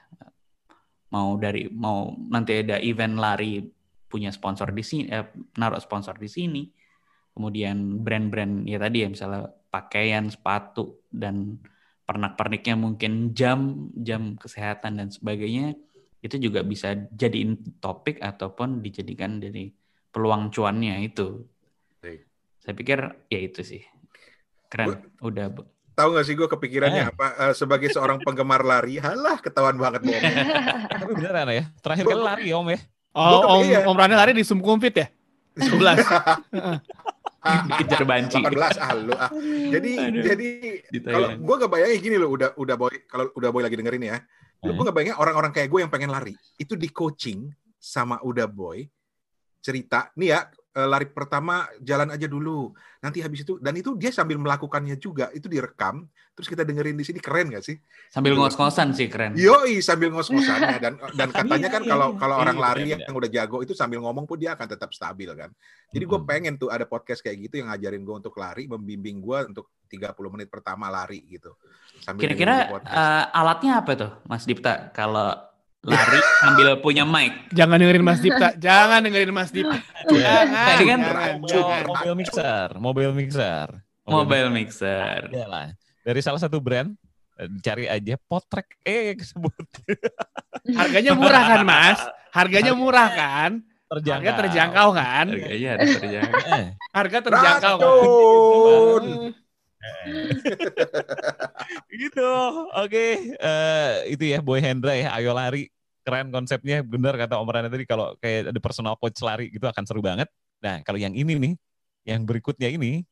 Mau 1.14 1.38
dari 1.38 1.70
mau 1.70 2.10
nanti 2.18 2.58
ada 2.58 2.82
event 2.82 3.14
lari 3.18 3.62
punya 4.10 4.34
sponsor 4.34 4.74
di 4.74 4.82
sini, 4.82 5.06
eh, 5.06 5.30
naruh 5.54 5.78
sponsor 5.78 6.18
di 6.18 6.26
sini. 6.26 6.66
Kemudian 7.30 8.02
brand-brand 8.02 8.66
ya 8.66 8.82
tadi 8.82 9.06
ya 9.06 9.08
misalnya 9.08 9.46
pakaian, 9.70 10.26
sepatu 10.26 11.06
dan 11.06 11.62
pernak-perniknya 12.02 12.74
mungkin 12.74 13.30
jam, 13.30 13.86
jam 13.94 14.34
kesehatan 14.34 14.98
dan 14.98 15.14
sebagainya 15.14 15.78
itu 16.20 16.36
juga 16.42 16.66
bisa 16.66 16.98
jadiin 17.14 17.78
topik 17.78 18.18
ataupun 18.18 18.82
dijadikan 18.82 19.38
dari 19.38 19.70
peluang 20.10 20.50
cuannya 20.50 21.06
itu 21.06 21.46
saya 22.70 22.78
pikir 22.78 23.02
ya 23.26 23.40
itu 23.42 23.66
sih. 23.66 23.82
Keren. 24.70 24.94
Gua, 24.94 25.26
Udah. 25.26 25.50
Tahu 25.98 26.08
gak 26.14 26.22
sih 26.22 26.38
gue 26.38 26.46
kepikirannya 26.46 27.02
eh. 27.02 27.10
apa? 27.10 27.26
Uh, 27.34 27.54
sebagai 27.58 27.90
seorang 27.90 28.22
penggemar 28.22 28.62
lari, 28.62 29.02
halah 29.02 29.42
ketahuan 29.42 29.74
banget 29.74 30.06
bohong. 30.06 30.22
Tapi 31.02 31.12
beneran 31.18 31.50
ya? 31.50 31.64
Terakhir 31.82 32.04
kali 32.06 32.22
lari 32.22 32.48
om 32.54 32.70
ya? 32.70 32.78
Oh, 33.10 33.58
om, 33.58 33.66
iya. 33.66 33.82
om 33.82 33.98
Rani 33.98 34.14
lari 34.14 34.38
di 34.38 34.46
Sumkumpit 34.46 34.94
ya? 34.94 35.10
Di 35.50 35.66
11. 35.66 35.98
Dikejar 37.74 38.06
banci. 38.06 38.38
18 38.38 38.54
ah 38.78 38.90
lu 38.94 39.12
ah. 39.18 39.34
Jadi 39.74 39.92
Aduh. 39.98 40.22
jadi 40.22 40.48
kalau 41.02 41.28
gue 41.42 41.54
gak 41.66 41.72
bayangin 41.74 41.98
gini 42.06 42.16
loh 42.22 42.30
udah 42.30 42.54
udah 42.54 42.76
boy 42.78 42.94
kalau 43.10 43.34
udah 43.34 43.50
boy 43.50 43.66
lagi 43.66 43.74
dengerin 43.74 44.14
ya. 44.14 44.22
Lu 44.62 44.78
gue 44.78 44.84
gak 44.86 44.94
bayangin 44.94 45.18
orang-orang 45.18 45.50
kayak 45.50 45.74
gue 45.74 45.80
yang 45.82 45.90
pengen 45.90 46.14
lari 46.14 46.38
itu 46.54 46.78
di 46.78 46.86
coaching 46.94 47.50
sama 47.82 48.22
udah 48.22 48.46
boy 48.46 48.86
cerita 49.58 50.14
nih 50.14 50.38
ya 50.38 50.40
lari 50.70 51.10
pertama 51.10 51.66
jalan 51.82 52.14
aja 52.14 52.30
dulu. 52.30 52.70
Nanti 53.02 53.18
habis 53.24 53.42
itu 53.42 53.58
dan 53.58 53.74
itu 53.74 53.98
dia 53.98 54.14
sambil 54.14 54.38
melakukannya 54.38 54.94
juga 55.02 55.32
itu 55.34 55.50
direkam 55.50 56.06
terus 56.30 56.46
kita 56.46 56.64
dengerin 56.64 56.96
di 56.96 57.04
sini 57.04 57.20
keren 57.20 57.52
gak 57.52 57.64
sih? 57.66 57.76
Sambil 58.08 58.38
ngos-ngosan 58.38 58.94
sih 58.94 59.10
keren. 59.10 59.34
Yoi 59.34 59.82
sambil 59.82 60.14
ngos-ngosannya 60.14 60.78
dan 60.78 60.94
dan 61.18 61.28
katanya 61.34 61.68
kan 61.68 61.82
kalau 61.84 62.08
kalau 62.16 62.38
orang 62.38 62.56
lari 62.56 62.94
yang 62.94 63.12
udah 63.12 63.28
jago 63.28 63.60
itu 63.60 63.74
sambil 63.74 64.00
ngomong 64.00 64.24
pun 64.24 64.38
dia 64.38 64.54
akan 64.54 64.66
tetap 64.70 64.94
stabil 64.94 65.28
kan. 65.34 65.50
Jadi 65.90 66.04
gue 66.06 66.20
pengen 66.22 66.54
tuh 66.54 66.70
ada 66.70 66.86
podcast 66.86 67.20
kayak 67.20 67.50
gitu 67.50 67.60
yang 67.60 67.68
ngajarin 67.68 68.06
gue 68.06 68.16
untuk 68.22 68.34
lari, 68.38 68.70
membimbing 68.70 69.18
gue 69.18 69.38
untuk 69.50 69.74
30 69.90 70.14
menit 70.30 70.48
pertama 70.48 70.86
lari 70.86 71.26
gitu. 71.26 71.58
Kira-kira 72.16 72.70
uh, 72.70 73.24
alatnya 73.34 73.82
apa 73.82 73.92
tuh 73.98 74.12
Mas 74.24 74.46
Dipta 74.46 74.94
kalau 74.94 75.49
lari 75.80 76.20
sambil 76.44 76.68
punya 76.80 77.08
mic. 77.08 77.32
Jangan 77.56 77.80
dengerin 77.80 78.04
Mas 78.04 78.20
Dipta, 78.20 78.52
jangan 78.60 79.00
dengerin 79.00 79.32
Mas 79.32 79.50
Dipta. 79.52 79.80
Jangan. 80.12 80.66
Tadi 80.76 80.84
kan 80.84 81.00
mobil 81.40 82.12
mixer, 82.16 82.68
mobil 82.76 83.10
mixer. 83.16 83.68
Mobil 84.04 84.46
mixer. 84.52 85.20
Ya 85.32 85.46
lah. 85.48 85.72
Dari 86.04 86.20
salah 86.20 86.40
satu 86.40 86.60
brand 86.60 86.92
cari 87.64 87.88
aja 87.88 88.20
potrek 88.28 88.76
eh 88.84 89.16
sebut. 89.16 89.54
Harganya 90.78 91.16
murah 91.16 91.44
kan, 91.48 91.60
Mas? 91.64 92.00
Harganya 92.30 92.72
murah 92.76 93.08
kan? 93.08 93.50
Terjangkau. 93.90 94.22
Harga 94.22 94.40
terjangkau 94.46 94.88
kan? 94.94 95.26
Harganya 95.34 95.70
terjangkau. 95.80 96.46
Eh. 96.54 96.66
Harga 96.94 97.18
terjangkau 97.24 97.76
kan? 97.80 99.04
gitu. 102.00 102.30
Oke 102.76 102.88
okay. 102.88 103.10
uh, 103.40 104.04
eh, 104.04 104.14
itu 104.14 104.24
ya 104.28 104.38
Boy 104.44 104.60
Hendra 104.60 104.96
ya. 104.96 105.12
Ayo 105.16 105.32
lari. 105.32 105.72
Keren 106.04 106.32
konsepnya. 106.32 106.84
Bener 106.84 107.16
kata 107.16 107.40
Om 107.40 107.48
Rana 107.48 107.68
tadi 107.68 107.84
kalau 107.84 108.16
kayak 108.20 108.52
ada 108.52 108.60
personal 108.60 108.96
coach 108.96 109.20
lari 109.20 109.52
gitu 109.52 109.68
akan 109.68 109.84
seru 109.84 110.04
banget. 110.04 110.28
Nah 110.60 110.84
kalau 110.84 111.00
yang 111.00 111.16
ini 111.16 111.36
nih 111.36 111.54
yang 112.08 112.24
berikutnya 112.24 112.72
ini 112.72 113.04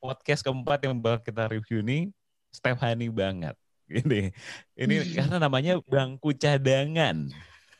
podcast 0.00 0.40
keempat 0.40 0.88
yang 0.88 0.96
bakal 0.96 1.20
kita 1.20 1.44
review 1.52 1.84
ini 1.84 2.08
Stephanie 2.52 3.12
banget. 3.12 3.56
Ini 3.90 4.30
ini 4.78 4.94
karena 5.18 5.42
namanya 5.42 5.82
bangku 5.82 6.30
cadangan. 6.36 7.26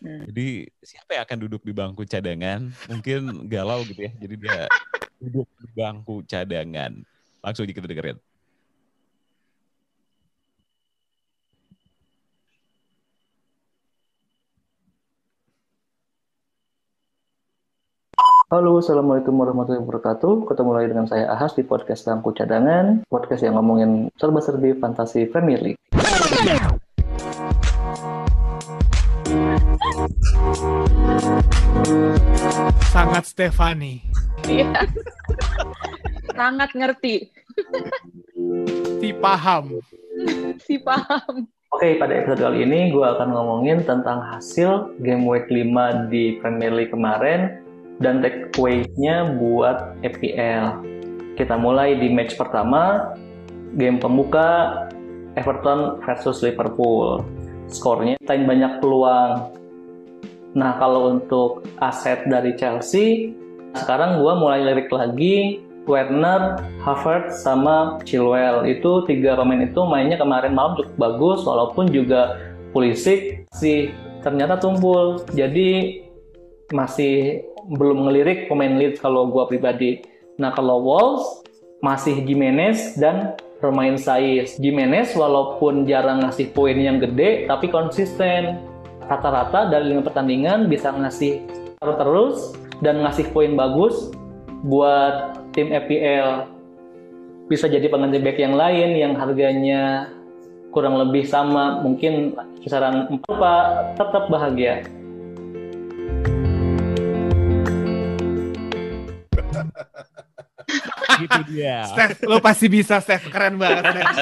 Hmm. 0.00 0.24
jadi 0.32 0.64
siapa 0.80 1.12
yang 1.12 1.28
akan 1.28 1.38
duduk 1.44 1.60
di 1.60 1.76
bangku 1.76 2.08
cadangan? 2.08 2.72
Mungkin 2.88 3.52
galau 3.52 3.84
gitu 3.84 4.08
ya. 4.08 4.12
Jadi 4.16 4.34
dia 4.40 4.64
duduk 5.20 5.44
di 5.60 5.68
bangku 5.76 6.24
cadangan. 6.24 7.04
Langsung 7.44 7.68
kita 7.68 7.84
dengerin 7.84 8.16
Halo, 18.50 18.82
Assalamualaikum 18.82 19.30
warahmatullahi 19.38 19.86
wabarakatuh. 19.86 20.50
Ketemu 20.50 20.70
lagi 20.74 20.90
dengan 20.90 21.06
saya 21.06 21.30
Ahas 21.30 21.54
di 21.54 21.62
podcast 21.62 22.02
Bangku 22.02 22.34
Cadangan, 22.34 23.06
podcast 23.06 23.46
yang 23.46 23.54
ngomongin 23.54 24.10
serba-serbi 24.18 24.74
fantasi 24.74 25.30
Premier 25.30 25.62
League. 25.62 25.78
Sangat 32.90 33.30
Stefani. 33.30 34.02
Iya. 34.50 34.82
Sangat 36.34 36.74
ngerti. 36.74 37.30
Si 38.98 39.14
paham. 39.14 39.78
Si 40.58 40.74
paham. 40.82 41.46
Oke, 41.70 42.02
pada 42.02 42.18
episode 42.18 42.42
kali 42.42 42.66
ini 42.66 42.90
gue 42.90 43.06
akan 43.06 43.30
ngomongin 43.30 43.86
tentang 43.86 44.26
hasil 44.26 44.98
game 44.98 45.22
week 45.22 45.46
5 45.46 46.10
di 46.10 46.42
Premier 46.42 46.74
League 46.74 46.90
kemarin 46.90 47.69
dan 48.00 48.24
takeaway-nya 48.24 49.36
buat 49.36 50.00
FPL. 50.00 50.82
Kita 51.36 51.54
mulai 51.60 52.00
di 52.00 52.08
match 52.12 52.34
pertama, 52.34 53.14
game 53.76 54.00
pembuka 54.00 54.82
Everton 55.36 56.00
versus 56.02 56.42
Liverpool. 56.42 57.22
Skornya 57.70 58.18
time 58.26 58.48
banyak 58.48 58.82
peluang. 58.82 59.54
Nah, 60.58 60.74
kalau 60.82 61.14
untuk 61.14 61.62
aset 61.78 62.26
dari 62.26 62.58
Chelsea, 62.58 63.30
sekarang 63.78 64.18
gue 64.18 64.32
mulai 64.34 64.66
lirik 64.66 64.90
lagi 64.90 65.62
Werner, 65.86 66.58
Havertz, 66.82 67.46
sama 67.46 68.02
Chilwell. 68.02 68.66
Itu 68.66 69.06
tiga 69.06 69.38
pemain 69.38 69.62
itu 69.62 69.80
mainnya 69.86 70.18
kemarin 70.18 70.52
malam 70.54 70.74
cukup 70.74 70.96
bagus, 70.98 71.40
walaupun 71.46 71.88
juga 71.90 72.50
Pulisic 72.70 73.46
sih 73.54 73.90
ternyata 74.22 74.58
tumpul. 74.58 75.22
Jadi 75.34 76.02
masih 76.70 77.42
belum 77.70 78.10
ngelirik 78.10 78.50
pemain 78.50 78.74
lead 78.74 78.98
kalau 78.98 79.30
gue 79.30 79.44
pribadi. 79.46 80.02
Nah 80.42 80.50
kalau 80.50 80.82
Wolves 80.82 81.46
masih 81.80 82.26
Jimenez 82.26 82.98
dan 82.98 83.38
Romain 83.62 83.94
Saiz. 83.94 84.58
Jimenez 84.58 85.14
walaupun 85.14 85.84
jarang 85.86 86.24
ngasih 86.24 86.50
poin 86.50 86.74
yang 86.74 86.98
gede, 86.98 87.46
tapi 87.46 87.68
konsisten. 87.68 88.58
Rata-rata 89.06 89.66
dari 89.66 89.90
lima 89.90 90.06
pertandingan 90.06 90.70
bisa 90.70 90.94
ngasih 90.94 91.42
terus 91.82 92.54
dan 92.78 93.02
ngasih 93.02 93.32
poin 93.34 93.58
bagus 93.58 94.14
buat 94.62 95.34
tim 95.50 95.72
FPL 95.72 96.46
bisa 97.50 97.66
jadi 97.66 97.90
pengganti 97.90 98.22
back 98.22 98.38
yang 98.38 98.54
lain 98.54 98.94
yang 98.94 99.12
harganya 99.18 100.12
kurang 100.70 100.94
lebih 101.00 101.26
sama 101.26 101.82
mungkin 101.82 102.38
kisaran 102.62 103.10
4 103.10 103.26
pak 103.26 103.64
tetap 103.98 104.24
bahagia 104.30 104.86
gitu 111.20 111.40
dia. 111.50 111.84
Steph, 111.84 112.24
lo 112.24 112.38
pasti 112.40 112.66
bisa 112.66 113.00
Steph, 113.00 113.28
keren 113.28 113.60
banget. 113.60 113.84
Steph. 113.92 114.16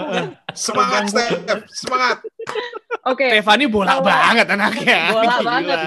Semangat, 0.68 1.02
Steph. 1.10 1.30
Semangat. 1.70 2.18
Oke. 3.06 3.26
Stefani 3.32 3.64
bola 3.70 3.96
Kalau- 3.96 4.06
banget 4.06 4.46
anaknya. 4.50 5.00
Bola 5.14 5.34
Gila. 5.38 5.46
banget. 5.46 5.78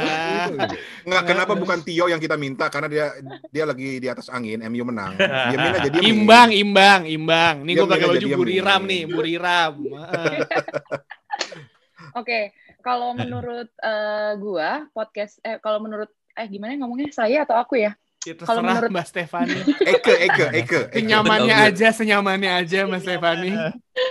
Enggak, 1.03 1.24
kenapa 1.28 1.53
bukan 1.53 1.80
Tio 1.84 2.05
yang 2.07 2.22
kita 2.24 2.39
minta 2.39 2.72
karena 2.72 2.88
dia 2.88 3.05
dia 3.51 3.64
lagi 3.68 3.99
di 3.99 4.07
atas 4.07 4.32
angin, 4.32 4.64
MU 4.66 4.88
menang. 4.88 5.20
Diamin 5.20 5.72
aja 5.78 5.89
dia. 5.91 6.01
Imbang, 6.01 6.49
imbang, 6.55 7.01
imbang. 7.05 7.55
Nih 7.68 7.74
gue 7.76 7.88
pakai 7.88 8.07
baju 8.07 8.28
buriram 8.39 8.82
nih, 8.88 9.01
buriram. 9.05 9.74
Heeh. 9.93 10.39
Oke, 12.14 12.53
kalau 12.86 13.18
menurut 13.18 13.70
eh, 13.82 14.32
gua 14.38 14.86
podcast 14.93 15.41
eh 15.41 15.57
kalau 15.57 15.82
menurut 15.82 16.09
eh 16.38 16.45
gimana 16.45 16.78
ngomongnya 16.78 17.09
saya 17.09 17.41
atau 17.41 17.57
aku 17.57 17.78
ya? 17.82 17.97
Ya, 18.24 18.34
Kalau 18.39 18.63
menurut- 18.63 18.91
Mbak 18.91 19.07
Stefani. 19.07 19.59
Eke, 19.95 20.13
Eke, 20.28 20.45
Eke. 20.55 20.80
Senyamannya 20.95 21.55
aja, 21.67 21.88
senyamannya 21.91 22.51
aja 22.63 22.88
Mbak 22.88 23.01
Stefani. 23.03 23.51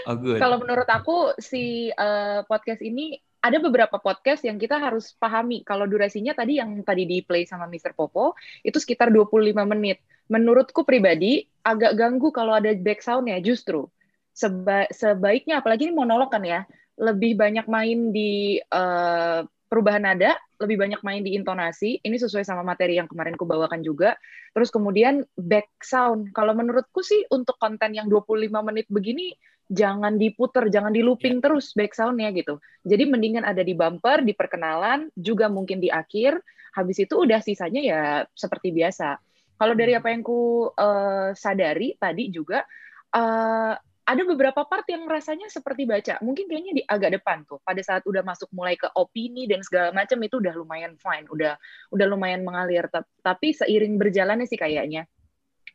Oh 0.05 0.17
good. 0.21 0.37
Kalau 0.37 0.61
menurut 0.61 0.89
aku 0.89 1.33
si 1.41 1.89
eh, 1.89 2.41
podcast 2.45 2.85
ini 2.85 3.17
ada 3.43 3.59
beberapa 3.59 3.99
podcast 3.99 4.45
yang 4.47 4.61
kita 4.61 4.79
harus 4.79 5.17
pahami. 5.17 5.65
Kalau 5.67 5.89
durasinya 5.89 6.31
tadi 6.31 6.61
yang 6.63 6.85
tadi 6.85 7.09
di 7.09 7.25
play 7.25 7.43
sama 7.43 7.67
Mr. 7.67 7.91
Popo 7.97 8.37
itu 8.63 8.79
sekitar 8.79 9.11
25 9.11 9.33
menit. 9.67 9.99
Menurutku 10.31 10.87
pribadi 10.87 11.43
agak 11.67 11.99
ganggu 11.99 12.31
kalau 12.31 12.55
ada 12.55 12.71
back 12.79 13.03
sound 13.03 13.27
ya 13.27 13.41
justru. 13.43 13.89
Seba- 14.33 14.89
sebaiknya 14.93 15.61
apalagi 15.61 15.89
ini 15.89 15.95
monolog 15.97 16.31
kan 16.31 16.41
ya, 16.41 16.65
lebih 16.97 17.35
banyak 17.35 17.67
main 17.67 18.13
di 18.15 18.61
eh, 18.61 19.41
perubahan 19.73 20.05
nada, 20.05 20.37
lebih 20.61 20.77
banyak 20.77 21.01
main 21.01 21.25
di 21.25 21.33
intonasi. 21.33 21.97
Ini 22.05 22.20
sesuai 22.20 22.45
sama 22.45 22.61
materi 22.61 23.01
yang 23.01 23.09
kemarin 23.09 23.41
ku 23.41 23.49
bawakan 23.49 23.81
juga. 23.81 24.20
Terus 24.53 24.68
kemudian 24.68 25.25
back 25.41 25.73
sound. 25.81 26.29
Kalau 26.37 26.53
menurutku 26.53 27.01
sih 27.01 27.25
untuk 27.33 27.57
konten 27.57 27.97
yang 27.97 28.12
25 28.12 28.53
menit 28.61 28.85
begini 28.93 29.33
jangan 29.73 30.20
diputer, 30.20 30.68
jangan 30.68 30.93
di 30.93 31.01
looping 31.01 31.41
terus 31.41 31.73
back 31.73 31.97
soundnya 31.97 32.29
gitu. 32.37 32.61
Jadi 32.85 33.09
mendingan 33.09 33.49
ada 33.49 33.64
di 33.64 33.73
bumper, 33.73 34.20
di 34.20 34.37
perkenalan, 34.37 35.09
juga 35.16 35.49
mungkin 35.49 35.81
di 35.81 35.89
akhir. 35.89 36.37
Habis 36.77 37.09
itu 37.09 37.25
udah 37.25 37.41
sisanya 37.41 37.81
ya 37.81 38.03
seperti 38.37 38.77
biasa. 38.77 39.16
Kalau 39.57 39.73
dari 39.73 39.97
apa 39.97 40.12
yang 40.12 40.20
ku 40.20 40.68
eh, 40.68 41.33
sadari 41.33 41.97
tadi 41.97 42.29
juga 42.29 42.61
eh, 43.09 43.75
ada 44.03 44.23
beberapa 44.27 44.67
part 44.67 44.83
yang 44.91 45.07
rasanya 45.07 45.47
seperti 45.47 45.87
baca. 45.87 46.19
Mungkin 46.21 46.51
kayaknya 46.51 46.73
di 46.75 46.83
agak 46.83 47.23
depan 47.23 47.47
tuh. 47.47 47.63
Pada 47.63 47.79
saat 47.81 48.03
udah 48.03 48.27
masuk 48.27 48.51
mulai 48.51 48.75
ke 48.75 48.91
opini 48.99 49.47
dan 49.47 49.63
segala 49.63 49.95
macam 49.95 50.19
itu 50.23 50.43
udah 50.43 50.55
lumayan 50.59 50.99
fine, 50.99 51.27
udah 51.31 51.55
udah 51.95 52.07
lumayan 52.11 52.43
mengalir. 52.43 52.91
Ta- 52.91 53.07
Tapi 53.23 53.55
seiring 53.55 53.97
berjalannya 53.97 54.47
sih 54.51 54.59
kayaknya 54.59 55.07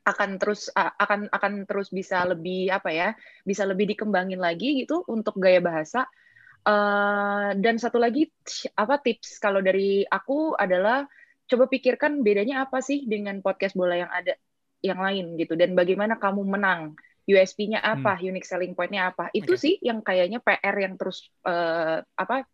akan 0.08 0.40
terus 0.40 0.72
akan 0.76 1.28
akan 1.36 1.68
terus 1.68 1.92
bisa 1.92 2.24
lebih 2.24 2.72
apa 2.72 2.96
ya 2.96 3.12
bisa 3.44 3.68
lebih 3.68 3.92
dikembangin 3.92 4.40
lagi 4.40 4.88
gitu 4.88 5.04
untuk 5.04 5.36
gaya 5.36 5.60
bahasa 5.60 6.08
Eh, 6.68 7.50
dan 7.64 7.80
satu 7.80 7.96
lagi 7.96 8.28
apa 8.76 9.00
tips 9.00 9.40
kalau 9.40 9.64
dari 9.64 10.04
aku 10.04 10.52
adalah 10.52 11.08
coba 11.48 11.72
pikirkan 11.72 12.20
bedanya 12.28 12.68
apa 12.68 12.84
sih 12.84 13.08
dengan 13.08 13.40
podcast 13.40 13.72
bola 13.72 13.96
yang 13.96 14.12
ada 14.12 14.36
yang 14.84 15.00
lain 15.00 15.40
gitu 15.40 15.56
dan 15.56 15.80
bagaimana 15.80 16.20
kamu 16.20 16.44
menang 16.44 16.92
USP-nya 17.28 17.84
apa 17.84 18.16
unique 18.24 18.48
selling 18.48 18.72
point-nya 18.72 19.12
apa 19.12 19.28
itu 19.36 19.54
Oke. 19.54 19.60
sih 19.60 19.74
yang 19.84 20.00
kayaknya 20.00 20.40
PR 20.40 20.76
yang 20.80 20.96
terus 20.96 21.28
eh, 21.44 22.00
apa 22.02 22.48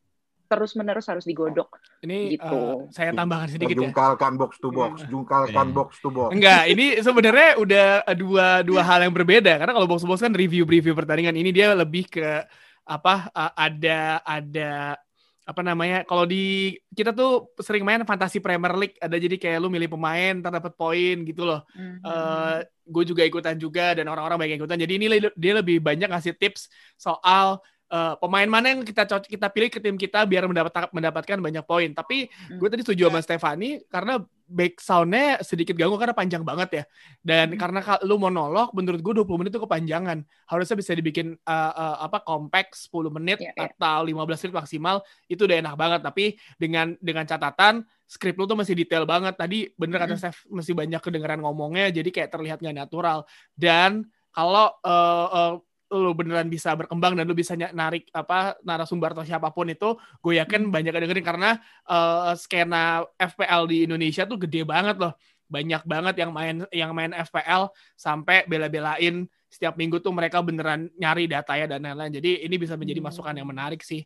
terus 0.49 0.77
menerus 0.77 1.09
harus 1.09 1.25
digodok 1.25 1.77
Ini 2.05 2.37
Gitu. 2.37 2.45
eh, 2.45 2.77
saya 2.93 3.09
tambahkan 3.15 3.49
sedikit 3.49 3.73
ya. 3.73 3.89
Jungkalkan 3.89 4.33
box 4.37 4.51
to 4.59 4.69
box, 4.69 4.93
jungkalkan 5.07 5.67
Iya. 5.71 5.77
box 5.77 5.89
to 6.03 6.09
box. 6.11 6.29
Enggak, 6.35 6.63
ini 6.73 6.85
sebenarnya 6.99 7.49
udah 7.57 7.87
dua 8.13 8.47
dua 8.61 8.81
hal 8.85 8.99
yang 9.07 9.13
berbeda 9.15 9.61
karena 9.61 9.73
kalau 9.73 9.87
box 9.87 10.03
box 10.05 10.19
kan 10.21 10.33
review 10.35 10.67
review 10.67 10.93
pertandingan 10.93 11.33
ini 11.33 11.49
dia 11.49 11.73
lebih 11.73 12.05
ke 12.11 12.43
apa 12.83 13.31
uh, 13.31 13.51
ada 13.55 14.19
ada 14.27 14.99
apa 15.43 15.59
namanya 15.59 16.07
kalau 16.07 16.23
di 16.23 16.71
kita 16.95 17.11
tuh 17.11 17.51
sering 17.59 17.83
main 17.83 17.99
fantasi 18.07 18.39
Premier 18.39 18.71
League. 18.79 18.95
Ada 18.99 19.19
jadi 19.19 19.35
kayak 19.35 19.57
lu 19.59 19.67
milih 19.67 19.91
pemain 19.91 20.39
ntar 20.39 20.55
dapat 20.55 20.73
poin 20.79 21.15
gitu 21.27 21.43
loh. 21.43 21.67
Eh 21.75 22.63
gue 22.83 23.03
juga 23.07 23.23
ikutan 23.23 23.55
juga 23.55 23.95
dan 23.95 24.07
orang-orang 24.07 24.47
banyak 24.47 24.57
ikutan. 24.59 24.79
Jadi 24.79 24.93
ini 24.99 25.05
dia 25.35 25.53
lebih 25.55 25.79
banyak 25.79 26.07
ngasih 26.07 26.35
tips 26.35 26.71
soal 26.95 27.59
eh, 27.91 28.15
pemain 28.19 28.47
mana 28.47 28.75
yang 28.75 28.81
kita 28.83 29.03
kita 29.23 29.47
pilih 29.51 29.69
ke 29.71 29.79
tim 29.83 29.95
kita 29.99 30.23
biar 30.23 30.47
mendapat 30.47 30.91
mendapatkan 30.95 31.39
banyak 31.39 31.63
poin. 31.67 31.91
Tapi 31.91 32.31
gue 32.31 32.67
tadi 32.71 32.81
setuju 32.83 33.11
sama 33.11 33.19
Stefani 33.19 33.83
karena 33.91 34.23
back 34.47 34.77
soundnya 34.83 35.39
sedikit 35.41 35.73
ganggu 35.73 35.95
karena 35.95 36.13
panjang 36.15 36.43
banget 36.45 36.69
ya. 36.71 36.83
Dan 37.23 37.55
karena 37.55 37.79
ka- 37.79 38.01
lu 38.03 38.19
monolog, 38.19 38.69
menurut 38.75 38.99
gue 38.99 39.13
20 39.23 39.39
menit 39.39 39.51
itu 39.55 39.61
kepanjangan. 39.63 40.21
Harusnya 40.47 40.75
bisa 40.77 40.91
dibikin 40.93 41.35
eh, 41.35 41.71
eh, 41.73 41.97
apa 42.03 42.21
compact 42.21 42.75
10 42.75 43.09
menit 43.09 43.39
Iya, 43.39 43.51
iya. 43.55 43.71
atau 43.73 44.03
15 44.05 44.39
menit 44.43 44.55
maksimal 44.55 44.95
itu 45.31 45.41
udah 45.47 45.57
enak 45.63 45.75
banget. 45.75 46.01
Tapi 46.05 46.25
dengan 46.59 46.93
dengan 46.99 47.25
catatan 47.25 47.83
skrip 48.05 48.37
lu 48.37 48.45
tuh 48.45 48.59
masih 48.59 48.75
detail 48.77 49.03
banget. 49.09 49.33
Tadi 49.35 49.71
bener 49.73 49.97
kata 50.03 50.15
Steph 50.19 50.45
masih 50.51 50.77
banyak 50.77 51.01
kedengeran 51.01 51.41
ngomongnya 51.41 51.89
jadi 51.89 52.09
kayak 52.13 52.29
terlihat 52.29 52.57
nggak 52.61 52.77
natural. 52.87 53.25
Dan 53.57 54.05
kalau 54.33 54.69
eh, 54.85 55.27
eh, 55.33 55.53
lu 55.99 56.11
beneran 56.17 56.49
bisa 56.49 56.73
berkembang 56.73 57.13
dan 57.13 57.25
lu 57.29 57.35
bisa 57.37 57.53
narik 57.53 58.09
apa 58.13 58.57
narasumber 58.65 59.13
atau 59.13 59.25
siapa 59.25 59.49
pun 59.53 59.69
itu, 59.69 59.93
gue 60.21 60.33
yakin 60.41 60.73
banyak 60.73 60.93
yang 60.93 61.03
dengerin 61.05 61.25
karena 61.25 61.49
eh, 61.85 62.33
skena 62.37 63.05
FPL 63.17 63.63
di 63.69 63.77
Indonesia 63.85 64.23
tuh 64.25 64.41
gede 64.41 64.65
banget 64.65 64.97
loh. 64.97 65.13
Banyak 65.49 65.85
banget 65.85 66.15
yang 66.17 66.31
main 66.33 66.65
yang 66.73 66.91
main 66.97 67.13
FPL 67.13 67.69
sampai 67.93 68.47
bela-belain 68.49 69.27
setiap 69.45 69.77
minggu 69.77 70.01
tuh 70.01 70.09
mereka 70.09 70.41
beneran 70.41 70.89
nyari 70.97 71.29
datanya 71.29 71.77
dan 71.77 71.85
lain-lain. 71.85 72.09
Jadi 72.17 72.41
ini 72.41 72.55
bisa 72.57 72.73
menjadi 72.73 72.97
Hmm. 73.05 73.13
masukan 73.13 73.35
yang 73.37 73.45
menarik 73.49 73.85
sih. 73.85 74.01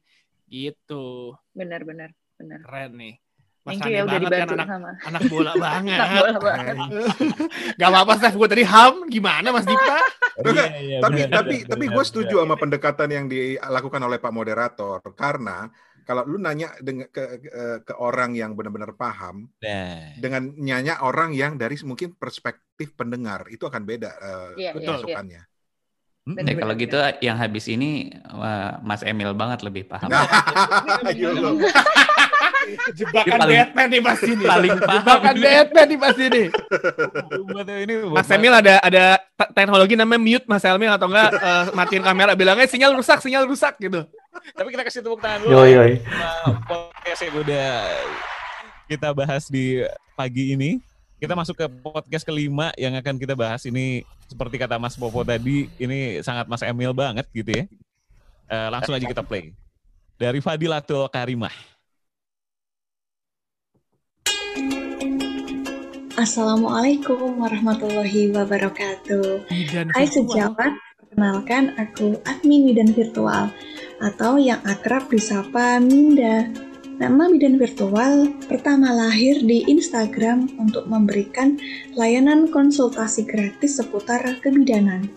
Gitu. 0.47 1.35
benar-benar 1.51 2.15
benar 2.39 2.59
Keren 2.63 2.91
nih. 2.95 3.15
Mas 3.67 3.75
thank 3.75 3.91
you 3.91 3.99
ya 3.99 4.01
udah 4.01 4.15
kan 4.15 4.23
dibantu 4.23 4.53
anak 4.55 4.67
sama 4.71 4.89
anak 5.03 5.21
bola 5.27 5.53
banget. 5.67 5.97
Anak 5.99 6.09
bola 6.15 6.39
banget. 6.39 6.75
Gak 7.75 7.89
apa-apa, 7.91 8.13
Steph. 8.15 8.35
Gue 8.39 8.47
tadi 8.47 8.63
ham. 8.63 8.93
Gimana, 9.11 9.47
Mas 9.51 9.67
Dipta? 9.67 9.97
Enggak, 10.39 10.67
Iya, 10.87 10.97
tapi 11.03 11.19
benar, 11.27 11.35
tapi 11.35 11.55
benar, 11.59 11.69
tapi 11.69 11.85
benar, 11.85 11.95
gue 11.99 12.03
setuju 12.07 12.35
benar. 12.39 12.45
sama 12.47 12.55
pendekatan 12.55 13.09
yang 13.11 13.25
dilakukan 13.27 14.01
oleh 14.01 14.17
Pak 14.17 14.31
Moderator 14.31 14.97
karena 15.11 15.67
kalau 16.07 16.23
lu 16.23 16.39
nanya 16.39 16.71
dengan 16.79 17.11
ke, 17.11 17.19
ke, 17.43 17.49
ke 17.83 17.93
orang 17.99 18.31
yang 18.31 18.55
benar-benar 18.55 18.95
paham 18.95 19.51
Nah, 19.59 20.15
dengan 20.15 20.55
nanya 20.55 21.03
orang 21.03 21.35
yang 21.35 21.59
dari 21.59 21.75
mungkin 21.83 22.15
perspektif 22.15 22.95
pendengar 22.95 23.43
itu 23.51 23.67
akan 23.67 23.83
beda 23.83 24.11
uh, 24.15 24.51
Iya, 24.55 24.71
Betul. 24.71 25.03
masukannya. 25.03 25.41
hmm, 26.23 26.37
Ya, 26.39 26.53
kalau 26.55 26.73
gitu 26.79 26.95
yang 27.19 27.35
habis 27.35 27.67
ini 27.67 28.07
wah, 28.23 28.79
Mas 28.79 29.03
Emil 29.03 29.35
banget 29.35 29.67
lebih 29.67 29.83
paham. 29.83 30.07
Nah. 30.15 30.23
Jebakan 32.93 33.37
paling- 33.39 33.57
Batman 33.57 33.87
nih 33.87 34.01
Mas 34.01 34.21
ini. 34.21 34.43
paling 34.43 34.75
paham 34.77 34.97
Jebakan. 34.99 35.35
Batman 35.37 35.85
nih 35.85 35.99
Mas 35.99 36.17
ini. 36.17 36.43
Mas 38.09 38.29
Emil 38.29 38.53
ada 38.53 38.73
ada 38.79 39.03
te- 39.17 39.51
teknologi 39.53 39.93
namanya 39.93 40.19
mute 40.19 40.45
Mas 40.45 40.63
Emil 40.63 40.89
atau 40.89 41.07
enggak 41.07 41.29
eh, 41.33 41.65
matiin 41.71 42.03
kamera 42.03 42.31
bilangnya 42.33 42.67
sinyal 42.67 42.93
rusak, 42.93 43.19
sinyal 43.19 43.45
rusak 43.45 43.77
gitu. 43.77 44.03
Tapi 44.53 44.67
kita 44.69 44.83
kasih 44.83 45.01
tepuk 45.01 45.19
tangan 45.19 45.43
dulu. 45.43 45.51
Yoi, 45.53 45.69
yoi. 45.73 45.93
Sama 46.03 46.61
podcast 46.63 47.21
yang 47.21 47.35
udah 47.37 47.69
kita 48.85 49.09
bahas 49.11 49.43
di 49.47 49.81
pagi 50.13 50.53
ini. 50.53 50.71
Kita 51.17 51.33
masuk 51.33 51.57
ke 51.57 51.65
podcast 51.65 52.21
kelima 52.21 52.69
yang 52.77 52.93
akan 52.93 53.17
kita 53.17 53.33
bahas 53.33 53.65
ini 53.65 54.05
seperti 54.29 54.61
kata 54.61 54.77
Mas 54.77 54.93
Popo 54.93 55.25
tadi, 55.25 55.65
ini 55.81 56.21
sangat 56.21 56.45
Mas 56.45 56.61
Emil 56.61 56.93
banget 56.93 57.25
gitu 57.33 57.49
ya. 57.49 57.65
Eh, 58.47 58.69
langsung 58.69 58.93
aja 58.93 59.01
kita 59.01 59.25
play. 59.25 59.49
Dari 60.15 60.37
Fadilatul 60.37 61.09
Karimah. 61.09 61.53
Assalamualaikum 66.17 67.37
warahmatullahi 67.37 68.33
wabarakatuh. 68.33 69.53
Bidan 69.53 69.93
Hai 69.93 70.09
sejawat, 70.09 70.73
perkenalkan 70.97 71.77
aku 71.77 72.17
admin 72.25 72.65
Bidan 72.65 72.89
Virtual 72.89 73.53
atau 74.01 74.41
yang 74.41 74.57
akrab 74.65 75.05
disapa 75.13 75.77
Minda. 75.77 76.49
Nama 76.97 77.29
Bidan 77.29 77.61
Virtual 77.61 78.33
pertama 78.49 78.97
lahir 78.97 79.45
di 79.45 79.61
Instagram 79.69 80.49
untuk 80.57 80.89
memberikan 80.89 81.61
layanan 81.93 82.49
konsultasi 82.49 83.21
gratis 83.21 83.77
seputar 83.77 84.41
kebidanan. 84.41 85.13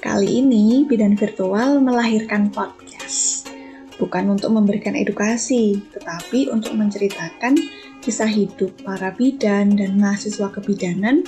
Kali 0.00 0.40
ini 0.40 0.88
Bidan 0.88 1.12
Virtual 1.12 1.76
melahirkan 1.76 2.48
podcast. 2.48 3.52
Bukan 4.00 4.32
untuk 4.32 4.48
memberikan 4.56 4.96
edukasi, 4.96 5.76
tetapi 5.92 6.48
untuk 6.48 6.72
menceritakan 6.72 7.81
kisah 8.02 8.28
hidup 8.28 8.82
para 8.82 9.14
bidan 9.14 9.78
dan 9.78 9.96
mahasiswa 9.96 10.50
kebidanan 10.50 11.22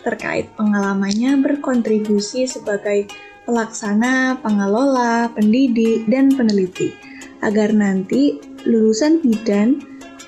terkait 0.00 0.48
pengalamannya 0.56 1.38
berkontribusi 1.44 2.48
sebagai 2.48 3.06
pelaksana, 3.44 4.40
pengelola, 4.40 5.28
pendidik, 5.36 6.08
dan 6.08 6.32
peneliti, 6.32 6.96
agar 7.44 7.76
nanti 7.76 8.40
lulusan 8.64 9.20
bidan 9.20 9.84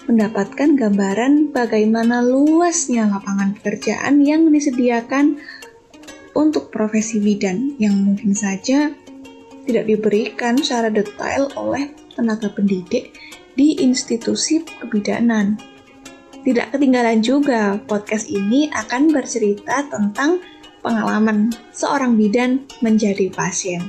mendapatkan 0.06 0.76
gambaran 0.78 1.50
bagaimana 1.50 2.22
luasnya 2.22 3.10
lapangan 3.10 3.58
pekerjaan 3.58 4.22
yang 4.22 4.46
disediakan 4.52 5.40
untuk 6.36 6.68
profesi 6.70 7.18
bidan 7.18 7.74
yang 7.80 7.96
mungkin 7.96 8.36
saja 8.36 8.92
tidak 9.66 9.84
diberikan 9.88 10.60
secara 10.60 10.92
detail 10.92 11.50
oleh 11.58 11.90
tenaga 12.14 12.52
pendidik 12.52 13.10
di 13.58 13.82
institusi 13.82 14.62
kebidanan. 14.62 15.75
Tidak 16.46 16.70
ketinggalan 16.70 17.26
juga, 17.26 17.74
podcast 17.90 18.30
ini 18.30 18.70
akan 18.70 19.10
bercerita 19.10 19.82
tentang 19.90 20.38
pengalaman 20.78 21.50
seorang 21.74 22.14
bidan 22.14 22.62
menjadi 22.78 23.26
pasien. 23.34 23.82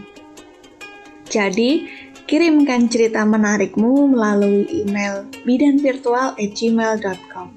Jadi, 1.30 1.86
kirimkan 2.26 2.90
cerita 2.90 3.22
menarikmu 3.30 4.10
melalui 4.10 4.66
email 4.74 5.30
bidanvirtual@gmail.com. 5.46 7.48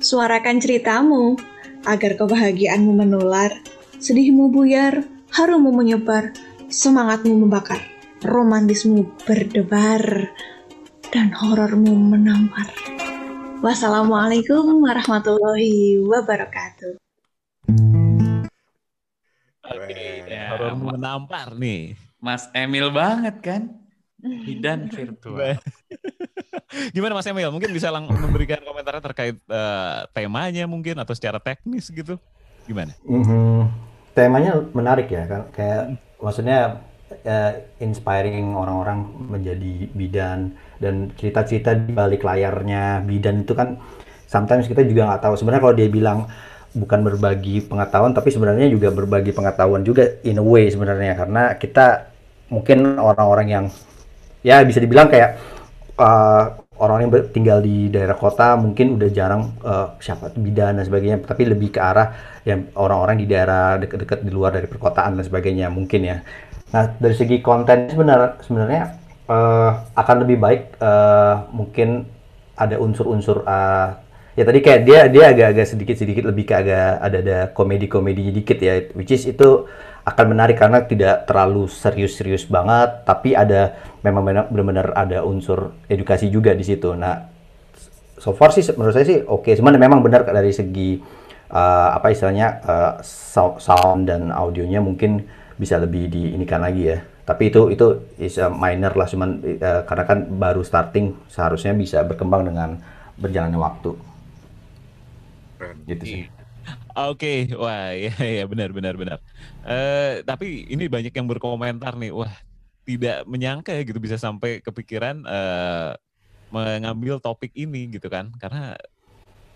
Suarakan 0.00 0.56
ceritamu 0.56 1.36
agar 1.84 2.16
kebahagiaanmu 2.16 2.96
menular, 2.96 3.60
sedihmu 4.00 4.48
buyar, 4.48 5.04
harummu 5.36 5.68
menyebar, 5.68 6.32
semangatmu 6.72 7.44
membakar, 7.44 7.84
romantismu 8.24 9.04
berdebar, 9.28 10.32
dan 11.12 11.28
horormu 11.36 11.92
menampar. 11.92 12.72
Wassalamualaikum 13.58 14.86
warahmatullahi 14.86 15.98
wabarakatuh. 15.98 16.94
Oke, 19.66 20.30
Ya, 20.30 20.54
menampar 20.78 21.58
nih. 21.58 21.98
Mas 22.22 22.46
Emil 22.54 22.86
banget 22.94 23.42
kan? 23.42 23.62
Bidan 24.22 24.86
virtual. 24.94 25.58
Gimana 26.94 27.18
Mas 27.18 27.26
Emil? 27.26 27.50
Mungkin 27.50 27.74
bisa 27.74 27.90
lang 27.90 28.06
memberikan 28.06 28.62
komentarnya 28.62 29.02
terkait 29.02 29.34
eh, 29.34 30.00
temanya 30.14 30.70
mungkin 30.70 30.94
atau 31.02 31.18
secara 31.18 31.42
teknis 31.42 31.90
gitu. 31.90 32.14
Gimana? 32.62 32.94
Mhm. 33.02 33.66
Temanya 34.14 34.54
menarik 34.70 35.10
ya 35.10 35.26
kan 35.26 35.42
kayak 35.50 35.98
maksudnya 36.22 36.78
eh, 37.24 37.52
inspiring 37.80 38.52
orang-orang 38.52 39.04
menjadi 39.28 39.88
bidan 39.92 40.52
dan 40.78 41.10
cerita-cerita 41.16 41.74
di 41.74 41.92
balik 41.92 42.22
layarnya 42.22 43.02
bidan 43.02 43.42
itu 43.42 43.52
kan 43.56 43.80
sometimes 44.28 44.68
kita 44.68 44.84
juga 44.84 45.08
nggak 45.08 45.22
tahu. 45.24 45.34
Sebenarnya 45.40 45.62
kalau 45.64 45.76
dia 45.76 45.88
bilang 45.88 46.28
bukan 46.76 47.00
berbagi 47.00 47.64
pengetahuan 47.64 48.12
tapi 48.12 48.28
sebenarnya 48.28 48.68
juga 48.68 48.92
berbagi 48.92 49.32
pengetahuan 49.32 49.82
juga 49.82 50.20
in 50.22 50.38
a 50.38 50.44
way 50.44 50.68
sebenarnya. 50.68 51.16
Karena 51.16 51.56
kita 51.56 52.12
mungkin 52.52 53.00
orang-orang 53.00 53.48
yang 53.48 53.64
ya 54.44 54.62
bisa 54.62 54.78
dibilang 54.78 55.08
kayak 55.08 55.40
uh, 55.96 56.60
orang 56.78 57.08
yang 57.08 57.10
tinggal 57.34 57.58
di 57.58 57.90
daerah 57.90 58.14
kota 58.14 58.54
mungkin 58.54 58.94
udah 58.94 59.10
jarang 59.10 59.58
uh, 59.66 59.98
siapa 59.98 60.30
bidan 60.36 60.78
dan 60.78 60.84
sebagainya. 60.84 61.24
Tapi 61.24 61.42
lebih 61.48 61.74
ke 61.74 61.80
arah 61.80 62.40
yang 62.44 62.68
orang-orang 62.76 63.18
di 63.18 63.26
daerah 63.26 63.80
dekat-dekat 63.80 64.22
di 64.22 64.30
luar 64.30 64.54
dari 64.54 64.68
perkotaan 64.70 65.18
dan 65.18 65.24
sebagainya 65.24 65.72
mungkin 65.72 66.00
ya 66.04 66.16
nah 66.68 66.84
dari 67.00 67.14
segi 67.16 67.40
konten 67.40 67.88
sebenarnya 67.88 68.30
sebenarnya 68.44 68.82
uh, 69.28 69.70
akan 69.96 70.16
lebih 70.24 70.36
baik 70.36 70.62
uh, 70.80 71.48
mungkin 71.52 72.04
ada 72.58 72.76
unsur-unsur 72.76 73.46
uh, 73.46 73.96
ya 74.38 74.46
tadi 74.46 74.62
kayak 74.62 74.80
dia 74.86 75.00
dia 75.10 75.24
agak-agak 75.34 75.66
sedikit-sedikit 75.66 76.24
lebih 76.30 76.44
ke 76.46 76.54
agak 76.54 77.02
ada 77.02 77.16
ada 77.18 77.38
komedi-komedinya 77.50 78.30
dikit 78.30 78.58
ya 78.62 78.86
which 78.94 79.10
is 79.10 79.26
itu 79.26 79.66
akan 80.06 80.26
menarik 80.32 80.56
karena 80.56 80.86
tidak 80.86 81.28
terlalu 81.28 81.68
serius-serius 81.68 82.48
banget 82.48 83.02
tapi 83.04 83.34
ada 83.36 83.76
memang 84.00 84.24
benar- 84.24 84.48
benar-benar 84.48 84.88
ada 84.96 85.20
unsur 85.26 85.76
edukasi 85.84 86.32
juga 86.32 86.56
di 86.56 86.64
situ. 86.64 86.96
Nah 86.96 87.28
so 88.16 88.32
far 88.34 88.50
sih 88.50 88.64
menurut 88.74 88.94
saya 88.94 89.06
sih 89.06 89.18
oke 89.22 89.52
cuman 89.58 89.78
memang 89.78 90.00
benar 90.02 90.26
dari 90.26 90.50
segi 90.50 90.98
uh, 91.50 91.98
apa 91.98 92.10
istilahnya 92.10 92.48
uh, 92.66 92.92
sou- 93.04 93.58
sound 93.62 94.10
dan 94.10 94.30
audionya 94.34 94.82
mungkin 94.82 95.26
bisa 95.58 95.76
lebih 95.76 96.08
diinikan 96.08 96.62
lagi 96.62 96.94
ya. 96.94 97.02
Tapi 97.26 97.52
itu 97.52 97.68
itu 97.68 97.86
is 98.16 98.40
a 98.40 98.48
minor 98.48 98.96
lah 98.96 99.04
cuman 99.04 99.42
uh, 99.60 99.82
karena 99.84 100.04
kan 100.08 100.18
baru 100.24 100.64
starting 100.64 101.12
seharusnya 101.28 101.76
bisa 101.76 102.00
berkembang 102.06 102.48
dengan 102.48 102.80
berjalannya 103.20 103.60
waktu. 103.60 103.92
Gitu 105.84 106.04
sih. 106.06 106.22
Oke, 106.96 107.52
wah 107.58 107.92
ya 107.92 108.14
ya 108.16 108.44
benar 108.48 108.70
benar 108.72 108.94
benar. 108.96 109.18
Eh 109.66 110.24
tapi 110.24 110.70
ini 110.70 110.88
banyak 110.88 111.12
yang 111.12 111.28
berkomentar 111.28 111.98
nih, 112.00 112.14
wah 112.14 112.32
tidak 112.88 113.28
menyangka 113.28 113.76
ya 113.76 113.84
gitu 113.84 114.00
bisa 114.00 114.16
sampai 114.16 114.64
kepikiran 114.64 115.26
eh 115.28 115.92
mengambil 116.48 117.20
topik 117.20 117.52
ini 117.52 117.92
gitu 117.92 118.08
kan, 118.08 118.32
karena 118.40 118.72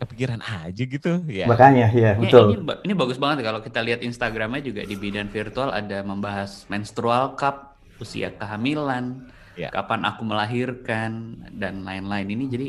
kepikiran 0.02 0.40
aja 0.42 0.82
gitu 0.94 1.10
ya. 1.30 1.46
makanya 1.50 1.86
ya 1.94 2.10
Ya, 2.12 2.20
betul 2.20 2.46
ini, 2.52 2.54
ini 2.86 2.92
bagus 2.98 3.18
banget 3.22 3.38
kalau 3.46 3.60
kita 3.66 3.80
lihat 3.86 4.00
Instagramnya 4.04 4.62
juga 4.68 4.82
di 4.90 4.94
bidan 4.98 5.28
virtual 5.32 5.70
ada 5.72 6.02
membahas 6.04 6.50
menstrual 6.72 7.38
cup, 7.40 7.78
usia 8.02 8.28
kehamilan, 8.34 9.04
Ya. 9.52 9.68
kapan 9.68 10.00
aku 10.08 10.22
melahirkan 10.24 11.10
dan 11.60 11.84
lain-lain 11.84 12.28
ini 12.34 12.44
jadi 12.54 12.68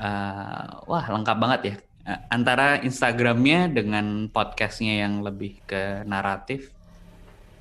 eh, 0.00 0.64
wah 0.90 1.04
lengkap 1.14 1.36
banget 1.44 1.60
ya 1.70 1.76
Eh, 2.06 2.20
antara 2.30 2.78
Instagramnya 2.86 3.66
dengan 3.66 4.30
podcastnya 4.30 5.02
yang 5.02 5.26
lebih 5.26 5.58
ke 5.66 6.06
naratif 6.06 6.70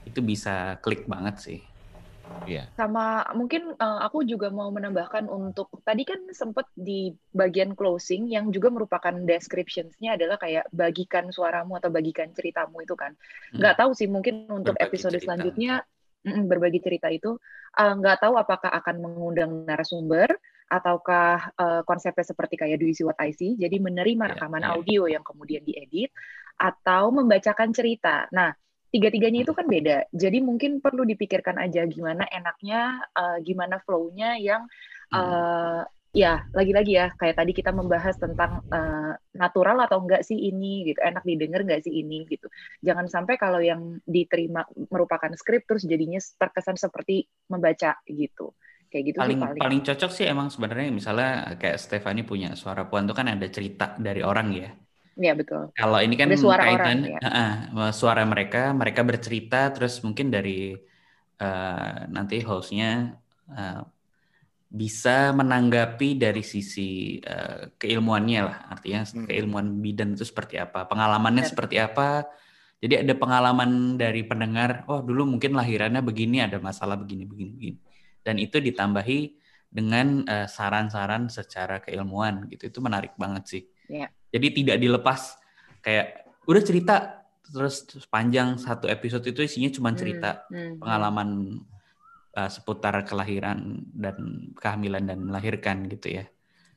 itu 0.05 0.19
bisa 0.21 0.77
klik 0.85 1.09
banget 1.09 1.35
sih. 1.41 1.59
Iya. 2.45 2.73
Sama 2.75 3.23
mungkin 3.39 3.71
eh, 3.79 3.99
aku 4.03 4.27
juga 4.27 4.51
mau 4.51 4.67
menambahkan 4.67 5.31
untuk 5.31 5.71
tadi 5.87 6.03
kan 6.03 6.19
sempat 6.35 6.67
di 6.75 7.15
bagian 7.31 7.71
closing 7.71 8.27
yang 8.27 8.51
juga 8.51 8.67
merupakan 8.67 9.15
descriptions-nya 9.15 10.19
adalah 10.19 10.35
kayak 10.35 10.67
bagikan 10.75 11.31
suaramu 11.31 11.79
atau 11.79 11.87
bagikan 11.87 12.35
ceritamu 12.35 12.83
itu 12.83 12.95
kan. 12.99 13.15
Nggak 13.55 13.75
tahu 13.79 13.91
sih 13.95 14.11
mungkin 14.11 14.51
untuk 14.51 14.75
Berbagi 14.75 14.83
episode 14.83 15.15
cerita. 15.15 15.23
selanjutnya 15.23 15.87
mm, 16.27 16.43
berbagi 16.51 16.79
cerita 16.83 17.07
itu 17.07 17.39
eh, 17.79 17.93
nggak 17.95 18.17
tahu 18.27 18.35
apakah 18.35 18.71
akan 18.75 18.95
mengundang 19.03 19.51
narasumber 19.63 20.35
ataukah 20.67 21.55
eh, 21.55 21.81
konsepnya 21.87 22.25
seperti 22.27 22.55
kayak 22.59 22.77
Do 22.81 22.85
You 22.89 22.95
See 22.97 23.07
What 23.07 23.19
I 23.23 23.31
See, 23.31 23.55
jadi 23.55 23.79
menerima 23.79 24.25
Iya, 24.25 24.33
rekaman 24.35 24.63
iya. 24.63 24.71
audio 24.75 25.07
yang 25.07 25.23
kemudian 25.23 25.63
diedit 25.63 26.11
atau 26.59 27.11
membacakan 27.15 27.71
cerita. 27.75 28.27
Nah, 28.35 28.51
tiga-tiganya 28.95 29.43
itu 29.43 29.51
kan 29.51 29.67
beda. 29.67 30.07
Jadi 30.15 30.39
mungkin 30.39 30.79
perlu 30.79 31.03
dipikirkan 31.03 31.59
aja 31.59 31.83
gimana 31.83 32.23
enaknya, 32.31 33.03
eh, 33.11 33.37
gimana 33.43 33.83
flow-nya 33.83 34.39
yang 34.39 34.63
uh, 35.11 35.83
ya 36.15 36.47
lagi-lagi 36.55 36.95
ya 36.95 37.11
kayak 37.19 37.35
tadi 37.35 37.51
kita 37.51 37.75
membahas 37.75 38.15
tentang 38.15 38.63
uh, 38.71 39.19
natural 39.35 39.83
atau 39.83 39.99
enggak 39.99 40.23
sih 40.23 40.39
ini 40.47 40.87
gitu. 40.87 41.03
Enak 41.03 41.27
didengar 41.27 41.67
enggak 41.67 41.83
sih 41.83 41.91
ini 41.91 42.23
gitu. 42.31 42.47
Jangan 42.79 43.11
sampai 43.11 43.35
kalau 43.35 43.59
yang 43.59 43.99
diterima 44.07 44.63
merupakan 44.87 45.27
skrip 45.35 45.67
terus 45.67 45.83
jadinya 45.83 46.23
terkesan 46.39 46.79
seperti 46.79 47.27
membaca 47.51 47.99
gitu. 48.07 48.55
Kayak 48.87 49.03
gitu 49.11 49.17
paling, 49.19 49.35
sih 49.35 49.43
paling 49.43 49.59
paling. 49.59 49.81
cocok 49.83 50.11
sih 50.15 50.23
emang 50.23 50.47
sebenarnya 50.47 50.87
misalnya 50.87 51.59
kayak 51.59 51.83
Stefani 51.83 52.23
punya 52.23 52.55
suara 52.55 52.87
puan 52.87 53.03
itu 53.03 53.11
kan 53.11 53.27
ada 53.27 53.47
cerita 53.51 53.99
dari 53.99 54.23
orang 54.23 54.55
ya 54.55 54.71
Iya 55.15 55.31
betul. 55.31 55.71
Kalau 55.71 55.99
ini 56.03 56.19
kan 56.19 56.27
ada 56.27 56.35
suara 56.35 56.63
kaitan 56.67 57.07
orang, 57.07 57.15
ya. 57.15 57.19
uh, 57.71 57.91
suara 57.95 58.27
mereka, 58.27 58.75
mereka 58.75 58.99
bercerita, 59.07 59.71
terus 59.71 60.03
mungkin 60.03 60.27
dari 60.27 60.75
uh, 61.39 62.03
nanti 62.11 62.43
hostnya 62.43 63.15
uh, 63.47 63.87
bisa 64.67 65.31
menanggapi 65.31 66.19
dari 66.19 66.43
sisi 66.43 67.23
uh, 67.23 67.71
keilmuannya 67.79 68.41
lah, 68.43 68.57
artinya 68.75 69.07
hmm. 69.07 69.23
keilmuan 69.31 69.79
bidan 69.79 70.19
itu 70.19 70.27
seperti 70.27 70.59
apa, 70.59 70.83
pengalamannya 70.83 71.47
Benar. 71.47 71.51
seperti 71.55 71.75
apa. 71.79 72.27
Jadi 72.83 73.07
ada 73.07 73.13
pengalaman 73.15 73.95
dari 73.95 74.27
pendengar, 74.27 74.83
oh 74.91 74.99
dulu 74.99 75.39
mungkin 75.39 75.55
lahirannya 75.55 76.03
begini, 76.03 76.43
ada 76.43 76.59
masalah 76.59 76.99
begini, 76.99 77.23
begini, 77.23 77.51
begini, 77.55 77.77
dan 78.19 78.35
itu 78.35 78.59
ditambahi 78.59 79.31
dengan 79.71 80.27
saran-saran 80.27 81.31
uh, 81.31 81.31
secara 81.31 81.79
keilmuan 81.79 82.51
gitu, 82.51 82.67
itu 82.67 82.79
menarik 82.83 83.15
banget 83.15 83.43
sih. 83.47 83.63
Yeah. 83.89 84.09
Jadi 84.33 84.47
tidak 84.63 84.77
dilepas 84.81 85.37
kayak 85.85 86.27
udah 86.45 86.63
cerita 86.65 86.95
terus 87.45 87.85
sepanjang 87.85 88.57
satu 88.57 88.89
episode 88.89 89.21
itu 89.29 89.45
isinya 89.45 89.69
cuma 89.69 89.93
hmm, 89.93 89.99
cerita 89.99 90.29
hmm, 90.49 90.57
hmm, 90.57 90.75
pengalaman 90.81 91.29
uh, 92.33 92.49
seputar 92.49 93.05
kelahiran 93.05 93.85
dan 93.93 94.49
kehamilan 94.57 95.05
dan 95.05 95.21
melahirkan 95.21 95.85
gitu 95.89 96.21
ya. 96.21 96.25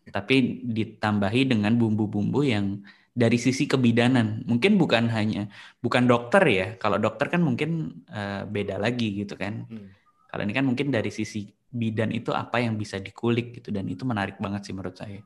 Tapi 0.08 0.64
ditambahi 0.64 1.52
dengan 1.52 1.76
bumbu-bumbu 1.76 2.40
yang 2.40 2.80
dari 3.12 3.36
sisi 3.36 3.68
kebidanan. 3.68 4.40
Mungkin 4.48 4.80
bukan 4.80 5.12
hanya 5.12 5.52
bukan 5.84 6.08
dokter 6.08 6.40
ya. 6.48 6.66
Kalau 6.80 6.96
dokter 6.96 7.28
kan 7.28 7.44
mungkin 7.44 8.04
uh, 8.08 8.48
beda 8.48 8.80
lagi 8.80 9.24
gitu 9.24 9.36
kan. 9.36 9.68
Hmm. 9.68 9.92
Kalau 10.28 10.42
ini 10.44 10.52
kan 10.56 10.64
mungkin 10.64 10.88
dari 10.88 11.12
sisi 11.12 11.44
bidan 11.68 12.08
itu 12.16 12.32
apa 12.32 12.64
yang 12.64 12.80
bisa 12.80 12.96
dikulik 12.96 13.60
gitu 13.60 13.68
dan 13.68 13.84
itu 13.84 14.08
menarik 14.08 14.40
banget 14.40 14.68
sih 14.68 14.72
menurut 14.72 14.96
saya. 14.96 15.20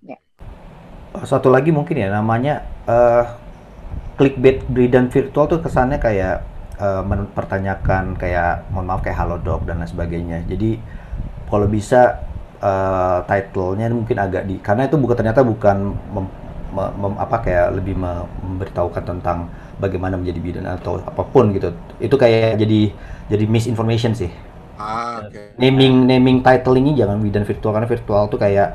Ya 0.00 0.16
satu 1.22 1.46
lagi 1.46 1.70
mungkin 1.70 1.94
ya 1.94 2.10
namanya 2.10 2.66
uh, 2.90 3.22
clickbait 4.18 4.66
bidan 4.66 5.06
virtual 5.10 5.46
tuh 5.46 5.62
kesannya 5.62 6.02
kayak 6.02 6.42
uh, 6.82 7.02
mempertanyakan 7.06 8.18
kayak 8.18 8.66
mohon 8.74 8.90
maaf 8.90 9.06
kayak 9.06 9.18
halodoc 9.22 9.62
dan 9.62 9.78
lain 9.78 9.90
sebagainya. 9.90 10.42
Jadi 10.50 10.78
kalau 11.46 11.70
bisa 11.70 12.26
uh, 12.58 13.22
title-nya 13.30 13.90
mungkin 13.94 14.18
agak 14.18 14.42
di 14.46 14.58
karena 14.58 14.90
itu 14.90 14.98
bukan 14.98 15.16
ternyata 15.18 15.46
bukan 15.46 15.94
mem, 15.94 16.26
mem, 16.74 16.90
mem, 16.98 17.14
apa 17.18 17.36
kayak 17.46 17.78
lebih 17.78 17.94
memberitahukan 17.94 19.02
tentang 19.06 19.50
bagaimana 19.78 20.18
menjadi 20.18 20.40
bidan 20.42 20.66
atau 20.66 20.98
apa 20.98 21.22
pun 21.22 21.54
gitu. 21.54 21.70
Itu 22.02 22.18
kayak 22.18 22.58
jadi 22.58 22.90
jadi 23.30 23.44
misinformation 23.46 24.14
sih. 24.18 24.30
Ah, 24.74 25.22
okay. 25.22 25.54
Naming 25.54 26.10
naming 26.10 26.42
title 26.42 26.74
ini 26.74 26.98
jangan 26.98 27.22
bidan 27.22 27.46
virtual 27.46 27.70
karena 27.70 27.86
virtual 27.86 28.26
tuh 28.26 28.42
kayak 28.42 28.74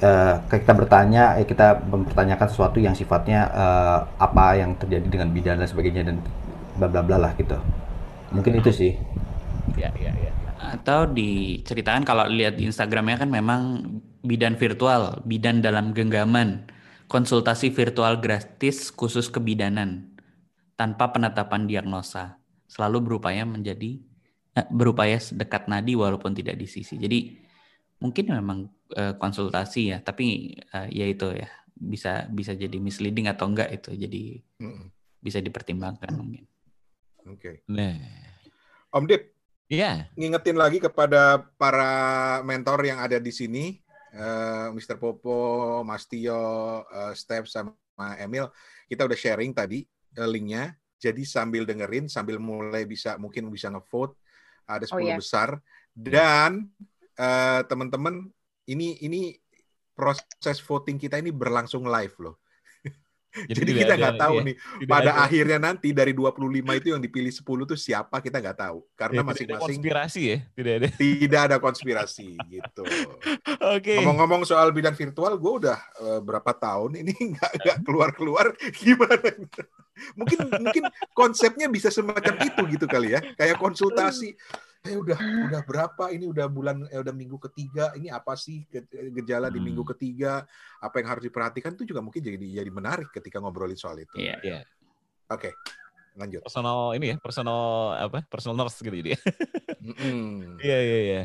uh, 0.00 0.34
kita 0.48 0.72
bertanya, 0.72 1.36
eh, 1.38 1.46
kita 1.46 1.84
mempertanyakan 1.84 2.48
sesuatu 2.48 2.80
yang 2.80 2.96
sifatnya 2.96 3.48
uh, 3.52 3.98
apa 4.18 4.56
yang 4.58 4.74
terjadi 4.76 5.06
dengan 5.06 5.28
bidan 5.30 5.60
dan 5.60 5.68
sebagainya 5.68 6.02
dan 6.10 6.16
bla 6.76 6.88
bla 6.88 7.04
bla 7.04 7.16
lah 7.20 7.32
gitu. 7.36 7.56
Mungkin 8.32 8.58
itu 8.58 8.70
sih. 8.72 8.92
Ya, 9.76 9.92
ya, 9.96 10.10
ya. 10.16 10.32
Atau 10.60 11.10
diceritakan 11.12 12.04
kalau 12.04 12.26
lihat 12.28 12.58
di 12.58 12.68
Instagramnya 12.68 13.26
kan 13.26 13.30
memang 13.30 13.60
bidan 14.20 14.56
virtual, 14.56 15.24
bidan 15.24 15.64
dalam 15.64 15.96
genggaman, 15.96 16.68
konsultasi 17.08 17.72
virtual 17.72 18.20
gratis 18.20 18.92
khusus 18.92 19.32
kebidanan 19.32 20.14
tanpa 20.76 21.12
penetapan 21.12 21.68
diagnosa, 21.68 22.40
selalu 22.70 23.12
berupaya 23.12 23.44
menjadi 23.44 24.00
eh, 24.56 24.66
berupaya 24.72 25.18
dekat 25.18 25.68
nadi 25.68 25.96
walaupun 25.96 26.32
tidak 26.32 26.56
di 26.56 26.66
sisi. 26.68 26.96
Jadi 26.96 27.36
mungkin 28.00 28.32
memang 28.32 28.79
uh, 28.96 29.14
konsultasi 29.18 29.94
ya 29.94 29.98
tapi 30.02 30.56
uh, 30.74 30.88
ya 30.90 31.06
itu 31.06 31.34
ya 31.34 31.48
bisa 31.80 32.28
bisa 32.28 32.52
jadi 32.52 32.76
misleading 32.76 33.30
atau 33.30 33.48
enggak 33.48 33.72
itu 33.72 33.96
jadi 33.96 34.42
hmm. 34.60 34.92
bisa 35.22 35.40
dipertimbangkan 35.40 36.12
mungkin 36.12 36.44
oke 37.24 37.40
okay. 37.40 37.54
nah 37.70 37.96
Om 38.90 39.06
Dip 39.06 39.40
Iya. 39.70 40.10
Yeah. 40.10 40.18
Ngingetin 40.18 40.58
lagi 40.58 40.82
kepada 40.82 41.46
para 41.54 41.90
mentor 42.42 42.82
yang 42.82 42.98
ada 42.98 43.22
di 43.22 43.30
sini, 43.30 43.78
uh, 44.18 44.66
eh, 44.66 44.68
Mr. 44.74 44.98
Popo, 44.98 45.80
Mas 45.86 46.10
Tio, 46.10 46.34
uh, 46.82 47.14
Steph, 47.14 47.46
sama 47.46 47.78
Emil, 48.18 48.50
kita 48.90 49.06
udah 49.06 49.14
sharing 49.14 49.54
tadi 49.54 49.86
uh, 50.18 50.26
linknya. 50.26 50.74
Jadi 50.98 51.22
sambil 51.22 51.62
dengerin, 51.64 52.10
sambil 52.10 52.42
mulai 52.42 52.82
bisa 52.82 53.14
mungkin 53.16 53.46
bisa 53.48 53.70
ngevote, 53.70 54.18
ada 54.66 54.82
10 54.82 54.90
oh, 54.90 54.98
yeah. 55.00 55.16
besar. 55.16 55.48
Dan 55.94 56.66
uh, 57.14 57.62
teman-teman 57.70 58.26
ini 58.70 59.02
ini 59.02 59.34
proses 59.92 60.62
voting 60.62 60.96
kita 60.96 61.18
ini 61.18 61.34
berlangsung 61.34 61.84
live 61.84 62.16
loh. 62.22 62.36
Jadi, 63.30 63.62
Jadi 63.62 63.72
kita 63.86 63.94
nggak 63.94 64.18
tahu 64.18 64.34
iya, 64.42 64.46
nih 64.50 64.56
pada 64.90 65.14
ada. 65.14 65.22
akhirnya 65.22 65.58
nanti 65.62 65.94
dari 65.94 66.10
25 66.10 66.50
itu 66.50 66.88
yang 66.90 66.98
dipilih 66.98 67.30
10 67.30 67.46
tuh 67.46 67.78
siapa 67.78 68.18
kita 68.18 68.42
nggak 68.42 68.58
tahu 68.58 68.82
karena 68.98 69.22
masing-masing 69.22 69.78
konspirasi 69.78 70.20
ya 70.26 70.38
tidak 70.58 70.72
ada 70.74 70.88
tidak 70.98 71.40
ada 71.46 71.56
konspirasi 71.62 72.34
gitu. 72.50 72.82
Oke. 72.82 73.86
Okay. 73.86 73.96
Ngomong-ngomong 74.02 74.42
soal 74.42 74.74
bidang 74.74 74.98
virtual, 74.98 75.38
gue 75.38 75.52
udah 75.62 75.78
uh, 76.02 76.18
berapa 76.18 76.50
tahun 76.50 77.06
ini 77.06 77.14
nggak 77.38 77.52
nggak 77.62 77.78
keluar 77.86 78.10
keluar 78.18 78.46
gimana? 78.74 79.30
mungkin 80.18 80.38
mungkin 80.48 80.84
konsepnya 81.14 81.70
bisa 81.70 81.92
semacam 81.92 82.34
itu 82.40 82.62
gitu 82.72 82.86
kali 82.88 83.14
ya 83.14 83.20
kayak 83.36 83.60
konsultasi 83.60 84.32
eh 84.80 84.96
udah 84.96 85.18
udah 85.50 85.60
berapa 85.68 86.08
ini 86.08 86.24
udah 86.24 86.48
bulan 86.48 86.88
eh 86.88 86.96
udah 86.96 87.12
minggu 87.12 87.36
ketiga 87.50 87.92
ini 87.92 88.08
apa 88.08 88.32
sih 88.32 88.64
gejala 89.12 89.52
di 89.52 89.60
minggu 89.60 89.84
hmm. 89.84 89.92
ketiga 89.92 90.48
apa 90.80 91.04
yang 91.04 91.08
harus 91.12 91.28
diperhatikan 91.28 91.76
itu 91.76 91.92
juga 91.92 92.00
mungkin 92.00 92.24
jadi 92.24 92.40
jadi 92.40 92.70
menarik 92.72 93.12
ketika 93.12 93.44
ngobrolin 93.44 93.76
soal 93.76 94.00
itu. 94.00 94.16
Iya. 94.16 94.40
Yeah. 94.40 94.62
Oke. 95.28 95.52
Okay. 95.52 95.54
Lanjut. 96.16 96.42
Personal 96.42 96.96
ini 96.96 97.14
ya, 97.14 97.16
personal 97.20 97.60
apa? 97.96 98.24
Personal 98.26 98.56
nurse 98.56 98.80
gitu 98.80 98.96
dia. 99.00 99.18
Iya 100.60 100.78
iya 100.84 100.98
iya. 101.00 101.22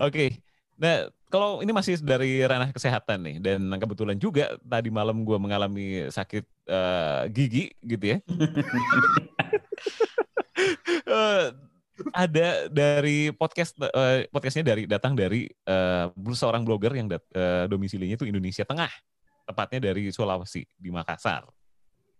Oke. 0.00 0.40
Nah, 0.80 1.12
kalau 1.28 1.60
ini 1.60 1.68
masih 1.76 2.00
dari 2.00 2.40
ranah 2.40 2.72
kesehatan 2.72 3.20
nih 3.20 3.36
dan 3.44 3.60
kebetulan 3.76 4.16
juga 4.16 4.56
tadi 4.64 4.88
malam 4.88 5.20
gue 5.28 5.36
mengalami 5.36 6.08
sakit 6.08 6.44
uh, 6.72 7.28
gigi 7.28 7.68
gitu 7.84 8.16
ya. 8.16 8.18
uh, 11.04 11.52
ada 12.14 12.70
dari 12.72 13.30
podcast 13.34 13.76
uh, 13.80 14.24
podcastnya 14.32 14.74
dari 14.74 14.82
datang 14.88 15.12
dari 15.12 15.46
uh, 15.68 16.10
seorang 16.16 16.64
blogger 16.64 16.96
yang 16.96 17.08
dat, 17.10 17.24
uh, 17.36 17.66
domisilinya 17.68 18.16
itu 18.16 18.26
Indonesia 18.26 18.64
Tengah, 18.64 18.90
tepatnya 19.46 19.92
dari 19.92 20.08
Sulawesi 20.10 20.64
di 20.76 20.88
Makassar. 20.88 21.46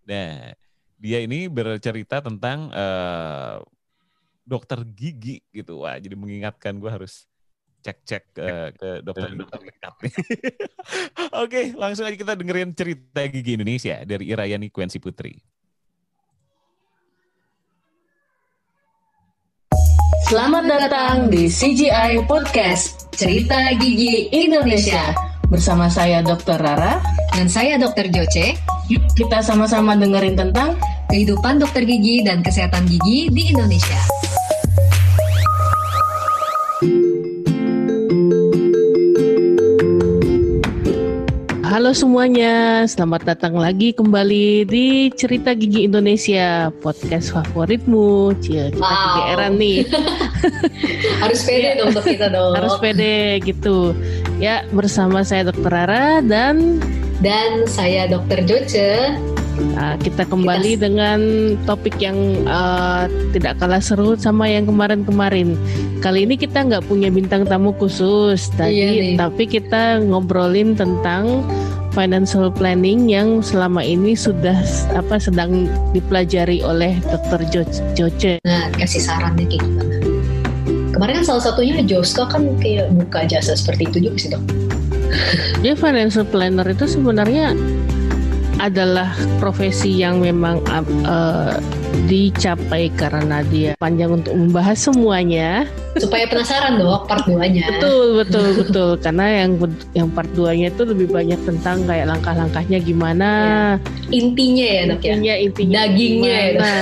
Nah, 0.06 0.52
dia 1.00 1.18
ini 1.24 1.48
bercerita 1.48 2.20
tentang 2.20 2.68
uh, 2.72 3.64
dokter 4.44 4.82
gigi 4.84 5.40
gitu, 5.54 5.84
wah 5.86 5.96
jadi 5.96 6.16
mengingatkan 6.16 6.76
gue 6.76 6.90
harus 6.90 7.30
cek-cek 7.80 8.24
uh, 8.36 8.68
ke 8.76 8.88
dokter 9.00 9.32
gigi 9.32 9.46
terdekat. 9.48 9.94
Oke, 11.44 11.72
langsung 11.76 12.04
aja 12.04 12.16
kita 12.16 12.36
dengerin 12.36 12.76
cerita 12.76 13.24
gigi 13.28 13.56
Indonesia 13.56 14.04
dari 14.04 14.28
Irayani 14.28 14.68
Kwensi 14.68 15.00
Putri. 15.00 15.40
Selamat 20.30 20.62
datang 20.62 21.26
di 21.26 21.50
CGI 21.50 22.22
Podcast 22.22 23.10
Cerita 23.10 23.66
Gigi 23.74 24.30
Indonesia 24.30 25.10
Bersama 25.50 25.90
saya 25.90 26.22
Dr. 26.22 26.54
Rara 26.54 27.02
Dan 27.34 27.50
saya 27.50 27.74
Dr. 27.82 28.06
Joce 28.14 28.54
Yuk 28.86 29.02
kita 29.18 29.42
sama-sama 29.42 29.98
dengerin 29.98 30.38
tentang 30.38 30.78
Kehidupan 31.10 31.58
dokter 31.58 31.82
gigi 31.82 32.22
dan 32.22 32.46
kesehatan 32.46 32.86
gigi 32.86 33.26
di 33.26 33.50
Indonesia 33.50 33.98
Halo 41.70 41.94
semuanya, 41.94 42.82
selamat 42.82 43.30
datang 43.30 43.54
lagi 43.54 43.94
kembali 43.94 44.66
di 44.66 45.06
Cerita 45.14 45.54
Gigi 45.54 45.86
Indonesia, 45.86 46.74
podcast 46.82 47.30
favoritmu. 47.30 48.34
Cia, 48.42 48.74
kita 48.74 48.82
wow. 48.82 48.98
kegeeran 49.14 49.54
nih. 49.54 49.86
Harus 51.22 51.46
pede 51.46 51.78
dong 51.78 51.94
untuk 51.94 52.02
kita 52.10 52.26
dong. 52.26 52.58
Harus 52.58 52.74
pede 52.82 53.38
gitu. 53.46 53.94
Ya, 54.42 54.66
bersama 54.74 55.22
saya 55.22 55.46
Dokter 55.46 55.70
Rara 55.70 56.18
dan 56.26 56.82
dan 57.22 57.70
saya 57.70 58.10
Dokter 58.10 58.42
Joce. 58.42 59.14
Nah, 59.76 59.96
kita 60.00 60.24
kembali 60.28 60.76
dengan 60.80 61.20
topik 61.64 61.96
yang 62.00 62.16
uh, 62.48 63.06
tidak 63.32 63.60
kalah 63.60 63.80
seru 63.80 64.16
sama 64.16 64.48
yang 64.48 64.66
kemarin-kemarin. 64.66 65.56
Kali 66.00 66.24
ini 66.24 66.36
kita 66.36 66.64
nggak 66.64 66.84
punya 66.88 67.12
bintang 67.12 67.44
tamu 67.44 67.72
khusus 67.76 68.48
tadi, 68.56 68.80
Iya 68.80 69.20
tapi 69.20 69.44
kita 69.44 70.00
ngobrolin 70.00 70.76
tentang 70.76 71.44
financial 71.90 72.48
planning 72.54 73.10
yang 73.10 73.42
selama 73.42 73.82
ini 73.82 74.14
sudah 74.14 74.56
apa 74.94 75.18
sedang 75.18 75.66
dipelajari 75.90 76.62
oleh 76.62 76.96
Dr. 77.10 77.40
Jo- 77.50 77.82
Joce. 77.98 78.38
Nah, 78.46 78.70
kasih 78.78 79.02
sarannya 79.02 79.44
kayak 79.44 79.62
gimana? 79.66 79.96
Kemarin 80.94 81.22
kan 81.22 81.24
salah 81.24 81.44
satunya 81.50 81.80
Joska 81.82 82.28
kan 82.28 82.44
kayak 82.60 82.92
buka 82.92 83.24
jasa 83.26 83.56
seperti 83.56 83.88
itu 83.88 84.10
juga 84.10 84.16
sih 84.20 84.30
dok. 84.30 84.42
Dia 85.64 85.74
financial 85.74 86.22
planner 86.22 86.66
itu 86.70 86.86
sebenarnya 86.86 87.56
adalah 88.60 89.16
profesi 89.40 89.96
yang 89.96 90.20
memang 90.20 90.60
uh, 91.08 91.56
dicapai 92.06 92.92
karena 92.92 93.40
dia 93.48 93.72
panjang 93.80 94.20
untuk 94.20 94.36
membahas 94.36 94.76
semuanya. 94.76 95.64
Supaya 95.96 96.28
penasaran 96.28 96.76
dok 96.76 97.08
part 97.08 97.24
2-nya. 97.24 97.66
Betul, 97.80 98.20
betul, 98.20 98.46
betul. 98.60 98.90
Karena 99.00 99.26
yang 99.42 99.50
yang 99.96 100.08
part 100.12 100.28
2-nya 100.36 100.68
itu 100.70 100.82
lebih 100.84 101.08
banyak 101.08 101.40
tentang 101.48 101.82
kayak 101.88 102.12
langkah-langkahnya 102.12 102.78
gimana. 102.84 103.30
Intinya 104.12 104.66
ya 104.68 104.82
dok 104.92 105.00
ya. 105.02 105.12
Intinya, 105.16 105.34
intinya 105.40 105.78
Dagingnya 105.80 106.36
ya. 106.36 106.72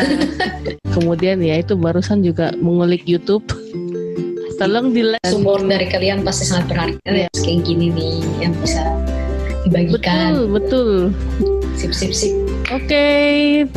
Kemudian 0.91 1.39
ya 1.39 1.55
itu 1.62 1.79
barusan 1.79 2.26
juga 2.26 2.51
mengulik 2.59 3.07
YouTube. 3.07 3.47
Tolong 4.59 4.91
di 4.91 5.07
like. 5.07 5.22
Support 5.22 5.70
dari 5.70 5.87
kalian 5.87 6.26
pasti 6.26 6.43
sangat 6.43 6.66
berharga 6.74 7.11
ya. 7.14 7.29
Kayak 7.39 7.62
gini 7.62 7.95
nih 7.95 8.18
yang 8.43 8.53
bisa 8.59 8.83
dibagikan. 9.68 10.48
Betul, 10.48 10.48
betul. 10.56 10.90
Sip, 11.76 11.92
sip, 11.94 12.12
sip. 12.16 12.32
Oke, 12.72 13.06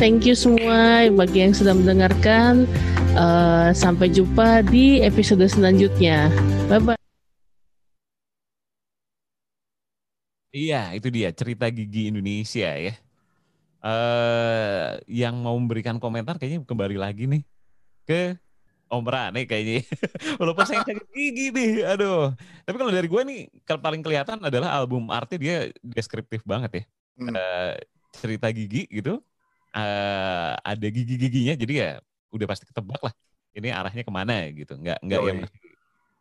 thank 0.00 0.24
you 0.24 0.34
semua 0.34 1.06
bagi 1.12 1.44
yang 1.44 1.54
sudah 1.54 1.76
mendengarkan. 1.76 2.66
Eh, 3.12 3.70
sampai 3.76 4.08
jumpa 4.08 4.64
di 4.64 5.04
episode 5.04 5.44
selanjutnya. 5.44 6.32
Bye 6.66 6.80
bye. 6.80 7.00
Iya, 10.52 10.92
itu 10.96 11.08
dia 11.08 11.32
cerita 11.32 11.68
gigi 11.72 12.12
Indonesia 12.12 12.72
ya. 12.76 12.94
Eh 13.82 14.88
yang 15.08 15.40
mau 15.40 15.56
memberikan 15.56 15.96
komentar 16.00 16.36
kayaknya 16.40 16.64
kembali 16.64 16.96
lagi 16.96 17.24
nih 17.28 17.42
ke 18.08 18.36
Om 18.92 19.08
Rane 19.08 19.48
kayaknya. 19.48 19.88
Walaupun 20.40 20.68
saya 20.68 20.84
sakit 20.84 21.08
gigi 21.16 21.48
nih, 21.48 21.88
aduh. 21.96 22.36
Tapi 22.68 22.76
kalau 22.76 22.92
dari 22.92 23.08
gue 23.08 23.22
nih, 23.24 23.40
paling 23.64 24.04
kelihatan 24.04 24.36
adalah 24.44 24.76
album 24.76 25.08
artnya 25.08 25.38
dia 25.40 25.56
deskriptif 25.80 26.44
banget 26.44 26.84
ya. 26.84 26.84
Eh, 27.32 27.74
cerita 28.12 28.52
gigi 28.52 28.84
gitu, 28.92 29.16
eh 29.72 30.52
ada 30.60 30.86
gigi-giginya, 30.92 31.56
jadi 31.56 31.72
ya 31.72 31.90
udah 32.28 32.46
pasti 32.48 32.68
ketebak 32.68 33.00
lah. 33.00 33.14
Ini 33.56 33.72
arahnya 33.72 34.04
ke 34.04 34.12
mana 34.12 34.44
gitu, 34.52 34.76
nggak 34.76 35.00
nggak 35.00 35.20
yang 35.24 35.40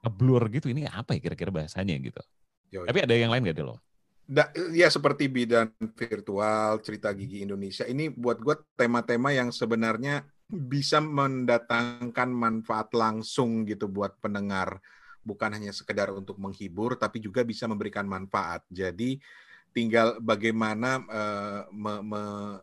ngeblur 0.07 0.43
gitu. 0.55 0.71
Ini 0.71 0.87
apa 0.87 1.15
ya 1.15 1.19
kira-kira 1.19 1.51
bahasanya 1.51 1.95
gitu. 1.99 2.23
Yoi. 2.71 2.87
Tapi 2.87 2.99
ada 3.03 3.13
yang 3.15 3.31
lain 3.35 3.51
gak 3.51 3.55
deh 3.59 3.67
lo? 3.67 3.75
Da- 4.31 4.51
ya 4.71 4.87
seperti 4.87 5.27
bidan 5.27 5.75
virtual, 5.99 6.79
cerita 6.79 7.11
gigi 7.11 7.43
Indonesia 7.43 7.83
ini 7.83 8.07
buat 8.07 8.39
gue 8.39 8.55
tema-tema 8.79 9.35
yang 9.35 9.51
sebenarnya 9.51 10.23
bisa 10.51 10.99
mendatangkan 10.99 12.29
manfaat 12.29 12.91
langsung 12.91 13.63
gitu 13.63 13.87
buat 13.87 14.19
pendengar, 14.19 14.83
bukan 15.23 15.55
hanya 15.55 15.71
sekedar 15.71 16.11
untuk 16.11 16.35
menghibur, 16.35 16.99
tapi 16.99 17.23
juga 17.23 17.47
bisa 17.47 17.71
memberikan 17.71 18.03
manfaat. 18.03 18.67
Jadi 18.67 19.15
tinggal 19.71 20.19
bagaimana 20.19 20.99
eh, 21.07 21.61
me- 21.71 22.03
me- 22.03 22.61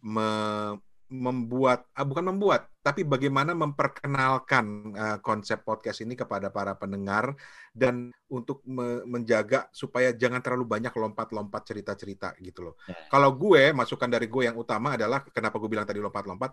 me- 0.00 0.93
membuat, 1.14 1.86
ah, 1.94 2.02
bukan 2.02 2.34
membuat, 2.34 2.66
tapi 2.82 3.06
bagaimana 3.06 3.54
memperkenalkan 3.54 4.64
eh, 4.92 5.18
konsep 5.22 5.62
podcast 5.62 6.02
ini 6.02 6.18
kepada 6.18 6.50
para 6.50 6.74
pendengar 6.74 7.38
dan 7.70 8.10
untuk 8.26 8.66
me- 8.66 9.06
menjaga 9.06 9.70
supaya 9.70 10.10
jangan 10.10 10.42
terlalu 10.42 10.66
banyak 10.66 10.90
lompat-lompat 10.90 11.62
cerita-cerita 11.62 12.34
gitu 12.42 12.66
loh. 12.66 12.74
Kalau 13.06 13.30
gue, 13.38 13.70
masukan 13.70 14.10
dari 14.10 14.26
gue 14.26 14.50
yang 14.50 14.58
utama 14.58 14.98
adalah 14.98 15.22
kenapa 15.30 15.56
gue 15.62 15.70
bilang 15.70 15.86
tadi 15.86 16.02
lompat-lompat, 16.02 16.50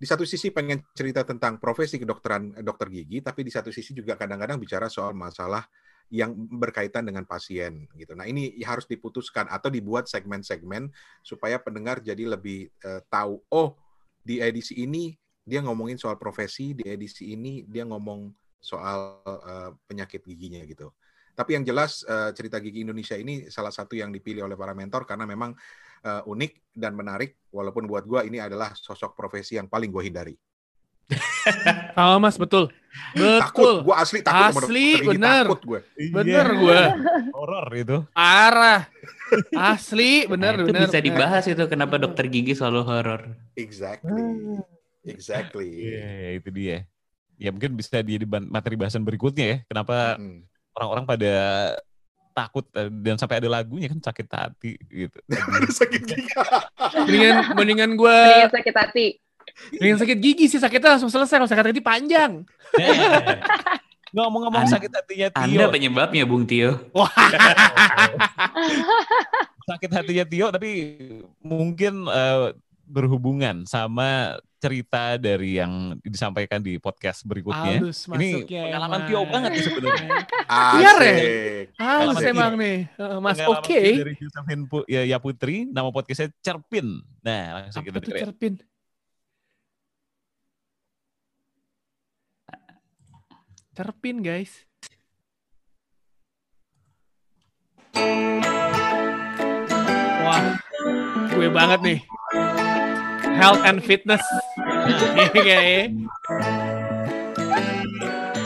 di 0.00 0.08
satu 0.08 0.24
sisi 0.24 0.48
pengen 0.48 0.80
cerita 0.96 1.28
tentang 1.28 1.60
profesi 1.60 2.00
kedokteran 2.00 2.56
eh, 2.56 2.64
dokter 2.64 2.88
gigi, 2.88 3.20
tapi 3.20 3.44
di 3.44 3.52
satu 3.52 3.68
sisi 3.68 3.92
juga 3.92 4.16
kadang-kadang 4.16 4.56
bicara 4.56 4.88
soal 4.88 5.12
masalah 5.12 5.68
yang 6.10 6.34
berkaitan 6.34 7.06
dengan 7.06 7.22
pasien 7.22 7.86
gitu. 7.94 8.18
Nah 8.18 8.26
ini 8.26 8.58
harus 8.66 8.84
diputuskan 8.90 9.46
atau 9.46 9.70
dibuat 9.70 10.10
segmen-segmen 10.10 10.90
supaya 11.22 11.62
pendengar 11.62 12.02
jadi 12.02 12.26
lebih 12.26 12.66
eh, 12.82 13.00
tahu. 13.06 13.44
Oh 13.52 13.78
di 14.20 14.38
edisi 14.38 14.84
ini 14.84 15.12
dia 15.40 15.64
ngomongin 15.64 15.96
soal 15.96 16.20
profesi, 16.20 16.76
di 16.76 16.84
edisi 16.86 17.32
ini 17.32 17.64
dia 17.66 17.82
ngomong 17.88 18.30
soal 18.60 19.24
eh, 19.24 19.70
penyakit 19.88 20.22
giginya 20.22 20.62
gitu. 20.68 20.92
Tapi 21.32 21.56
yang 21.56 21.64
jelas 21.64 22.04
eh, 22.04 22.30
cerita 22.36 22.60
gigi 22.60 22.84
Indonesia 22.84 23.16
ini 23.16 23.48
salah 23.48 23.72
satu 23.72 23.96
yang 23.96 24.12
dipilih 24.12 24.44
oleh 24.44 24.54
para 24.54 24.76
mentor 24.76 25.08
karena 25.08 25.24
memang 25.24 25.56
eh, 26.04 26.22
unik 26.28 26.76
dan 26.76 26.92
menarik. 26.92 27.40
Walaupun 27.50 27.88
buat 27.88 28.04
gua 28.04 28.22
ini 28.22 28.38
adalah 28.38 28.76
sosok 28.76 29.16
profesi 29.16 29.56
yang 29.56 29.66
paling 29.66 29.90
gue 29.90 30.04
hindari. 30.06 30.36
Sama 31.94 32.16
mas 32.18 32.36
betul. 32.36 32.70
Betul. 33.14 33.38
Takut, 33.38 33.74
gue 33.86 33.96
asli 33.96 34.18
takut 34.20 34.66
Asli 34.66 34.88
bener. 35.02 35.46
takut 35.46 35.62
gue. 35.62 35.80
Bener 36.10 36.46
gue. 36.58 36.80
Horor 37.34 37.66
itu. 37.74 37.96
Arah. 38.14 38.86
Asli 39.54 40.26
bener 40.26 40.58
Nah, 40.58 40.62
itu 40.66 40.70
bener. 40.74 40.86
bisa 40.90 40.98
dibahas 40.98 41.44
itu 41.46 41.62
kenapa 41.70 41.98
dokter 42.02 42.26
gigi 42.26 42.54
selalu 42.54 42.80
horor. 42.82 43.22
Exactly. 43.54 44.58
Exactly. 45.06 45.70
Iya, 45.70 46.42
itu 46.42 46.48
dia. 46.50 46.78
Ya 47.40 47.48
mungkin 47.54 47.72
bisa 47.72 48.02
jadi 48.02 48.26
materi 48.26 48.74
bahasan 48.76 49.06
berikutnya 49.06 49.46
ya. 49.46 49.56
Kenapa 49.70 50.18
orang-orang 50.74 51.04
pada 51.08 51.34
takut 52.30 52.62
eh, 52.78 52.90
dan 52.90 53.18
sampai 53.18 53.42
ada 53.42 53.48
lagunya 53.50 53.90
kan 53.90 54.02
sakit 54.02 54.26
hati 54.30 54.72
gitu. 54.86 55.18
sakit 55.78 56.02
gigi. 56.04 56.26
Mendingan 57.06 57.36
mendingan 57.54 57.90
gue 57.94 58.16
Mendingan 58.18 58.54
sakit 58.54 58.74
hati. 58.76 59.06
Mendingan 59.70 59.98
sakit 60.00 60.18
gigi 60.18 60.46
sih 60.48 60.58
sakitnya 60.58 60.96
langsung 60.96 61.12
selesai 61.12 61.36
kalau 61.36 61.48
sakit 61.48 61.64
hati 61.70 61.82
panjang. 61.84 62.42
Ngomong-ngomong 64.14 64.66
An- 64.66 64.72
sakit 64.72 64.90
hatinya 64.90 65.28
Tio. 65.30 65.42
Anda 65.46 65.64
penyebabnya 65.70 66.24
Bung 66.26 66.42
Tio. 66.42 66.90
sakit 69.70 69.90
hatinya 69.92 70.24
Tio 70.26 70.46
tapi 70.50 70.70
mungkin 71.40 72.10
eh, 72.10 72.50
berhubungan 72.90 73.62
sama 73.70 74.34
cerita 74.60 75.16
dari 75.16 75.56
yang 75.56 75.96
disampaikan 76.04 76.60
di 76.60 76.76
podcast 76.76 77.24
berikutnya. 77.24 77.80
Halus 77.80 78.04
Ini 78.10 78.28
masuknya 78.44 78.62
pengalaman 78.68 78.98
emang. 78.98 79.08
Tio 79.08 79.20
banget 79.24 79.50
nih 79.54 79.62
sebenarnya. 79.64 80.10
Biar 80.50 80.96
ya. 81.00 81.14
Halus 81.80 82.16
emang 82.20 82.52
nih. 82.58 82.78
Eh, 82.90 83.18
Mas 83.22 83.38
oke. 83.40 83.62
Tio 83.64 84.02
Dari 84.04 84.14
Josephine 84.18 84.62
Pu- 84.68 84.88
ya, 84.90 85.02
ya 85.06 85.16
Putri, 85.16 85.64
nama 85.64 85.88
podcastnya 85.88 86.28
Cerpin. 86.42 87.00
Nah, 87.22 87.62
langsung 87.64 87.86
kita 87.86 87.96
Apa 87.96 88.04
tuh 88.04 88.10
dengerin. 88.12 88.24
cerpin? 88.26 88.54
Cerpin 93.80 94.20
guys. 94.20 94.68
Wah, 100.20 100.52
gue 101.32 101.48
banget 101.48 101.80
nih. 101.80 102.00
Health 103.40 103.64
and 103.64 103.80
fitness. 103.80 104.20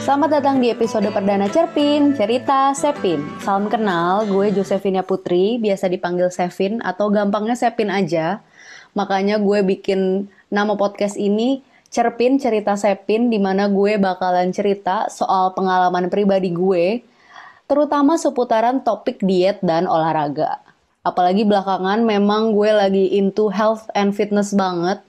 Selamat 0.07 0.39
datang 0.39 0.63
di 0.63 0.71
episode 0.71 1.11
perdana 1.11 1.51
Cerpin, 1.51 2.15
Cerita 2.15 2.71
Sepin. 2.71 3.19
Salam 3.43 3.67
kenal, 3.67 4.23
gue 4.31 4.55
Josephina 4.55 5.03
Putri, 5.03 5.59
biasa 5.59 5.91
dipanggil 5.91 6.31
Sevin 6.31 6.79
atau 6.79 7.11
gampangnya 7.11 7.59
Sepin 7.59 7.91
aja. 7.91 8.39
Makanya 8.95 9.43
gue 9.43 9.67
bikin 9.67 10.31
nama 10.47 10.79
podcast 10.79 11.19
ini 11.19 11.59
Cerpin 11.89 12.41
Cerita 12.41 12.75
Sepin, 12.75 13.31
di 13.31 13.39
mana 13.39 13.71
gue 13.71 13.95
bakalan 13.95 14.51
cerita 14.51 15.07
soal 15.07 15.55
pengalaman 15.55 16.11
pribadi 16.11 16.51
gue, 16.51 17.01
terutama 17.65 18.19
seputaran 18.19 18.81
topik 18.83 19.21
diet 19.23 19.61
dan 19.65 19.89
olahraga. 19.89 20.61
Apalagi 21.05 21.45
belakangan 21.45 22.01
memang 22.01 22.53
gue 22.57 22.71
lagi 22.73 23.05
into 23.13 23.49
health 23.53 23.89
and 23.93 24.17
fitness 24.17 24.53
banget. 24.57 25.01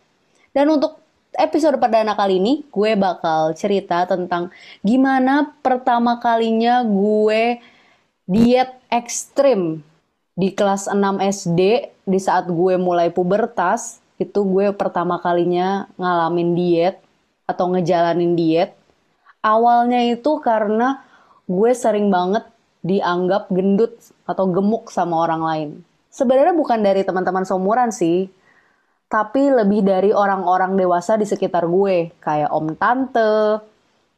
Dan 0.52 0.68
untuk 0.72 1.00
episode 1.36 1.76
perdana 1.76 2.16
kali 2.16 2.40
ini 2.40 2.64
gue 2.72 2.96
bakal 2.96 3.52
cerita 3.52 4.08
tentang 4.08 4.48
gimana 4.80 5.52
pertama 5.60 6.16
kalinya 6.16 6.80
gue 6.84 7.60
diet 8.24 8.72
ekstrim 8.88 9.84
di 10.36 10.52
kelas 10.52 10.88
6 10.88 10.96
SD 11.20 11.60
di 12.08 12.18
saat 12.20 12.48
gue 12.48 12.74
mulai 12.80 13.12
pubertas 13.12 14.00
itu 14.16 14.40
gue 14.48 14.72
pertama 14.72 15.20
kalinya 15.20 15.88
ngalamin 16.00 16.56
diet 16.56 16.96
atau 17.44 17.70
ngejalanin 17.72 18.34
diet. 18.34 18.72
Awalnya 19.44 20.02
itu 20.10 20.42
karena 20.42 21.04
gue 21.46 21.70
sering 21.76 22.10
banget 22.10 22.42
dianggap 22.82 23.50
gendut 23.50 23.94
atau 24.26 24.50
gemuk 24.50 24.90
sama 24.90 25.22
orang 25.22 25.42
lain. 25.42 25.70
Sebenarnya 26.10 26.54
bukan 26.56 26.80
dari 26.82 27.04
teman-teman 27.04 27.44
seumuran 27.44 27.92
sih, 27.92 28.26
tapi 29.06 29.52
lebih 29.52 29.86
dari 29.86 30.10
orang-orang 30.10 30.74
dewasa 30.74 31.14
di 31.14 31.28
sekitar 31.28 31.68
gue, 31.70 32.10
kayak 32.18 32.50
om 32.50 32.74
tante, 32.74 33.62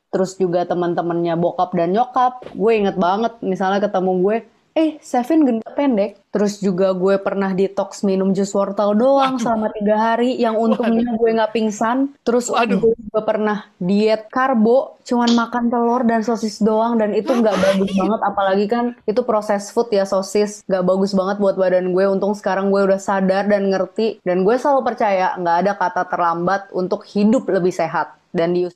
terus 0.08 0.38
juga 0.40 0.64
teman-temannya 0.64 1.36
bokap 1.36 1.76
dan 1.76 1.92
nyokap. 1.92 2.40
Gue 2.56 2.80
inget 2.80 2.96
banget, 2.96 3.36
misalnya 3.44 3.84
ketemu 3.84 4.12
gue, 4.24 4.36
eh 4.78 4.94
Sevin 5.02 5.42
gendut 5.42 5.74
pendek. 5.74 6.22
Terus 6.30 6.62
juga 6.62 6.94
gue 6.94 7.18
pernah 7.18 7.50
detox 7.50 8.06
minum 8.06 8.30
jus 8.30 8.54
wortel 8.54 8.94
doang 8.94 9.42
selama 9.42 9.74
tiga 9.74 9.98
hari, 9.98 10.38
yang 10.38 10.54
untungnya 10.54 11.18
gue 11.18 11.30
nggak 11.34 11.50
pingsan. 11.50 12.14
Terus 12.22 12.46
gue 12.54 12.94
juga 12.94 13.20
pernah 13.26 13.66
diet 13.82 14.30
karbo, 14.30 15.02
cuman 15.02 15.34
makan 15.34 15.64
telur 15.66 16.06
dan 16.06 16.22
sosis 16.22 16.62
doang, 16.62 16.94
dan 16.94 17.10
itu 17.10 17.34
nggak 17.34 17.58
bagus 17.58 17.90
banget. 17.90 18.20
Apalagi 18.22 18.66
kan 18.70 18.84
itu 19.02 19.20
proses 19.26 19.74
food 19.74 19.90
ya 19.90 20.06
sosis, 20.06 20.62
nggak 20.70 20.84
bagus 20.86 21.10
banget 21.10 21.42
buat 21.42 21.58
badan 21.58 21.90
gue. 21.90 22.04
Untung 22.06 22.38
sekarang 22.38 22.70
gue 22.70 22.86
udah 22.86 23.02
sadar 23.02 23.50
dan 23.50 23.74
ngerti, 23.74 24.22
dan 24.22 24.46
gue 24.46 24.54
selalu 24.54 24.86
percaya 24.86 25.34
nggak 25.34 25.56
ada 25.66 25.72
kata 25.74 26.02
terlambat 26.06 26.70
untuk 26.70 27.02
hidup 27.02 27.50
lebih 27.50 27.74
sehat. 27.74 28.14
Dan 28.30 28.54
di 28.54 28.70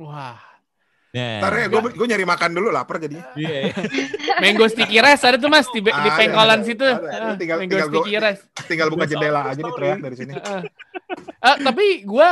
Wah. 0.00 0.47
Nah, 1.08 1.40
Ntar 1.40 1.52
ya, 1.56 1.66
gue, 1.72 1.80
gue 1.96 2.06
nyari 2.06 2.26
makan 2.28 2.50
dulu, 2.52 2.68
lapar 2.68 3.00
jadi. 3.00 3.16
Iya. 3.32 3.72
Mango 4.44 4.68
sticky 4.68 5.00
rice 5.00 5.24
ada 5.24 5.40
tuh 5.40 5.48
mas 5.48 5.64
di, 5.72 5.80
di 5.80 5.88
Ada, 5.88 6.12
pengkolan 6.14 6.60
ada, 6.60 6.68
situ. 6.68 6.84
ada. 6.84 7.08
Ah, 7.08 7.34
Tinggal- 7.34 7.58
Mango 7.64 7.72
tinggal 7.72 7.88
gua- 7.88 7.94
sticky 8.04 8.14
rice. 8.20 8.42
Tinggal 8.68 8.88
buka 8.92 9.04
jendela 9.08 9.40
aja 9.48 9.56
nih 9.56 9.72
teriak 9.72 9.98
dari 10.04 10.16
sini. 10.16 10.32
Eh, 10.36 10.62
eh, 11.24 11.56
tapi 11.64 11.86
gue 12.04 12.28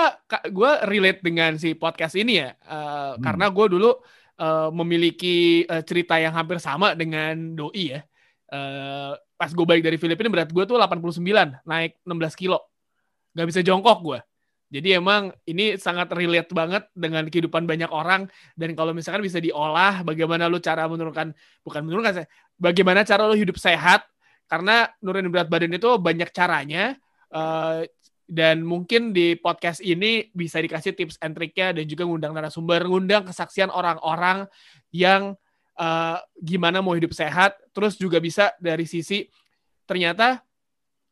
gua 0.53 0.73
relate 0.85 1.21
dengan 1.25 1.57
si 1.57 1.73
podcast 1.73 2.15
ini 2.15 2.37
ya, 2.37 2.53
Eh, 2.53 3.13
karena 3.19 3.49
gue 3.49 3.67
dulu 3.71 3.91
eh, 4.37 4.69
memiliki 4.71 5.65
eh, 5.65 5.81
cerita 5.81 6.21
yang 6.21 6.37
hampir 6.37 6.61
sama 6.61 6.93
dengan 6.93 7.33
doi 7.57 7.97
ya. 7.97 8.05
Eh, 8.47 9.13
pas 9.37 9.51
gue 9.51 9.65
balik 9.65 9.83
dari 9.83 9.97
Filipina 9.97 10.29
berat 10.29 10.53
gue 10.53 10.65
tuh 10.65 10.77
89, 10.77 11.65
naik 11.65 11.97
16 12.05 12.37
kilo, 12.37 12.61
nggak 13.33 13.47
bisa 13.49 13.61
jongkok 13.65 13.99
gue. 14.05 14.19
Jadi 14.67 14.99
emang 14.99 15.31
ini 15.47 15.79
sangat 15.79 16.11
relate 16.11 16.51
banget 16.51 16.91
dengan 16.91 17.23
kehidupan 17.31 17.65
banyak 17.71 17.87
orang. 17.87 18.27
Dan 18.59 18.75
kalau 18.75 18.91
misalkan 18.91 19.23
bisa 19.23 19.39
diolah 19.39 20.03
bagaimana 20.03 20.51
lu 20.51 20.59
cara 20.59 20.91
menurunkan 20.91 21.31
bukan 21.63 21.83
menurunkan 21.87 22.13
saya 22.23 22.27
bagaimana 22.59 23.07
cara 23.07 23.31
lu 23.31 23.39
hidup 23.39 23.55
sehat. 23.59 24.03
Karena 24.47 24.87
nurunin 25.03 25.31
berat 25.31 25.51
badan 25.51 25.75
itu 25.75 25.91
banyak 25.99 26.31
caranya 26.31 26.95
eh, 27.35 27.91
dan 28.27 28.63
mungkin 28.63 29.15
di 29.15 29.39
podcast 29.39 29.79
ini 29.83 30.31
bisa 30.35 30.59
dikasih 30.59 30.95
tips 30.99 31.19
and 31.23 31.35
triknya 31.39 31.75
dan 31.75 31.87
juga 31.87 32.07
ngundang 32.07 32.35
narasumber, 32.35 32.83
ngundang 32.87 33.27
kesaksian 33.27 33.71
orang-orang 33.71 34.47
yang 34.95 35.35
eh, 35.79 36.19
gimana 36.43 36.79
mau 36.79 36.95
hidup 36.95 37.11
sehat, 37.15 37.59
terus 37.75 37.99
juga 37.99 38.23
bisa 38.23 38.55
dari 38.63 38.87
sisi 38.87 39.27
ternyata 39.87 40.46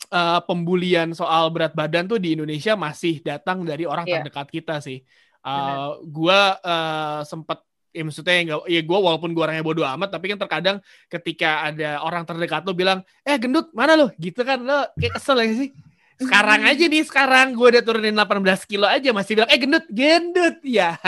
eh, 0.07 0.41
pembulian 0.45 1.13
soal 1.13 1.49
berat 1.49 1.73
badan 1.73 2.05
tuh 2.05 2.19
di 2.19 2.35
Indonesia 2.35 2.75
masih 2.75 3.21
datang 3.21 3.63
dari 3.63 3.85
orang 3.85 4.05
Iya. 4.05 4.21
terdekat 4.21 4.47
kita 4.49 4.77
sih. 4.79 5.01
Eh, 5.01 5.45
Benar. 5.45 6.01
gua 6.07 6.41
eh, 6.57 7.21
sempet 7.25 7.59
ya 7.91 8.03
maksudnya 8.03 8.35
nggak 8.43 8.61
ya 8.67 8.81
gue 8.83 8.99
walaupun 8.99 9.31
gue 9.31 9.39
orangnya 9.39 9.63
bodoh 9.63 9.87
amat 9.87 10.11
tapi 10.11 10.27
kan 10.27 10.35
terkadang 10.35 10.77
ketika 11.07 11.63
ada 11.63 12.03
orang 12.03 12.27
terdekat 12.27 12.67
lo 12.67 12.75
bilang 12.75 13.07
eh 13.23 13.39
gendut 13.39 13.71
mana 13.71 13.95
lo 13.95 14.11
gitu 14.19 14.43
kan 14.43 14.59
lo 14.59 14.91
kayak 14.99 15.15
kesel 15.15 15.39
ya 15.39 15.55
sih 15.55 15.71
sekarang 16.15 16.67
aja 16.67 16.85
nih 16.87 17.07
sekarang 17.07 17.55
gue 17.55 17.67
udah 17.71 17.83
turunin 17.83 18.11
18 18.11 18.67
kilo 18.67 18.91
aja 18.91 19.15
masih 19.15 19.39
bilang 19.39 19.47
eh 19.47 19.59
gendut 19.59 19.87
gendut 19.87 20.59
ya 20.67 20.99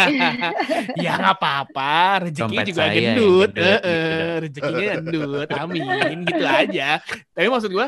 ya 0.94 1.12
nggak 1.16 1.34
apa-apa 1.34 1.94
rezeki 2.30 2.42
Dompet 2.54 2.66
juga 2.70 2.84
gendut, 2.86 3.50
gendut, 3.50 3.50
Eh, 3.50 3.66
gitu 3.66 3.82
eh, 3.82 4.06
dah. 4.06 4.36
rezekinya 4.38 4.86
gendut 5.02 5.48
amin 5.52 6.18
gitu 6.22 6.44
aja 6.46 6.88
tapi 7.34 7.46
maksud 7.46 7.70
gue 7.70 7.86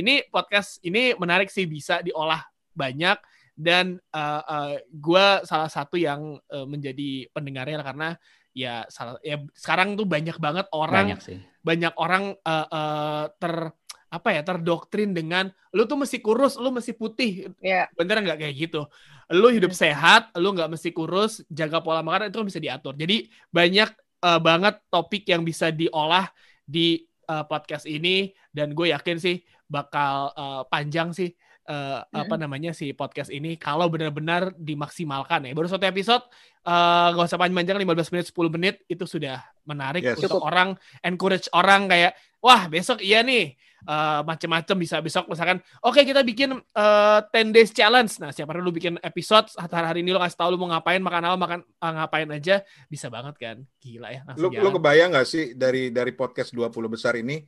ini 0.00 0.24
podcast 0.32 0.80
ini 0.82 1.12
menarik 1.14 1.52
sih 1.52 1.68
bisa 1.68 2.00
diolah 2.00 2.40
banyak 2.72 3.20
dan 3.52 4.00
uh, 4.16 4.42
uh, 4.42 4.74
gue 4.88 5.26
salah 5.44 5.68
satu 5.68 6.00
yang 6.00 6.40
uh, 6.48 6.64
menjadi 6.64 7.28
pendengarnya 7.36 7.84
karena 7.84 8.08
ya 8.56 8.82
salah 8.90 9.20
ya 9.22 9.38
sekarang 9.54 9.94
tuh 9.94 10.08
banyak 10.08 10.34
banget 10.40 10.66
orang 10.74 11.14
Banyak 11.14 11.20
sih. 11.22 11.38
banyak 11.62 11.94
orang 12.00 12.34
uh, 12.42 12.66
uh, 12.66 13.24
ter 13.36 13.70
apa 14.10 14.28
ya 14.34 14.42
terdoktrin 14.42 15.14
dengan 15.14 15.54
lu 15.70 15.86
tuh 15.86 15.94
mesti 16.02 16.18
kurus, 16.18 16.58
lu 16.58 16.74
mesti 16.74 16.98
putih. 16.98 17.46
Iya. 17.62 17.86
Bener 17.94 18.18
nggak 18.26 18.42
kayak 18.42 18.54
gitu? 18.58 18.90
Lu 19.30 19.48
hidup 19.54 19.70
sehat, 19.70 20.34
lu 20.34 20.50
nggak 20.50 20.66
mesti 20.66 20.90
kurus, 20.90 21.46
jaga 21.46 21.78
pola 21.78 22.02
makan 22.02 22.26
itu 22.26 22.42
kan 22.42 22.46
bisa 22.50 22.58
diatur. 22.58 22.98
Jadi 22.98 23.30
banyak 23.54 23.86
uh, 24.26 24.40
banget 24.42 24.82
topik 24.90 25.30
yang 25.30 25.46
bisa 25.46 25.70
diolah 25.70 26.26
di 26.66 27.06
uh, 27.30 27.46
podcast 27.46 27.86
ini 27.86 28.34
dan 28.50 28.74
gue 28.74 28.90
yakin 28.90 29.22
sih 29.22 29.38
bakal 29.70 30.34
uh, 30.34 30.62
panjang 30.66 31.14
sih 31.14 31.30
uh, 31.64 32.02
apa 32.10 32.34
namanya 32.34 32.74
si 32.74 32.90
podcast 32.90 33.30
ini 33.30 33.54
kalau 33.54 33.86
benar-benar 33.86 34.50
dimaksimalkan 34.58 35.46
ya. 35.46 35.54
Baru 35.54 35.70
satu 35.70 35.86
episode 35.86 36.26
eh, 36.60 37.08
nggak 37.14 37.24
usah 37.24 37.38
panjang-panjang 37.40 37.78
15 37.80 38.12
menit 38.12 38.26
10 38.28 38.50
menit 38.52 38.74
itu 38.84 39.04
sudah 39.06 39.40
menarik 39.64 40.02
Yes. 40.04 40.18
untuk 40.18 40.42
Cukup. 40.42 40.44
orang 40.44 40.68
encourage 41.00 41.46
orang 41.54 41.88
kayak 41.88 42.12
wah 42.42 42.68
besok 42.68 43.00
iya 43.00 43.24
nih 43.24 43.56
eh, 43.86 44.20
macem-macem 44.26 44.76
bisa 44.76 45.00
besok 45.00 45.24
misalkan 45.24 45.56
oke 45.80 45.96
kita 46.02 46.20
bikin 46.20 46.52
eh, 46.52 47.18
10 47.32 47.54
days 47.56 47.72
challenge 47.72 48.18
nah 48.20 48.28
siapa 48.28 48.52
tahu 48.52 48.60
lu 48.60 48.74
bikin 48.74 49.00
episode 49.00 49.48
hari 49.56 49.86
hari 49.88 49.98
ini 50.04 50.12
lu 50.12 50.20
kasih 50.20 50.36
tahu 50.36 50.52
lu 50.52 50.60
mau 50.60 50.68
ngapain 50.68 51.00
makan 51.00 51.22
apa 51.32 51.36
makan 51.38 51.60
ah, 51.80 51.92
ngapain 52.02 52.28
aja 52.28 52.60
bisa 52.92 53.08
banget 53.08 53.34
kan 53.40 53.56
gila 53.80 54.12
ya 54.12 54.20
Lu, 54.36 54.52
lu 54.52 54.68
kebayang 54.76 55.16
nggak 55.16 55.24
sih 55.24 55.44
dari 55.56 55.88
dari 55.88 56.12
podcast 56.12 56.52
20 56.52 56.68
besar 56.92 57.16
ini 57.16 57.40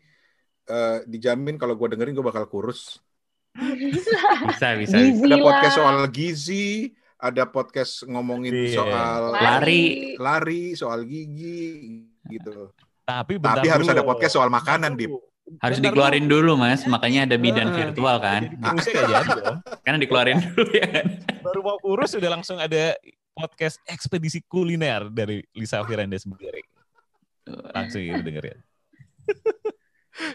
eh, 0.65 0.99
dijamin 1.05 1.57
kalau 1.57 1.75
gue 1.75 1.89
dengerin 1.91 2.13
gue 2.13 2.23
bakal 2.23 2.47
kurus. 2.47 2.99
Bisa, 3.53 4.69
bisa. 4.75 4.97
Gizi 4.97 5.23
Ada 5.23 5.37
podcast 5.39 5.75
soal 5.77 5.97
gizi, 6.09 6.67
ada 7.19 7.45
podcast 7.45 7.93
ngomongin 8.05 8.51
Iya. 8.51 8.77
soal 8.81 9.21
Lari. 9.31 10.17
lari, 10.17 10.65
soal 10.73 11.05
gigi 11.05 12.03
gitu. 12.27 12.73
Tapi 13.03 13.37
bentar 13.37 13.61
Tapi 13.61 13.69
harus 13.69 13.87
dulu. 13.87 13.95
ada 13.95 14.05
podcast 14.05 14.33
soal 14.33 14.49
makanan, 14.49 14.95
Dip. 14.95 15.13
Harus 15.59 15.83
Bentar 15.83 15.91
dikeluarin 15.91 16.27
dulu, 16.31 16.55
Mas. 16.55 16.87
Makanya 16.87 17.27
ada 17.27 17.37
bidan 17.37 17.69
Heeh. 17.69 17.91
virtual 17.91 18.17
kan. 18.19 18.43
Dong. 18.57 18.79
Karena 19.83 19.99
dikeluarin 19.99 20.39
dulu 20.39 20.71
ya 20.71 20.87
kan. 20.89 21.05
Baru 21.43 21.61
mau 21.61 21.77
kurus 21.77 22.15
udah 22.15 22.31
langsung 22.31 22.57
ada 22.57 22.95
podcast 23.35 23.83
ekspedisi 23.85 24.47
kuliner 24.47 25.11
dari 25.11 25.43
Lisa 25.53 25.83
Firanda 25.83 26.15
sendiri. 26.17 26.63
Langsung 27.75 28.01
gitu 28.01 28.23
dengerin. 28.23 28.59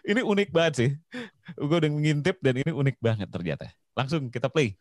Ini 0.03 0.21
unik 0.21 0.49
banget 0.49 0.73
sih. 0.75 0.89
Gue 1.57 1.78
udah 1.78 1.91
ngintip 1.91 2.38
dan 2.41 2.55
ini 2.57 2.71
unik 2.73 2.97
banget 3.01 3.30
ternyata. 3.30 3.69
Langsung 3.97 4.30
kita 4.30 4.49
play. 4.49 4.78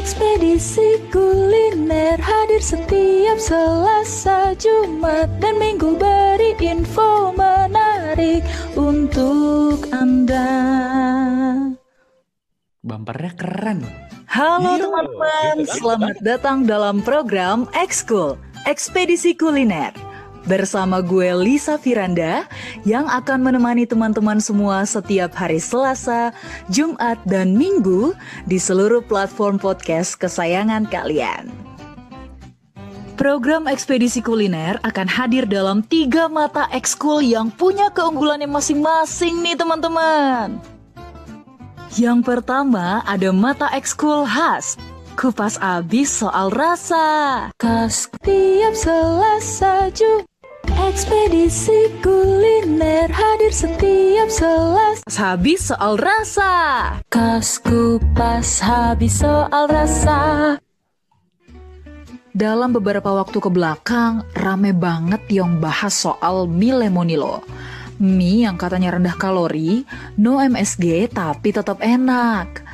Ekspedisi 0.00 0.96
kuliner 1.12 2.16
hadir 2.16 2.62
setiap 2.64 3.36
Selasa, 3.36 4.56
Jumat, 4.56 5.28
dan 5.44 5.60
Minggu 5.60 5.92
beri 6.00 6.56
info 6.56 7.36
menarik 7.36 8.40
untuk 8.80 9.84
Anda. 9.92 10.48
Bumpernya 12.80 13.36
keren 13.36 13.84
loh. 13.84 13.92
Halo 14.24 14.80
Iya, 14.80 14.88
teman-teman, 14.88 15.54
gitu 15.60 15.68
kan, 15.68 15.76
selamat 15.76 16.16
datang 16.24 16.58
dalam 16.64 17.04
program 17.04 17.68
Ekskul, 17.76 18.40
Ekspedisi 18.64 19.36
Kuliner. 19.36 19.92
Bersama 20.48 21.04
gue 21.04 21.28
Lisa 21.36 21.76
Firanda 21.76 22.48
yang 22.88 23.04
akan 23.04 23.44
menemani 23.44 23.84
teman-teman 23.84 24.40
semua 24.40 24.88
setiap 24.88 25.36
hari 25.36 25.60
Selasa, 25.60 26.32
Jumat, 26.72 27.20
dan 27.28 27.52
Minggu 27.52 28.16
di 28.48 28.56
seluruh 28.56 29.04
platform 29.04 29.60
podcast 29.60 30.16
kesayangan 30.16 30.88
kalian. 30.88 31.52
Program 33.20 33.68
ekspedisi 33.68 34.24
kuliner 34.24 34.80
akan 34.80 35.04
hadir 35.04 35.44
dalam 35.44 35.84
tiga 35.84 36.32
mata 36.32 36.64
ekskul 36.72 37.20
yang 37.20 37.52
punya 37.52 37.92
keunggulannya 37.92 38.48
masing-masing 38.48 39.44
nih 39.44 39.60
teman-teman. 39.60 40.79
Yang 41.98 42.22
pertama 42.22 43.02
ada 43.02 43.34
mata 43.34 43.66
ekskul 43.74 44.22
khas, 44.22 44.78
kupas 45.18 45.58
abis 45.58 46.22
soal 46.22 46.54
rasa. 46.54 47.50
Kas 47.58 48.06
tiap 48.22 48.78
Selasa 48.78 49.90
Jumat. 49.90 50.22
Ekspedisi 50.70 51.90
kuliner 51.98 53.10
hadir 53.10 53.50
setiap 53.50 54.30
Selasa. 54.30 55.02
Habis 55.10 55.74
soal 55.74 55.98
rasa. 55.98 56.54
Kas 57.10 57.58
kupas 57.58 58.62
habis 58.62 59.18
soal 59.18 59.66
rasa. 59.66 60.56
Dalam 62.30 62.70
beberapa 62.70 63.10
waktu 63.10 63.42
ke 63.42 63.50
belakang, 63.50 64.22
rame 64.38 64.70
banget 64.70 65.26
yang 65.26 65.58
bahas 65.58 66.06
soal 66.06 66.46
mie 66.46 66.70
lemonilo. 66.70 67.42
Mie 68.00 68.48
yang 68.48 68.56
katanya 68.56 68.96
rendah 68.96 69.12
kalori, 69.20 69.84
no 70.16 70.40
MSG 70.40 71.12
tapi 71.12 71.52
tetap 71.52 71.84
enak. 71.84 72.64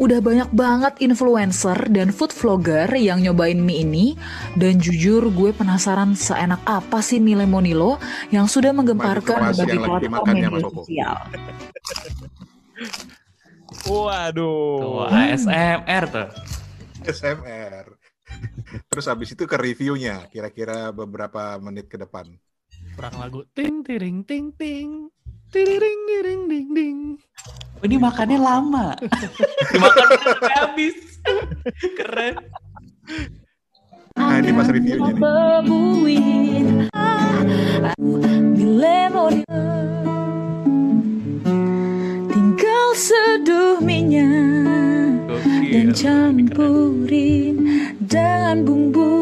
Udah 0.00 0.22
banyak 0.22 0.48
banget 0.56 0.96
influencer 1.04 1.90
dan 1.92 2.08
food 2.08 2.32
vlogger 2.32 2.88
yang 2.96 3.20
nyobain 3.20 3.60
mie 3.60 3.84
ini 3.84 4.06
dan 4.56 4.80
jujur 4.80 5.28
gue 5.28 5.50
penasaran 5.52 6.16
seenak 6.16 6.62
apa 6.64 7.04
sih 7.04 7.20
mie 7.20 7.36
lemonilo 7.36 8.00
yang 8.32 8.48
sudah 8.48 8.72
menggemparkan 8.72 9.52
lagi 9.52 9.76
platform 9.76 10.00
dimakannya, 10.00 10.48
media 10.48 10.70
sosial. 10.72 11.14
Waduh. 13.90 14.78
Tuh, 14.80 15.12
ASMR 15.12 16.04
tuh. 16.08 16.28
SMR. 17.04 17.84
Terus 18.86 19.06
habis 19.10 19.34
itu 19.34 19.44
ke 19.44 19.56
reviewnya, 19.58 20.30
kira-kira 20.30 20.94
beberapa 20.94 21.58
menit 21.58 21.90
ke 21.90 21.98
depan. 21.98 22.30
Kurang 23.00 23.16
lagu 23.16 23.40
ting 23.56 23.80
tiring 23.80 24.20
ting 24.28 24.52
ting. 24.60 25.08
Tiring 25.48 26.00
tiring 26.04 26.52
ding 26.52 26.68
ding. 26.76 26.98
Oh, 27.80 27.88
ini 27.88 27.96
makannya 27.96 28.36
lama. 28.36 28.92
Dimakan 29.72 30.06
sampai 30.20 30.52
habis. 30.52 30.96
Keren. 31.96 32.44
Nah, 34.20 34.36
ini 34.36 34.52
pas 34.52 34.68
reviewnya 34.68 35.16
nih. 35.16 35.16
Bebuin 35.16 36.66
lemon 38.60 39.48
tinggal 42.28 42.86
seduh 43.00 43.80
minyak 43.80 45.24
dan 45.72 45.88
campurin 45.96 47.64
dengan 48.04 48.60
bumbu 48.68 49.20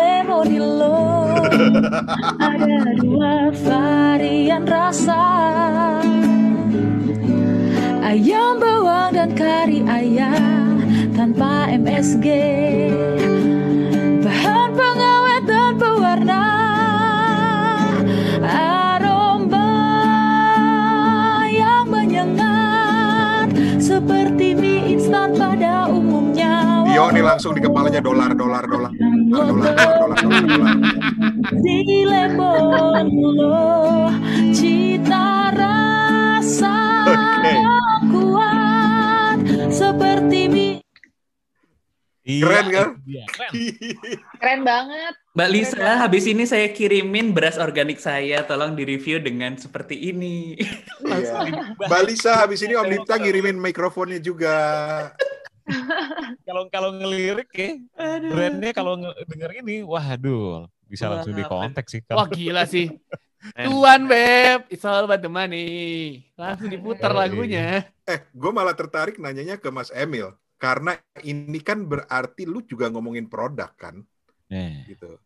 lemonilo 0.00 1.28
ada 2.50 2.80
dua 2.96 3.52
varian 3.52 4.64
rasa. 4.64 5.24
Ayam 8.00 8.58
bawang 8.58 9.14
dan 9.14 9.30
kari 9.38 9.86
ayam 9.86 10.82
tanpa 11.14 11.70
MSG 11.70 12.26
bahan 14.24 14.68
pengawet 14.74 15.44
dan 15.46 15.72
pewarna. 15.78 16.44
Aroma 18.42 19.70
yang 21.46 21.86
menyengat 21.86 23.52
seperti 23.78 24.58
mie 24.58 24.98
instan 24.98 25.38
pada 25.38 25.86
umumnya 25.86 26.19
Dio 26.90 27.06
nih 27.14 27.22
langsung 27.22 27.54
di 27.54 27.62
kepalanya 27.62 28.02
dolar, 28.02 28.34
dolar, 28.34 28.66
dolar, 28.66 28.90
dolar, 28.90 29.46
dolar, 29.46 29.74
dolar, 29.78 30.18
dolar, 30.26 30.42
dolar. 30.42 30.74
cita 34.50 35.54
rasa 35.54 36.78
kuat 38.10 39.38
seperti 39.70 40.40
mie 40.50 40.82
Keren 42.26 42.66
kan? 42.74 42.88
Iya, 43.06 43.24
keren. 43.26 43.50
Keren 44.42 44.60
banget. 44.66 45.14
Mbak 45.34 45.50
Lisa, 45.50 45.88
habis 45.98 46.26
ini 46.26 46.42
saya 46.42 46.70
kirimin 46.74 47.30
beras 47.30 47.54
organik 47.58 48.02
saya, 48.02 48.42
tolong 48.46 48.74
direview 48.74 49.22
dengan 49.22 49.54
seperti 49.54 50.10
ini. 50.10 50.58
Iya. 51.06 51.54
Mbak 51.90 52.02
Lisa, 52.06 52.34
habis 52.38 52.62
ini 52.66 52.74
Om 52.74 52.86
Dipta 52.86 53.14
ngirimin 53.14 53.58
mikrofonnya 53.58 54.18
juga. 54.22 54.58
Kalau 56.46 56.62
kalau 56.68 56.90
ngelirik 56.94 57.48
ya, 57.54 57.70
brandnya 58.26 58.72
kalau 58.74 58.98
nge- 58.98 59.16
denger 59.30 59.50
ini, 59.62 59.76
waduh, 59.86 60.66
bisa 60.90 61.06
langsung 61.08 61.34
di 61.36 61.44
kontak 61.46 61.86
sih. 61.86 62.00
Wah 62.10 62.26
gila 62.26 62.62
sih. 62.66 62.90
Tuan 63.66 64.04
Beb, 64.04 64.68
it's 64.68 64.84
all 64.84 65.08
about 65.08 65.24
the 65.24 65.32
money. 65.32 66.20
Langsung 66.36 66.68
diputar 66.68 67.08
lagunya. 67.16 67.88
Eh, 68.04 68.20
gue 68.36 68.50
malah 68.52 68.76
tertarik 68.76 69.16
nanyanya 69.16 69.56
ke 69.56 69.72
Mas 69.72 69.88
Emil. 69.94 70.34
Karena 70.60 70.92
ini 71.24 71.56
kan 71.64 71.80
berarti 71.88 72.44
lu 72.44 72.60
juga 72.60 72.92
ngomongin 72.92 73.24
produk 73.32 73.72
kan? 73.80 74.04
Gitu. 74.84 75.16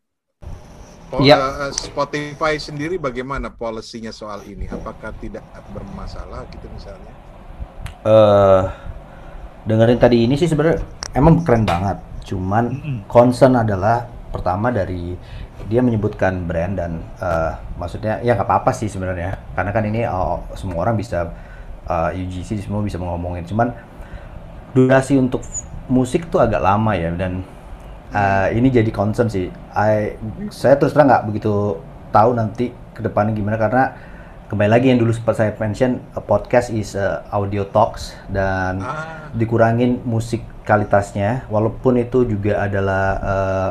Po- 1.10 1.18
Iya. 1.26 1.68
eh, 1.68 1.72
Spotify 1.74 2.54
sendiri 2.58 3.02
bagaimana 3.02 3.50
polisinya 3.50 4.14
soal 4.14 4.46
ini? 4.46 4.70
Apakah 4.70 5.10
tidak 5.18 5.42
bermasalah 5.74 6.46
gitu 6.54 6.70
misalnya? 6.70 7.12
eh 8.04 8.62
dengerin 9.64 9.98
tadi 10.00 10.28
ini 10.28 10.36
sih 10.36 10.48
sebenarnya 10.48 10.80
emang 11.16 11.44
keren 11.44 11.64
banget. 11.64 11.98
Cuman 12.24 12.64
concern 13.08 13.56
adalah 13.56 14.04
pertama 14.32 14.72
dari 14.74 15.14
dia 15.70 15.80
menyebutkan 15.80 16.44
brand 16.44 16.74
dan 16.76 17.00
eh, 17.22 17.52
maksudnya 17.78 18.20
ya 18.20 18.34
nggak 18.34 18.48
apa-apa 18.48 18.74
sih 18.74 18.90
sebenarnya 18.90 19.38
karena 19.54 19.70
kan 19.70 19.84
ini 19.86 20.02
oh, 20.04 20.42
semua 20.58 20.84
orang 20.84 20.98
bisa 20.98 21.30
eh, 21.88 22.20
UGC 22.20 22.64
semua 22.64 22.84
bisa 22.84 23.00
ngomongin. 23.00 23.44
Cuman 23.48 23.72
durasi 24.74 25.16
untuk 25.16 25.40
musik 25.86 26.32
tuh 26.32 26.42
agak 26.42 26.60
lama 26.60 26.92
ya 26.96 27.12
dan 27.14 27.40
eh, 28.12 28.48
ini 28.56 28.68
jadi 28.68 28.90
concern 28.92 29.32
sih. 29.32 29.48
I, 29.72 30.18
saya 30.52 30.76
terus 30.76 30.92
terang 30.92 31.08
nggak 31.08 31.24
begitu 31.30 31.80
tahu 32.12 32.30
nanti 32.36 32.70
ke 32.94 33.00
depannya 33.02 33.34
gimana 33.34 33.58
karena 33.58 33.90
kembali 34.44 34.70
lagi 34.70 34.92
yang 34.92 35.00
dulu 35.00 35.12
sempat 35.16 35.40
saya 35.40 35.56
mention 35.56 36.04
a 36.12 36.20
podcast 36.20 36.68
is 36.68 36.92
a 36.92 37.24
audio 37.32 37.64
talks 37.64 38.12
dan 38.28 38.84
dikurangin 39.32 40.04
musikalitasnya 40.04 41.48
walaupun 41.48 41.96
itu 41.96 42.28
juga 42.28 42.60
adalah 42.60 43.04
eh, 43.24 43.70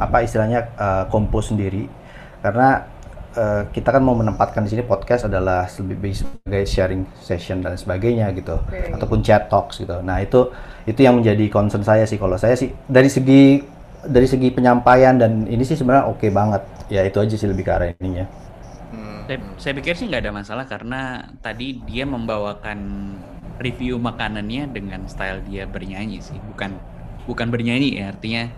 apa 0.00 0.24
istilahnya 0.24 0.60
eh, 0.72 1.04
kompos 1.12 1.52
sendiri. 1.52 1.92
Karena 2.40 2.88
eh, 3.36 3.68
kita 3.68 3.92
kan 3.92 4.00
mau 4.00 4.16
menempatkan 4.16 4.64
di 4.64 4.72
sini 4.72 4.82
podcast 4.82 5.28
adalah 5.28 5.68
lebih 5.68 6.16
sebagai 6.16 6.64
sharing 6.64 7.04
session 7.20 7.60
dan 7.60 7.76
sebagainya 7.76 8.32
gitu 8.32 8.56
Oke. 8.64 8.96
ataupun 8.96 9.20
chat 9.20 9.52
talks 9.52 9.84
gitu. 9.84 10.00
Nah 10.00 10.24
itu 10.24 10.48
itu 10.88 11.04
yang 11.04 11.20
menjadi 11.20 11.52
concern 11.52 11.84
saya 11.84 12.08
sih. 12.08 12.16
Kalau 12.16 12.40
saya 12.40 12.56
sih 12.56 12.72
dari 12.88 13.12
segi 13.12 13.60
dari 14.02 14.24
segi 14.24 14.50
penyampaian 14.50 15.14
dan 15.20 15.44
ini 15.46 15.62
sih 15.68 15.76
sebenarnya 15.76 16.08
oke 16.08 16.26
banget. 16.32 16.64
Ya 16.88 17.04
itu 17.04 17.20
aja 17.20 17.36
sih 17.36 17.48
lebih 17.48 17.68
ke 17.68 17.72
arah 17.76 17.92
ininya 18.00 18.51
Saya, 19.32 19.40
saya 19.56 19.72
pikir 19.80 19.96
sih 19.96 20.12
nggak 20.12 20.28
ada 20.28 20.32
masalah 20.36 20.68
karena 20.68 21.24
tadi 21.40 21.80
dia 21.88 22.04
membawakan 22.04 22.76
review 23.56 23.96
makanannya 23.96 24.68
dengan 24.68 25.08
style 25.08 25.40
dia 25.48 25.64
bernyanyi 25.64 26.20
sih, 26.20 26.36
bukan 26.52 26.76
bukan 27.24 27.48
bernyanyi 27.48 27.96
ya 27.96 28.12
artinya 28.12 28.52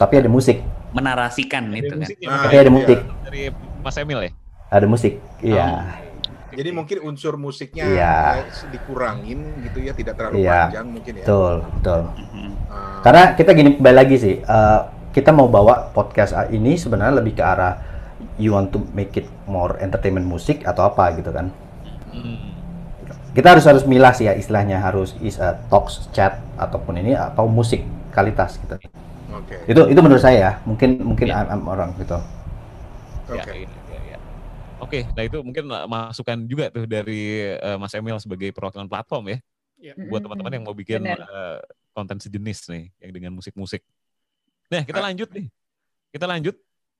tapi 0.00 0.24
ada 0.24 0.32
musik 0.32 0.64
menarasikan 0.96 1.68
itu 1.76 1.92
kan. 1.92 2.00
musiknya, 2.00 2.28
Tapi 2.48 2.56
ada 2.56 2.70
musik 2.72 2.98
Dari 3.28 3.42
Mas 3.84 3.96
Emil 4.00 4.20
ya? 4.24 4.30
ada 4.72 4.86
musik 4.88 5.20
iya 5.44 6.00
Jadi 6.48 6.70
mungkin 6.72 6.98
unsur 7.04 7.36
musiknya 7.36 7.84
Iya. 7.84 8.16
eh, 8.40 8.72
dikurangin 8.72 9.52
gitu 9.68 9.84
ya, 9.84 9.92
tidak 9.92 10.16
terlalu 10.16 10.48
Iya, 10.48 10.72
panjang 10.72 10.86
mungkin 10.88 11.12
ya. 11.12 11.24
betul, 11.28 11.54
betul. 11.76 12.00
Ah. 12.72 13.04
Karena 13.04 13.22
kita 13.36 13.50
gini 13.52 13.70
kembali 13.76 13.96
lagi 14.00 14.16
sih, 14.16 14.34
eh, 14.40 14.80
kita 15.12 15.28
mau 15.28 15.52
bawa 15.52 15.92
podcast 15.92 16.32
ini 16.48 16.80
sebenarnya 16.80 17.20
lebih 17.20 17.36
ke 17.36 17.42
arah 17.44 17.93
you 18.38 18.54
want 18.54 18.74
to 18.74 18.82
make 18.96 19.14
it 19.14 19.26
more 19.46 19.78
entertainment 19.78 20.26
musik 20.26 20.66
atau 20.66 20.90
apa 20.90 21.14
gitu 21.18 21.30
kan? 21.30 21.50
Kita 23.34 23.50
harus 23.50 23.66
harus 23.66 23.82
milah 23.82 24.14
sih 24.14 24.30
ya 24.30 24.34
istilahnya 24.38 24.78
harus 24.78 25.18
is 25.18 25.42
a 25.42 25.58
talks 25.66 26.06
chat 26.14 26.38
ataupun 26.54 27.02
ini 27.02 27.18
atau 27.18 27.50
musik 27.50 27.82
kualitas 28.14 28.62
gitu. 28.62 28.78
Oke. 29.34 29.58
Itu 29.66 29.90
itu 29.90 29.98
menurut 29.98 30.22
saya 30.22 30.38
ya, 30.38 30.52
mungkin 30.62 31.02
mungkin 31.02 31.34
I'm- 31.34 31.50
I'm 31.50 31.66
orang 31.66 31.90
gitu. 31.98 32.14
Ya, 33.34 33.42
iya, 33.50 33.66
iya, 33.66 34.00
iya. 34.14 34.18
Oke, 34.78 35.02
nah 35.18 35.26
itu 35.26 35.42
mungkin 35.42 35.66
uh, 35.66 35.88
masukan 35.90 36.46
juga 36.46 36.70
tuh 36.70 36.86
dari 36.86 37.56
uh, 37.58 37.74
Mas 37.74 37.90
Emil 37.98 38.14
sebagai 38.22 38.54
perwakilan 38.54 38.86
platform 38.86 39.34
ya. 39.34 39.38
Iya. 39.82 39.92
Buat 40.06 40.30
teman-teman 40.30 40.52
yang 40.54 40.64
mau 40.70 40.76
bikin 40.76 41.02
uh, 41.02 41.58
konten 41.90 42.22
sejenis 42.22 42.70
nih, 42.70 42.84
yang 43.02 43.10
dengan 43.10 43.32
musik-musik. 43.34 43.82
Nah, 44.70 44.86
kita 44.86 45.02
lanjut 45.02 45.28
nih. 45.34 45.50
Kita 46.14 46.30
lanjut 46.30 46.54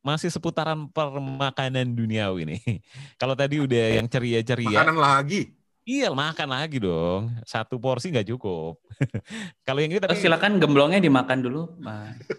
masih 0.05 0.29
seputaran 0.29 0.85
permakanan 0.93 1.89
duniawi 1.97 2.45
nih. 2.45 2.61
Kalau 3.21 3.33
tadi 3.33 3.57
udah 3.59 3.99
yang 3.99 4.07
ceria-ceria. 4.07 4.85
Makanan 4.85 5.01
lagi. 5.01 5.57
Iya, 5.85 6.13
makan 6.13 6.49
lagi 6.49 6.81
dong. 6.81 7.33
Satu 7.45 7.77
porsi 7.81 8.13
nggak 8.13 8.29
cukup. 8.37 8.81
Kalau 9.67 9.81
yang 9.81 9.97
ini 9.97 10.01
tadi 10.01 10.13
Oh, 10.13 10.21
silakan 10.21 10.61
gemblongnya 10.61 11.01
dimakan 11.01 11.41
dulu. 11.41 11.63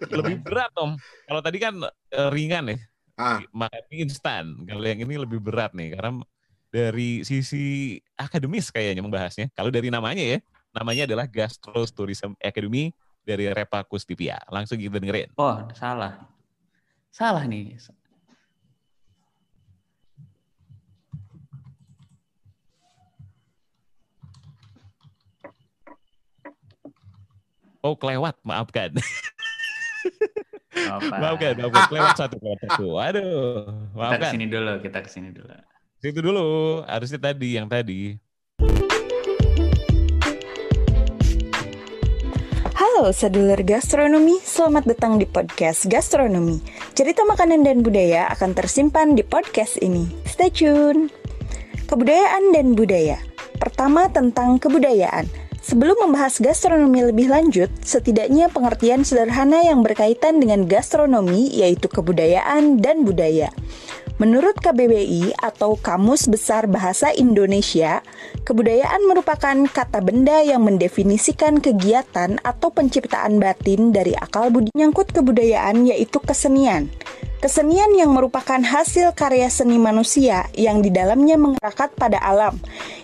Lebih 0.09 0.45
berat 0.45 0.69
om. 0.77 0.93
Kalau 1.25 1.41
tadi 1.41 1.57
kan 1.57 1.73
eh, 1.89 2.29
ringan 2.29 2.73
ya, 2.73 2.77
Ah. 3.15 3.39
makan 3.49 3.81
mie 3.89 4.05
instan. 4.05 4.45
Kalau 4.65 4.85
yang 4.85 5.01
ini 5.01 5.15
lebih 5.17 5.39
berat 5.41 5.73
nih, 5.73 5.93
karena 5.97 6.21
dari 6.67 7.23
sisi 7.23 7.95
akademis 8.17 8.69
kayaknya 8.69 9.01
membahasnya. 9.05 9.47
Kalau 9.53 9.69
dari 9.71 9.87
namanya 9.93 10.21
ya, 10.21 10.37
namanya 10.75 11.05
adalah 11.07 11.25
Gastro 11.29 11.85
Tourism 11.87 12.35
Academy 12.41 12.91
dari 13.23 13.45
Repa 13.47 13.85
Kustipia. 13.87 14.41
Langsung 14.51 14.81
kita 14.81 14.99
dengerin. 14.99 15.31
Oh, 15.37 15.63
salah. 15.77 16.35
Salah 17.15 17.47
nih. 17.47 17.79
Oh 27.79 27.95
kelewat, 27.95 28.35
maafkan. 28.43 28.91
Apa? 30.75 31.05
maafkan, 31.23 31.53
maafkan. 31.55 31.83
Kelewat 31.87 32.15
satu, 32.19 32.35
kelewat 32.35 32.59
satu. 32.67 32.87
Aduh, 32.99 33.23
Kita 33.71 33.95
maafkan. 33.95 34.19
ke 34.19 34.33
sini 34.35 34.45
dulu, 34.51 34.73
kita 34.83 34.99
ke 34.99 35.09
sini 35.09 35.29
dulu. 35.31 35.55
Situ 36.03 36.19
dulu, 36.19 36.47
harusnya 36.83 37.19
tadi, 37.31 37.55
yang 37.55 37.71
tadi. 37.71 38.19
Halo 42.95 43.11
sedulur 43.11 43.59
gastronomi, 43.59 44.39
selamat 44.39 44.88
datang 44.88 45.19
di 45.19 45.27
podcast 45.27 45.84
Gastronomi. 45.84 46.63
Cerita 46.95 47.27
makanan 47.27 47.67
dan 47.67 47.84
budaya 47.84 48.31
akan 48.31 48.55
tersimpan 48.55 49.19
di 49.19 49.23
podcast 49.27 49.76
ini. 49.84 50.07
Stay 50.23 50.47
tune. 50.47 51.11
Kebudayaan 51.91 52.55
dan 52.55 52.72
budaya. 52.72 53.19
Pertama 53.59 54.07
tentang 54.07 54.63
kebudayaan. 54.63 55.27
Sebelum 55.59 56.07
membahas 56.07 56.39
gastronomi 56.39 57.03
lebih 57.03 57.27
lanjut, 57.27 57.67
setidaknya 57.84 58.47
pengertian 58.47 59.03
sederhana 59.03 59.59
yang 59.59 59.84
berkaitan 59.84 60.39
dengan 60.39 60.63
gastronomi 60.63 61.51
yaitu 61.51 61.91
kebudayaan 61.91 62.80
dan 62.80 63.03
budaya. 63.03 63.51
Menurut 64.15 64.55
KBBI 64.63 65.35
atau 65.43 65.75
Kamus 65.75 66.31
Besar 66.31 66.71
Bahasa 66.71 67.11
Indonesia, 67.11 67.99
kebudayaan 68.47 69.03
merupakan 69.11 69.67
kata 69.67 69.99
benda 69.99 70.39
yang 70.39 70.63
mendefinisikan 70.63 71.59
kegiatan 71.59 72.39
atau 72.39 72.71
penciptaan 72.71 73.43
batin 73.43 73.91
dari 73.91 74.15
akal 74.15 74.55
budi 74.55 74.71
nyangkut 74.71 75.11
kebudayaan 75.11 75.91
yaitu 75.91 76.23
kesenian. 76.23 76.87
Kesenian 77.43 77.91
yang 77.91 78.15
merupakan 78.15 78.63
hasil 78.63 79.11
karya 79.19 79.51
seni 79.51 79.75
manusia 79.75 80.47
yang 80.55 80.79
di 80.79 80.95
dalamnya 80.95 81.35
mengerakat 81.35 81.91
pada 81.99 82.15
alam, 82.23 82.55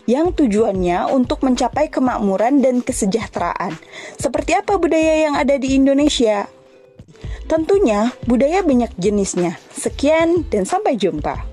yang 0.07 0.31
tujuannya 0.31 1.11
untuk 1.11 1.43
mencapai 1.43 1.91
kemakmuran 1.91 2.63
dan 2.63 2.79
kesejahteraan. 2.79 3.75
Seperti 4.15 4.55
apa 4.55 4.79
budaya 4.79 5.27
yang 5.27 5.35
ada 5.35 5.59
di 5.59 5.75
Indonesia? 5.75 6.60
Tentunya 7.45 8.15
budaya 8.26 8.64
banyak 8.64 8.95
jenisnya. 8.95 9.60
Sekian 9.76 10.48
dan 10.48 10.64
sampai 10.64 10.95
jumpa. 10.95 11.52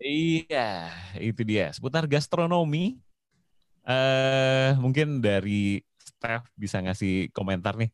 Iya, 0.00 0.90
itu 1.20 1.44
dia. 1.44 1.70
Seputar 1.70 2.08
gastronomi, 2.08 2.98
eh 3.84 4.72
mungkin 4.80 5.20
dari 5.20 5.84
staff 6.00 6.48
bisa 6.56 6.80
ngasih 6.80 7.30
komentar 7.30 7.76
nih 7.76 7.92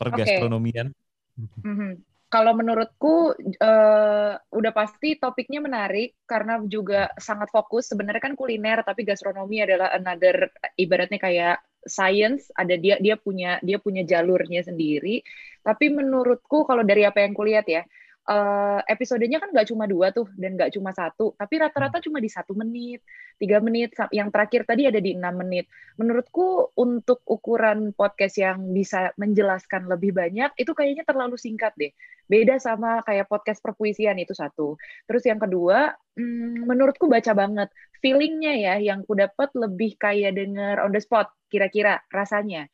pergastronomian. 0.00 0.90
Mhm. 1.36 2.02
Kalau 2.26 2.52
menurutku 2.58 3.38
eh, 3.38 4.34
udah 4.34 4.72
pasti 4.74 5.14
topiknya 5.14 5.62
menarik 5.62 6.18
karena 6.26 6.58
juga 6.66 7.14
sangat 7.16 7.54
fokus. 7.54 7.86
Sebenarnya 7.92 8.32
kan 8.32 8.34
kuliner, 8.34 8.82
tapi 8.82 9.06
gastronomi 9.06 9.62
adalah 9.62 9.94
another 9.94 10.50
ibaratnya 10.74 11.22
kayak 11.22 11.56
science. 11.86 12.50
Ada 12.54 12.74
dia 12.76 12.96
dia 13.00 13.16
punya 13.18 13.58
dia 13.62 13.78
punya 13.80 14.02
jalurnya 14.02 14.62
sendiri. 14.66 15.22
Tapi 15.66 15.90
menurutku 15.90 16.62
kalau 16.68 16.86
dari 16.86 17.02
apa 17.02 17.22
yang 17.26 17.34
kulihat 17.34 17.66
ya, 17.66 17.82
eh, 18.26 18.80
episodenya 18.90 19.38
kan 19.38 19.54
nggak 19.54 19.70
cuma 19.70 19.86
dua 19.86 20.10
tuh 20.10 20.26
dan 20.34 20.58
nggak 20.58 20.74
cuma 20.74 20.90
satu, 20.90 21.34
tapi 21.38 21.54
rata-rata 21.62 22.02
cuma 22.02 22.18
di 22.18 22.30
satu 22.30 22.52
menit, 22.58 23.02
tiga 23.38 23.62
menit. 23.62 23.94
Yang 24.10 24.28
terakhir 24.34 24.62
tadi 24.66 24.82
ada 24.90 24.98
di 24.98 25.14
enam 25.14 25.34
menit. 25.38 25.70
Menurutku 25.98 26.74
untuk 26.74 27.22
ukuran 27.26 27.94
podcast 27.94 28.36
yang 28.38 28.74
bisa 28.74 29.14
menjelaskan 29.16 29.86
lebih 29.86 30.12
banyak 30.14 30.50
itu 30.58 30.72
kayaknya 30.74 31.06
terlalu 31.06 31.38
singkat 31.38 31.72
deh. 31.78 31.94
Beda 32.26 32.58
sama 32.58 33.06
kayak 33.06 33.30
podcast 33.30 33.62
perpuisian 33.62 34.18
itu 34.18 34.34
satu. 34.34 34.74
Terus 35.06 35.22
yang 35.22 35.38
kedua, 35.38 35.94
hmm, 36.18 36.66
menurutku 36.66 37.06
baca 37.06 37.32
banget. 37.38 37.70
Feelingnya 38.02 38.54
ya, 38.58 38.74
yang 38.82 39.06
ku 39.06 39.14
dapat 39.14 39.54
lebih 39.54 39.94
kayak 39.94 40.34
denger 40.34 40.82
on 40.82 40.90
the 40.90 40.98
spot, 40.98 41.30
kira-kira 41.50 42.02
rasanya. 42.10 42.66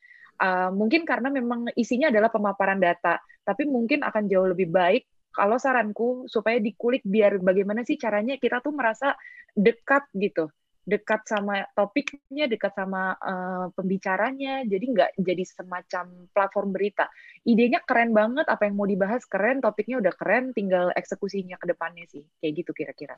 Uh, 0.42 0.74
mungkin 0.74 1.06
karena 1.06 1.30
memang 1.30 1.70
isinya 1.78 2.10
adalah 2.10 2.32
pemaparan 2.32 2.82
data, 2.82 3.22
tapi 3.46 3.68
mungkin 3.68 4.02
akan 4.02 4.26
jauh 4.26 4.50
lebih 4.50 4.72
baik 4.74 5.06
kalau 5.32 5.56
saranku 5.56 6.28
supaya 6.28 6.60
dikulik 6.60 7.00
biar 7.06 7.40
bagaimana 7.40 7.86
sih 7.86 7.96
caranya 7.96 8.36
kita 8.36 8.60
tuh 8.60 8.74
merasa 8.74 9.16
dekat 9.56 10.04
gitu 10.12 10.52
dekat 10.82 11.22
sama 11.30 11.62
topiknya, 11.78 12.50
dekat 12.50 12.74
sama 12.74 13.14
uh, 13.22 13.70
pembicaranya, 13.78 14.66
jadi 14.66 14.82
nggak 14.82 15.10
jadi 15.14 15.44
semacam 15.46 16.26
platform 16.34 16.74
berita. 16.74 17.06
Idenya 17.46 17.78
keren 17.86 18.10
banget, 18.10 18.50
apa 18.50 18.66
yang 18.66 18.74
mau 18.74 18.88
dibahas 18.90 19.22
keren, 19.30 19.62
topiknya 19.62 20.02
udah 20.02 20.14
keren, 20.18 20.50
tinggal 20.50 20.90
eksekusinya 20.98 21.54
ke 21.58 21.66
depannya 21.70 22.04
sih, 22.10 22.26
kayak 22.42 22.52
gitu 22.66 22.70
kira-kira. 22.74 23.14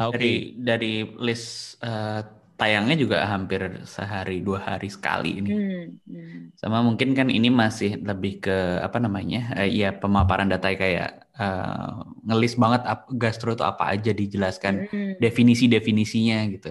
Oke. 0.00 0.16
Dari 0.16 0.34
dari 0.56 0.92
list 1.20 1.76
eh, 1.84 2.22
tayangnya 2.60 2.94
juga 3.02 3.16
hampir 3.32 3.60
sehari 3.94 4.34
dua 4.46 4.58
hari 4.68 4.88
sekali 4.96 5.28
ini. 5.40 5.50
Hmm, 5.50 5.98
hmm. 6.06 6.52
Sama 6.58 6.78
mungkin 6.82 7.08
kan 7.18 7.28
ini 7.36 7.48
masih 7.62 7.90
lebih 8.08 8.32
ke 8.44 8.50
apa 8.86 8.98
namanya? 9.04 9.38
eh, 9.62 9.68
ya 9.80 9.86
pemaparan 10.02 10.48
data 10.52 10.66
kayak 10.82 11.08
eh, 11.38 11.88
ngelis 12.26 12.52
banget 12.62 12.82
ap- 12.92 13.10
gastro 13.22 13.48
itu 13.54 13.62
apa 13.72 13.84
aja 13.94 14.10
dijelaskan 14.20 14.74
Hmm. 14.90 15.12
definisi-definisinya 15.22 16.36
gitu. 16.54 16.68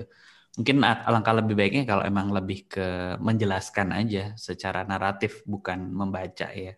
Mungkin 0.60 0.76
alangkah 1.08 1.36
lebih 1.40 1.56
baiknya 1.60 1.84
kalau 1.90 2.04
emang 2.12 2.28
lebih 2.38 2.58
ke 2.74 2.82
menjelaskan 3.28 3.88
aja 4.00 4.20
secara 4.48 4.80
naratif 4.92 5.32
bukan 5.52 5.80
membaca 6.00 6.48
ya. 6.52 6.74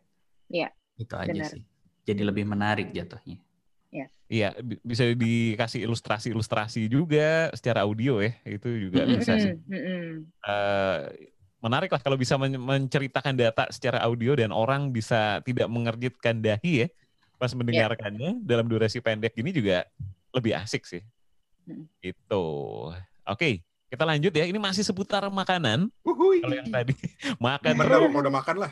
Iya. 0.50 0.74
Itu 1.04 1.16
aja 1.26 1.42
benar. 1.42 1.52
sih. 1.52 1.62
Jadi 2.08 2.22
lebih 2.30 2.46
menarik 2.54 2.88
jatuhnya. 2.98 3.38
Iya, 4.30 4.54
bi- 4.62 4.78
bisa 4.86 5.10
dikasih 5.10 5.90
ilustrasi-ilustrasi 5.90 6.86
juga 6.86 7.50
secara 7.58 7.82
audio 7.82 8.22
ya. 8.22 8.38
Itu 8.46 8.70
juga 8.70 9.02
bisa 9.10 9.34
sih. 9.42 9.58
Mm-mm. 9.66 10.30
Eh, 10.30 10.98
menarik 11.66 11.90
lah 11.90 11.98
kalau 11.98 12.14
bisa 12.14 12.38
men- 12.38 12.62
menceritakan 12.62 13.34
data 13.34 13.66
secara 13.74 13.98
audio 14.06 14.38
dan 14.38 14.54
orang 14.54 14.94
bisa 14.94 15.42
tidak 15.42 15.66
mengerjitkan 15.68 16.40
dahi 16.40 16.86
ya 16.86 16.90
pas 17.42 17.52
mendengarkannya 17.56 18.44
dalam 18.44 18.68
durasi 18.68 19.00
pendek 19.02 19.34
gini 19.34 19.50
juga 19.50 19.90
lebih 20.30 20.54
asik 20.62 20.86
sih. 20.86 21.02
Mm. 21.66 21.90
Itu. 21.98 22.46
Oke, 23.26 23.66
kita 23.90 24.06
lanjut 24.06 24.30
ya. 24.30 24.46
Ini 24.46 24.62
masih 24.62 24.86
seputar 24.86 25.26
makanan. 25.34 25.90
Kalau 26.06 26.54
yang 26.54 26.70
tadi 26.70 26.94
makan 27.42 27.74
Bener 27.82 28.14
udah 28.14 28.34
makan 28.34 28.56
lah. 28.62 28.72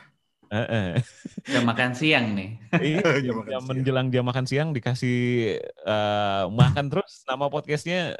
Heeh. 0.51 0.89
Udah 1.51 1.63
makan 1.63 1.91
siang 1.95 2.35
nih. 2.35 2.49
Iya, 2.79 3.03
Jam 3.25 3.25
jam, 3.25 3.35
makan 3.35 3.47
jam 3.51 3.61
siang. 3.61 3.65
menjelang 3.67 4.07
jam 4.11 4.23
makan 4.25 4.45
siang 4.47 4.69
dikasih 4.71 5.17
eh, 5.63 6.43
makan 6.47 6.85
terus. 6.91 7.23
Nama 7.27 7.45
podcastnya 7.47 8.15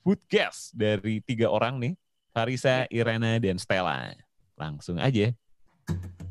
Foodcast 0.00 0.74
dari 0.74 1.20
tiga 1.20 1.52
orang 1.52 1.78
nih, 1.78 1.92
Farisa, 2.32 2.88
Irena, 2.88 3.36
dan 3.38 3.60
Stella. 3.60 4.16
Langsung 4.56 4.96
aja 5.00 5.32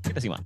kita 0.04 0.20
simak. 0.20 0.44